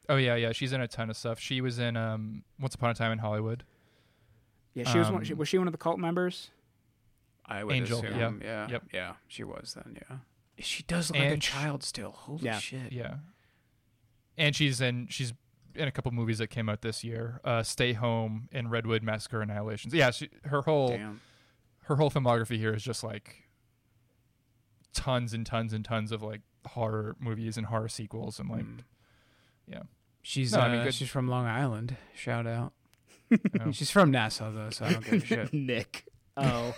[0.08, 1.38] Oh yeah, yeah, she's in a ton of stuff.
[1.38, 3.64] She was in um, Once Upon a Time in Hollywood.
[4.74, 6.50] Yeah, she was one, Um, she, was she one of the cult members?
[7.44, 8.18] I would Angel, assume.
[8.18, 8.32] yeah.
[8.40, 8.68] Yeah.
[8.70, 8.82] Yep.
[8.92, 9.14] Yeah.
[9.26, 9.98] She was then.
[10.08, 10.18] Yeah.
[10.60, 12.12] She does look like a And sh- child still.
[12.12, 12.58] Holy Yeah.
[12.58, 12.92] shit.
[12.92, 13.16] Yeah,
[14.36, 15.32] and she's in she's
[15.74, 17.40] in a couple movies that came out this year.
[17.44, 19.92] Uh, Stay Home and Redwood Massacre Annihilations.
[19.94, 21.20] Yeah, she, her whole Damn.
[21.88, 23.48] Her whole filmography here is just like
[24.94, 28.80] tons and tons and tons of like horror movies and horror sequels and like Mm.
[29.66, 29.82] yeah.
[30.22, 31.96] She's No, uh, I mean, good- she's from Long Island.
[32.14, 32.72] Shout out.
[33.30, 33.38] you.
[33.72, 35.52] She's from Nassau though, so I don't give a shit.
[35.52, 36.04] Nick.
[36.36, 36.72] Oh,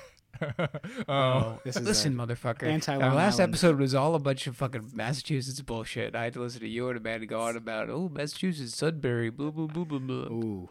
[1.09, 2.63] oh, this is Listen, motherfucker.
[2.63, 3.53] anti-Long Our last Island.
[3.53, 6.15] episode was all a bunch of fucking Massachusetts bullshit.
[6.15, 9.29] I had to listen to you and a man go on about, oh, Massachusetts, Sudbury,
[9.29, 10.15] blah, blah, blah, blah, blah.
[10.35, 10.71] Ooh,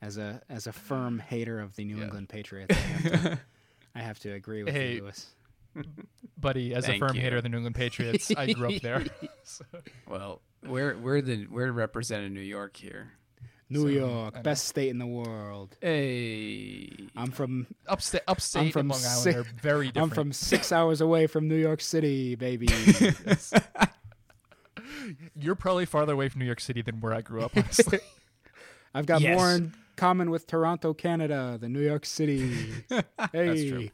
[0.00, 2.04] as a as a firm hater of the New Yeah.
[2.04, 3.40] England Patriots, I have, to,
[3.94, 4.94] I have to agree with Hey.
[4.96, 5.34] you, Lewis.
[6.38, 7.22] buddy, as Thank a firm you.
[7.22, 9.04] hater of the New England Patriots, I grew up there.
[9.44, 9.64] So-
[10.08, 13.12] Well, we're we're the we're representing New York here.
[13.72, 15.76] New So, I York, best state in the world.
[15.80, 20.10] Hey, I'm from Upstate, upstate from and Long Island si- are very different.
[20.10, 22.66] I'm from six hours away from New York City, baby.
[25.36, 27.52] You're probably farther away from New York City than where I grew up.
[27.56, 28.00] Honestly,
[28.94, 29.36] I've got Yes.
[29.36, 32.84] more in common with Toronto, Canada than New York City.
[33.32, 33.90] hey, true.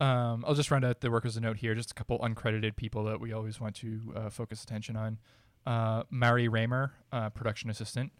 [0.00, 1.74] um, I'll just round out the workers a note here.
[1.74, 5.18] Just a couple uncredited people that we always want to uh, focus attention on.
[5.66, 8.12] Uh, Mary Raymer, uh, production assistant.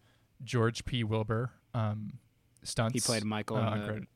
[0.42, 1.05] George P.
[1.05, 2.14] Wilbur, um,
[2.64, 2.94] stunts.
[2.94, 4.06] he played Michael uh, in the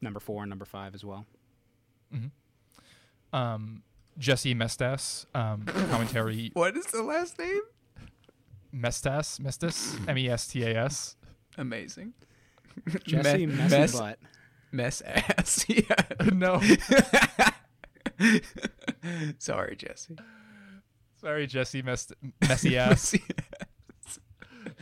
[0.00, 1.26] number four and number five as well.
[3.32, 3.82] Um,
[4.18, 6.50] Jesse Mestas, um, commentary.
[6.54, 7.60] what is the last name?
[8.74, 11.16] Mestas, Mestas, M E S T A S.
[11.56, 12.12] Amazing.
[13.04, 14.18] Jesse Me- Messy mess, Butt.
[14.70, 15.64] mess ass.
[15.68, 15.82] yeah.
[16.32, 16.60] no,
[19.38, 20.16] Sorry, Jesse.
[21.20, 22.12] sorry, Jesse Mess-
[22.46, 23.14] Messy ass.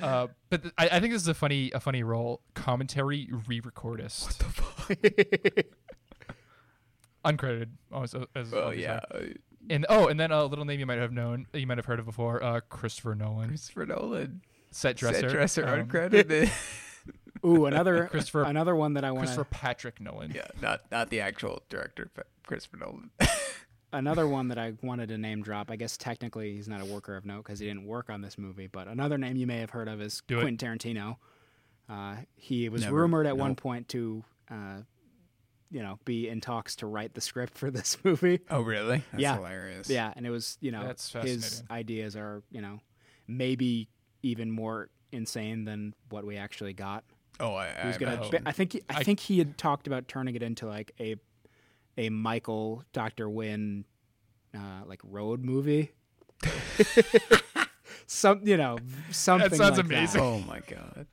[0.03, 2.43] Uh, but th- I, I think this is a funny, a funny role.
[2.55, 4.43] Commentary re-recordist.
[7.25, 7.69] Uncredited.
[7.95, 9.01] As, as well, always yeah.
[9.11, 9.21] are.
[9.69, 11.99] And oh, and then a little name you might have known, you might have heard
[11.99, 12.43] of before.
[12.43, 14.43] Uh, Christopher Nolan, Christopher Nolan.
[14.71, 15.21] set dresser.
[15.23, 16.51] Set dresser um, uncredited.
[17.45, 20.33] Ooh, another Christopher- another one that I want Christopher Patrick Nolan.
[20.35, 23.11] yeah, not not the actual director, but Christopher Nolan.
[23.93, 25.71] another one that I wanted to name drop.
[25.71, 28.39] I guess technically he's not a worker of note because he didn't work on this
[28.39, 30.43] movie, but another name you may have heard of is Do it.
[30.43, 31.17] Quentin Tarantino.
[31.89, 32.97] Uh, he was Never.
[32.97, 34.79] rumored at one point to, uh,
[35.71, 38.41] you know, be in talks to write the script for this movie.
[38.51, 39.03] oh, really?
[39.13, 39.37] That's Yeah.
[39.37, 39.89] hilarious.
[39.91, 42.81] Yeah, and it was you know That's his ideas are you know
[43.27, 43.89] maybe
[44.23, 47.05] even more insane than what we actually got.
[47.39, 48.15] Oh, I, He I, gonna.
[48.17, 48.43] imagine.
[48.47, 51.17] I think he, I, I- think he had talked about turning it into like a
[51.99, 53.85] a Michael Doctor Wynn
[54.55, 55.93] uh, like road movie.
[58.09, 58.79] Some you know
[59.11, 59.51] something.
[59.51, 60.21] sounds like amazing.
[60.21, 61.07] Oh my god!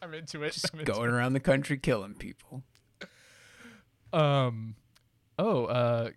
[0.00, 0.52] I'm into it.
[0.52, 2.62] Just I'm into going around the country killing people.
[4.12, 4.76] Um,
[5.38, 6.10] oh, uh,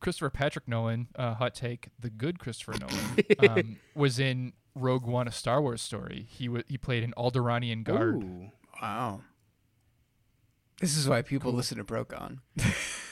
[0.00, 1.08] Christopher Patrick Nolan.
[1.16, 5.82] Uh, hot take: the good Christopher Nolan um, was in Rogue One, a Star Wars
[5.82, 6.26] story.
[6.30, 8.16] He w- he played an Alderaanian guard.
[8.22, 8.50] Ooh.
[8.80, 9.20] Wow.
[10.80, 12.38] This is why people listen to Procon.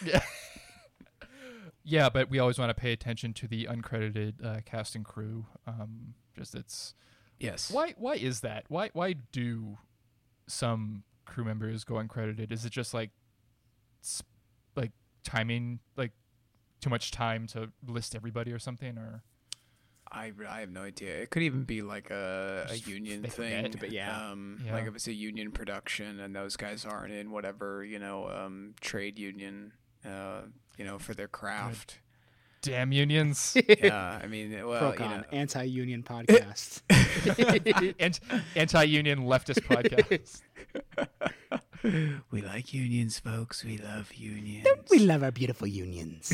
[0.05, 0.23] Yeah,
[1.85, 5.45] yeah, but we always want to pay attention to the uncredited uh, cast and crew.
[5.67, 6.95] Um, just it's
[7.39, 7.71] Yes.
[7.71, 8.65] why why is that?
[8.69, 9.79] Why why do
[10.47, 12.51] some crew members go uncredited?
[12.51, 13.11] Is it just like
[14.77, 14.93] like
[15.25, 16.13] timing, like
[16.81, 19.23] too much time to list everybody or something, or
[20.11, 21.17] I, I have no idea.
[21.21, 23.65] It could even be like a, a union they thing.
[23.65, 23.81] forget.
[23.81, 24.31] But yeah.
[24.31, 24.73] Um, Yeah.
[24.75, 28.75] Like if it's a union production and those guys aren't in whatever, you know, um,
[28.81, 29.73] trade union,
[30.07, 30.43] uh,
[30.79, 31.99] you know, for their craft.
[32.63, 33.55] damn unions?
[33.83, 34.19] yeah.
[34.23, 36.81] I mean, well, you Procon, know, anti-union podcast.
[38.01, 38.21] Ant-
[38.57, 40.41] anti-union leftist podcast.
[42.31, 43.65] we like unions, folks.
[43.65, 44.67] We love unions.
[44.91, 46.33] we love our beautiful unions.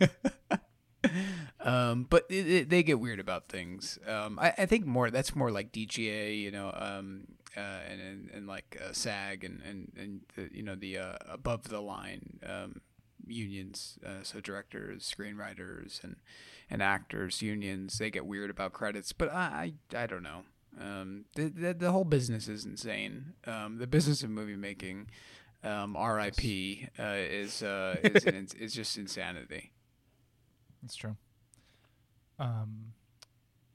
[1.60, 3.98] um, but it, it, they get weird about things.
[4.06, 8.30] Um, I, I think more that's more like DGA, you know, um, uh, and, and
[8.30, 12.40] and like uh, SAG and and and the, you know the uh, above the line
[12.46, 12.80] um,
[13.26, 13.98] unions.
[14.04, 16.16] Uh, so directors, screenwriters, and
[16.68, 19.12] and actors unions they get weird about credits.
[19.12, 20.42] But I I, I don't know.
[20.80, 23.34] Um, the, the the whole business is insane.
[23.46, 25.08] Um, the business of movie making.
[25.62, 29.72] Um, RIP uh, is uh, is, an, is just insanity.
[30.82, 31.16] That's true.
[32.38, 32.92] Um,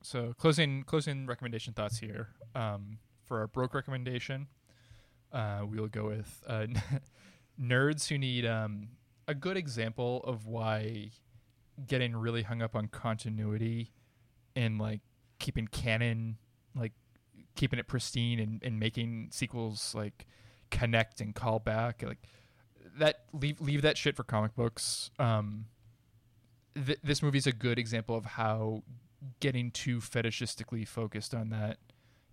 [0.04, 2.30] so closing closing recommendation thoughts here.
[2.54, 4.48] Um, for our broke recommendation,
[5.32, 6.68] uh, we will go with uh,
[7.62, 8.90] nerds who need um,
[9.28, 11.12] a good example of why
[11.88, 13.92] getting really hung up on continuity
[14.56, 15.02] and like
[15.40, 16.38] keeping canon
[16.76, 16.94] like
[17.56, 20.26] keeping it pristine and, and making sequels like
[20.72, 22.20] connect and call back like
[22.98, 25.66] that leave leave that shit for comic books um
[26.86, 28.84] th- this movie's a good example of how
[29.40, 31.78] getting too fetishistically focused on that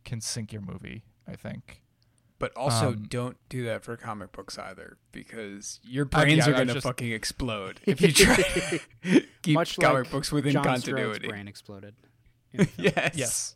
[0.05, 1.83] can sink your movie i think
[2.39, 6.47] But also, Um, don't do that for comic books either, because your I mean, brains
[6.49, 8.81] are gonna just- fucking explode if you try to
[9.43, 11.29] keep Much comic like books within John Stroh's continuity.
[11.29, 11.95] brain exploded.
[12.53, 12.93] in the film.
[12.95, 13.13] Yes.
[13.17, 13.55] yes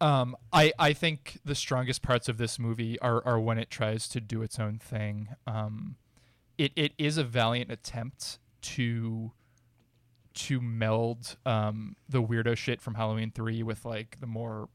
[0.00, 4.08] um i i think the strongest parts of this movie are are when it tries
[4.08, 5.96] to do its own thing um
[6.58, 9.32] it it is a valiant attempt to
[10.34, 14.68] to meld um the weirdo shit from halloween 3 with like the more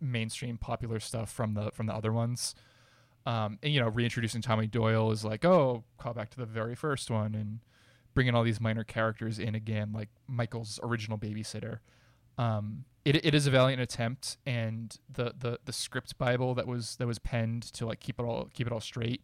[0.00, 2.54] mainstream popular stuff from the from the other ones
[3.26, 6.74] um and you know reintroducing tommy doyle is like oh call back to the very
[6.74, 7.60] first one and
[8.18, 11.78] bringing all these minor characters in again, like Michael's original babysitter.
[12.38, 16.96] Um, it, it is a valiant attempt, and the, the, the script bible that was
[16.96, 19.22] that was penned to like keep it all keep it all straight.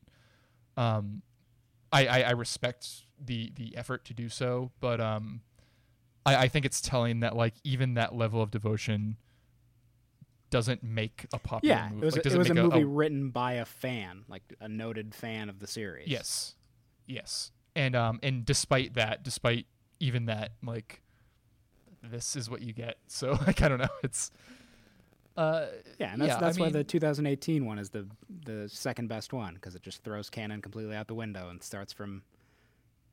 [0.76, 1.22] Um,
[1.92, 2.88] I, I, I respect
[3.24, 5.42] the the effort to do so, but um,
[6.26, 9.16] I, I think it's telling that like even that level of devotion
[10.50, 12.02] doesn't make a popular Yeah, movie.
[12.02, 14.68] it was, like, a, it doesn't was a movie written by a fan, like a
[14.68, 16.08] noted fan of the series.
[16.08, 16.54] Yes,
[17.06, 19.66] yes, and um, and despite that, despite
[20.00, 21.02] even that, like,
[22.10, 22.96] this is what you get.
[23.08, 23.88] So like, I don't know.
[24.02, 24.30] It's
[25.36, 25.66] uh,
[25.98, 28.06] Yeah, and that's Yeah, I that's why the mean- 2018 one is the
[28.44, 31.92] the second best one because it just throws canon completely out the window and starts
[31.92, 32.22] from,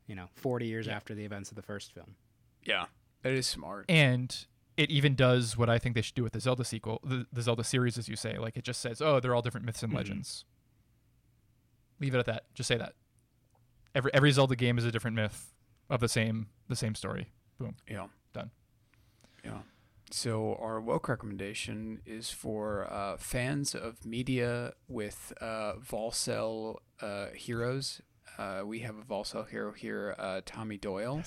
[0.07, 0.95] you know, 40 years Yeah.
[0.95, 2.15] after the events of the first film.
[2.63, 2.85] Yeah,
[3.23, 3.85] that is smart.
[3.89, 4.45] and
[4.77, 7.41] it even does what I think they should do with the Zelda sequel, the, the
[7.41, 8.38] Zelda series, as you say.
[8.38, 9.97] Like, it just says, oh, they're all different myths and Mhm.
[9.97, 10.45] legends.
[11.99, 12.45] Leave it at that.
[12.55, 12.93] Just say that.
[13.93, 15.53] Every every Zelda game is a different myth
[15.89, 17.31] of the same the same story.
[17.59, 17.76] Boom.
[17.88, 18.07] Yeah.
[19.43, 19.53] Done.
[19.53, 19.61] Yeah.
[20.11, 28.01] So our woke recommendation is for uh, fans of media with uh, Volcel uh, heroes.
[28.38, 31.22] Uh, we have a Volcel hero here, uh, Tommy Doyle.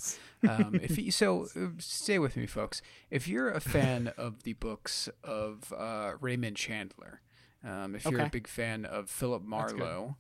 [0.49, 2.83] Um, if you, so, uh, stay with me, folks.
[3.11, 7.21] If you're a fan of the books of uh, Raymond Chandler,
[7.63, 8.27] um, if you're Okay.
[8.29, 10.17] a big fan of Philip Marlowe,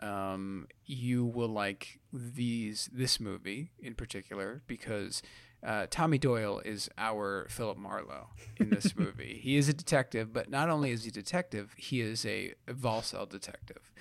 [0.00, 5.22] um, you will like these this movie in particular because
[5.64, 8.28] uh, Tommy Doyle is our Philip Marlowe
[8.58, 9.40] in this movie.
[9.42, 13.28] he is a detective, but not only is he a detective, he is a Volcel
[13.28, 13.92] detective.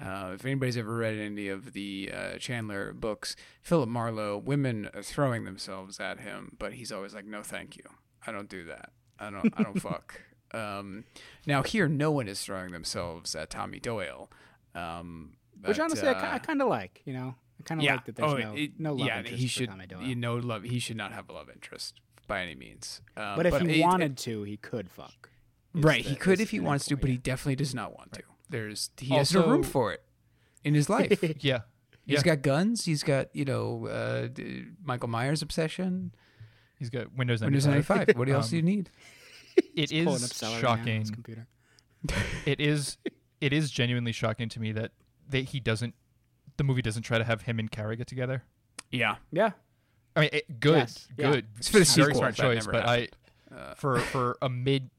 [0.00, 5.02] Uh, if anybody's ever read any of the uh, Chandler books, Philip Marlowe, women are
[5.02, 7.84] throwing themselves at him, but he's always like, "No, thank you.
[8.26, 8.90] I don't do that.
[9.18, 9.52] I don't.
[9.56, 10.20] I don't fuck."
[10.54, 11.04] Um,
[11.46, 14.30] now here, no one is throwing themselves at Tommy Doyle.
[14.74, 17.02] Um, Which but, honestly, I, uh, I kind of like.
[17.04, 17.34] You know,
[17.64, 19.52] I kind of like that there's oh, no it- no love yeah, interest he for
[19.52, 19.68] should.
[19.70, 20.02] Tommy Doyle.
[20.02, 20.62] You know, love.
[20.64, 23.00] He should not have a love interest by any means.
[23.16, 25.30] Um, but if he it- wanted to, he could fuck.
[25.74, 27.12] right, the- he could if he the wants to, but yeah.
[27.12, 28.22] he definitely does not want to.
[28.48, 30.02] There's he has no room for it
[30.64, 31.22] in his life.
[31.42, 31.60] Yeah.
[32.04, 32.34] He's Yeah.
[32.34, 32.84] got guns.
[32.84, 34.28] He's got you know uh,
[34.82, 36.12] Michael Myers obsession.
[36.78, 37.46] He's got Windows 95.
[37.46, 37.82] Windows ninety
[38.12, 38.18] five.
[38.18, 38.90] What else do you Um, need?
[39.76, 41.04] It Pulling up is celery now on shocking.
[41.06, 41.46] computer.
[42.46, 42.96] it is
[43.40, 44.90] it is genuinely shocking to me that
[45.30, 45.94] that he doesn't
[46.56, 48.44] the movie doesn't try to have him and Carrie get together.
[48.90, 49.52] Yeah, Yeah,
[50.14, 51.30] I mean, it, good, Yes, yeah.
[51.32, 51.46] good.
[51.58, 53.08] It's for the very sequel, smart that choice, never but I
[53.54, 54.90] uh, for for a mid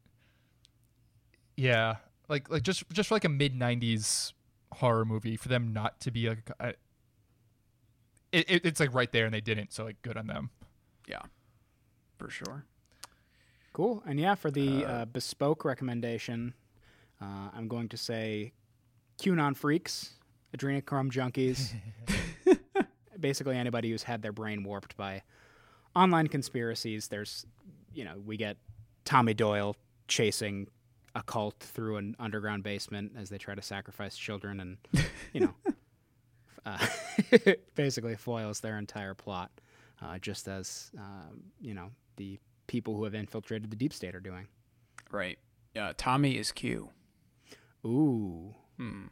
[1.55, 1.97] yeah,
[2.29, 4.33] like like just just for like a mid 90s
[4.73, 6.69] horror movie for them not to be like I,
[8.31, 10.49] it, it, it's like right there and they didn't, so like good on them.
[11.07, 11.21] yeah,
[12.17, 12.65] for sure.
[13.73, 14.01] cool.
[14.07, 16.55] And yeah, for the Uh, uh, bespoke recommendation,
[17.21, 18.53] uh, I'm going to say
[19.19, 20.15] QAnon freaks,
[20.55, 21.73] adrenochrome junkies,
[23.19, 25.21] basically anybody who's had their brain warped by
[25.95, 27.07] online conspiracies.
[27.07, 27.45] There's,
[27.93, 28.57] you know, we get
[29.05, 29.75] Tommy Doyle
[30.07, 30.67] chasing
[31.15, 34.77] a cult through an underground basement as they try to sacrifice children and,
[35.33, 35.53] you know,
[36.65, 36.85] uh,
[37.75, 39.51] basically foils their entire plot,
[40.01, 44.19] uh, just as, um, you know, the people who have infiltrated the deep state are
[44.19, 44.47] doing.
[45.11, 45.37] Right.
[45.97, 46.89] Tommy is Q.
[47.85, 48.55] Ooh.
[48.77, 49.07] Hmm.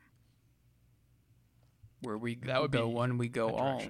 [2.02, 3.82] Where we That would go be one, we go all,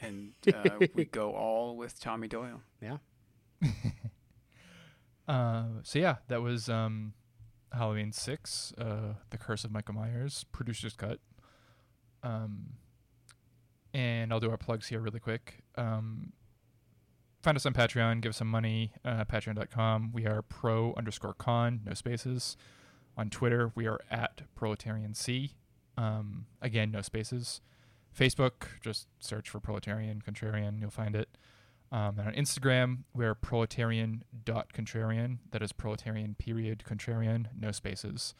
[0.00, 2.60] and uh, we go all with Tommy Doyle.
[2.80, 2.98] Yeah.
[5.28, 7.14] uh, so yeah, that was um,
[7.72, 11.20] Halloween six, uh, The Curse of Michael Myers, producer's cut.
[12.22, 12.74] Um,
[13.94, 15.60] and I'll do our plugs here really quick.
[15.76, 16.32] Um,
[17.42, 18.92] find us on Patreon, give us some money.
[19.04, 20.12] Uh, Patreon.com.
[20.12, 22.56] We are pro underscore con, no spaces.
[23.16, 25.54] On Twitter, we are at proletarian C.
[25.98, 27.60] Um, again, no spaces.
[28.16, 31.28] Facebook, just search for proletarian contrarian, you'll find it.
[31.90, 35.38] Um, and on Instagram, we're proletarian.contrarian.
[35.50, 38.34] That is proletarian period contrarian, no spaces.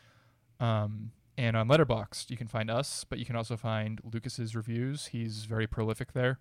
[0.60, 5.06] Um, and on Letterboxd, you can find us, but you can also find Lucas's reviews.
[5.06, 6.40] He's very prolific there.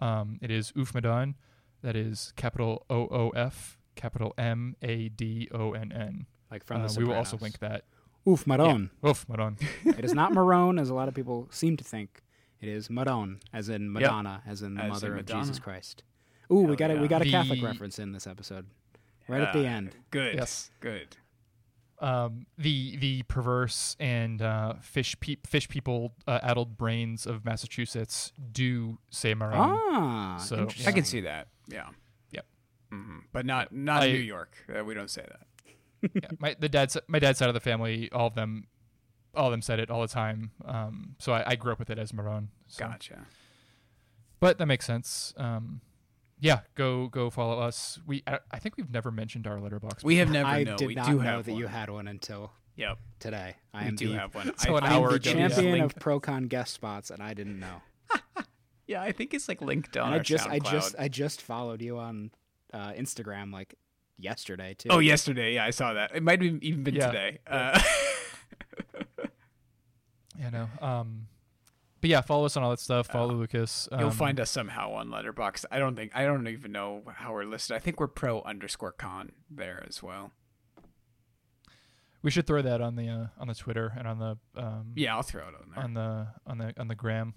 [0.00, 1.34] Um, it is Oof Madon.
[1.82, 6.26] That is capital O O F, capital M A D O N N.
[6.50, 7.84] Like from Uh, the we will also link that.
[8.28, 8.90] Oof, Maron.
[9.06, 9.56] Oof Madon.
[9.84, 12.22] it is not Marone, as a lot of people seem to think.
[12.60, 16.02] It is Madone, as in Madonna, as in the As in mother of Jesus Christ.
[16.50, 18.66] Ooh, we Hell got a, we got a Catholic reference in this episode,
[19.28, 19.90] right at the end.
[20.10, 20.34] Good.
[20.36, 20.70] Yes.
[20.80, 21.16] Good.
[21.98, 28.32] um, the the perverse and uh, fish pe- fish people uh, addled brains of Massachusetts
[28.52, 29.54] do say Maron.
[29.58, 31.48] ah, so- I can see that.
[31.68, 31.88] Yeah.
[32.32, 32.46] Yep.
[32.90, 34.56] hmm But not not I- New York.
[34.74, 35.46] Uh, we don't say that.
[36.02, 38.66] Yeah, my the dad's my dad's side of the family, all of them,
[39.34, 40.50] all of them said it all the time.
[40.64, 42.48] Um, so I, I grew up with it as Maron.
[42.68, 43.26] So, Gotcha.
[44.40, 45.32] but that makes sense.
[45.36, 45.80] Um,
[46.38, 47.98] yeah, go go follow us.
[48.06, 50.04] We I, I think we've never mentioned our Letterboxd.
[50.04, 50.76] We have never I known.
[50.76, 51.60] did we not do know that one.
[51.60, 53.56] you had one until Yep, today.
[53.72, 54.52] I we am do the, have one.
[54.58, 57.22] So an I, I am hour the ago, champion linked- of ProCon guest spots, and
[57.22, 57.80] I didn't know.
[58.88, 61.42] Yeah, I think it's like linked on And our I just, I just, I just
[61.42, 62.30] followed you on
[62.72, 63.74] uh, Instagram like
[64.18, 64.88] yesterday too.
[64.90, 65.54] Oh, yesterday.
[65.54, 66.14] Yeah, I saw that.
[66.14, 67.06] It might have even been Yeah.
[67.08, 67.38] today.
[67.46, 67.80] Uh,
[70.38, 70.68] you know.
[70.80, 71.28] Um,
[72.00, 73.06] but yeah, follow us on all that stuff.
[73.08, 73.88] Follow Lucas.
[73.90, 75.64] Um, You'll find us somehow on Letterboxd.
[75.70, 77.74] I don't think I don't even know how we're listed.
[77.76, 80.32] I think we're pro underscore con there as well.
[82.22, 85.14] We should throw that on the uh, on the Twitter and on the um, Yeah,
[85.16, 85.84] I'll throw it on there.
[85.84, 87.34] on the on the on the gram.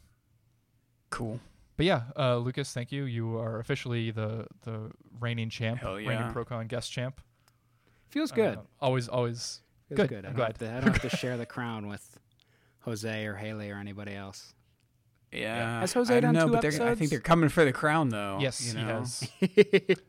[1.10, 1.40] cool.
[1.80, 3.06] But yeah, uh, Lucas, thank you.
[3.06, 4.92] You are officially the the
[5.22, 6.34] reigning champ, Hell reigning yeah.
[6.34, 7.22] Procon guest champ.
[8.10, 8.58] feels good.
[8.58, 9.62] Uh, always, always.
[9.88, 10.10] feels good.
[10.10, 10.26] good.
[10.26, 10.72] I I'm don't, have glad.
[10.72, 12.20] to, I don't have to share the crown with
[12.82, 14.54] Jose or Haley or anybody else.
[15.32, 15.80] Yeah.
[15.80, 17.72] Has Jose I don't done know, two but they're- I think they're coming for the
[17.72, 18.40] crown though.
[18.42, 19.30] yes, you he has.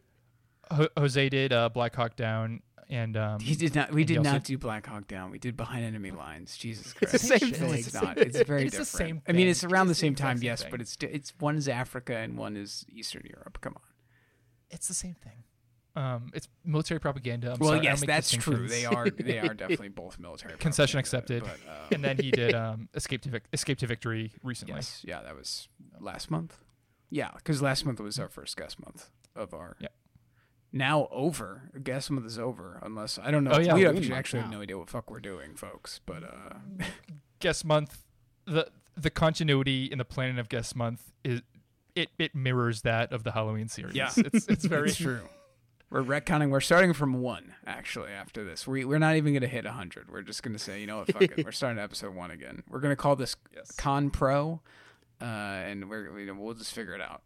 [0.73, 3.93] Ho- Jose did uh, Black Hawk Down, and um, He did not.
[3.93, 5.31] We did not do Black Hawk Down.
[5.31, 6.57] We did Behind Enemy Lines.
[6.59, 7.75] Jesus Christ, It's the same thing.
[7.75, 8.19] it's not.
[8.19, 8.87] It's very It's the different.
[9.09, 10.71] same I mean, it's around the It's the same time, yes, thing.
[10.71, 13.59] but it's it's one is Africa and one is Eastern Europe.
[13.61, 13.83] Come on.
[14.71, 15.45] it's the same thing.
[15.97, 17.53] Um, it's military propaganda.
[17.53, 18.69] I'm well, sorry, yes, that's true.
[18.69, 20.57] They are they are definitely both military.
[20.57, 21.43] Concession accepted.
[21.43, 24.77] But, uh, and then he did um, Escape to Vic- Escape to Victory recently.
[24.77, 25.69] yes, yeah, that was
[25.99, 26.59] last month.
[27.11, 29.77] Yeah, because last month was our first guest month of our.
[29.81, 29.89] Yeah.
[30.73, 31.71] Now over.
[31.83, 33.53] Guest month is over, unless I don't know.
[33.53, 33.75] Oh, yeah.
[33.75, 36.01] we Halloween actually, have no idea what fuck we're doing, folks.
[36.07, 36.85] But uh,
[37.41, 38.05] Guest month,
[38.47, 41.43] the the continuity in the planning of guest month is
[41.95, 43.95] it it mirrors that of the Halloween series.
[43.95, 44.11] Yeah.
[44.17, 45.23] it's it's very It's true.
[45.91, 46.51] We're retconning.
[46.51, 48.13] We're starting from one actually.
[48.13, 50.11] After this, we we're not even going to hit hundred.
[50.11, 51.45] We're just going to say, you know what, fuck it.
[51.45, 52.63] We're starting episode one again.
[52.69, 53.73] We're going to call this Yes.
[53.73, 54.61] Con Pro,
[55.21, 57.23] uh, and we're we, we'll just figure it out.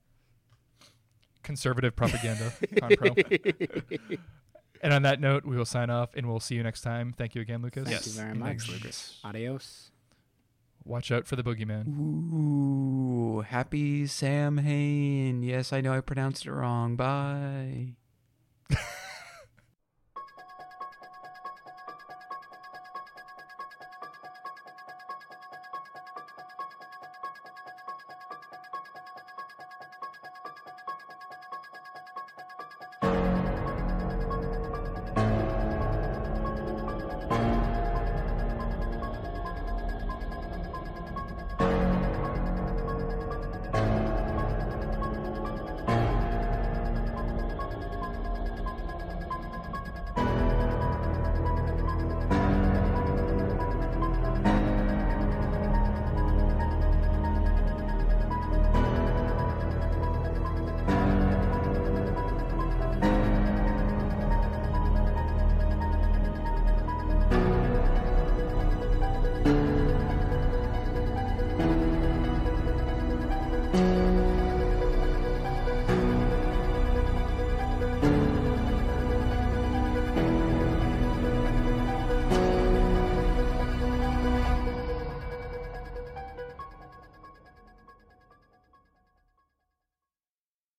[1.44, 2.52] Conservative propaganda.
[2.74, 4.18] Conpro.
[4.82, 7.14] and on that note, we will sign off, and we'll see you next time.
[7.16, 7.88] Thank you again, Lucas.
[7.88, 8.74] Thank you very Thanks, much.
[8.74, 9.20] Lucas.
[9.22, 9.90] Adios.
[10.84, 11.88] Watch out for the boogeyman.
[11.88, 15.42] Ooh, happy Sam Hain.
[15.42, 16.96] Yes, I know I pronounced it wrong.
[16.96, 17.94] Bye.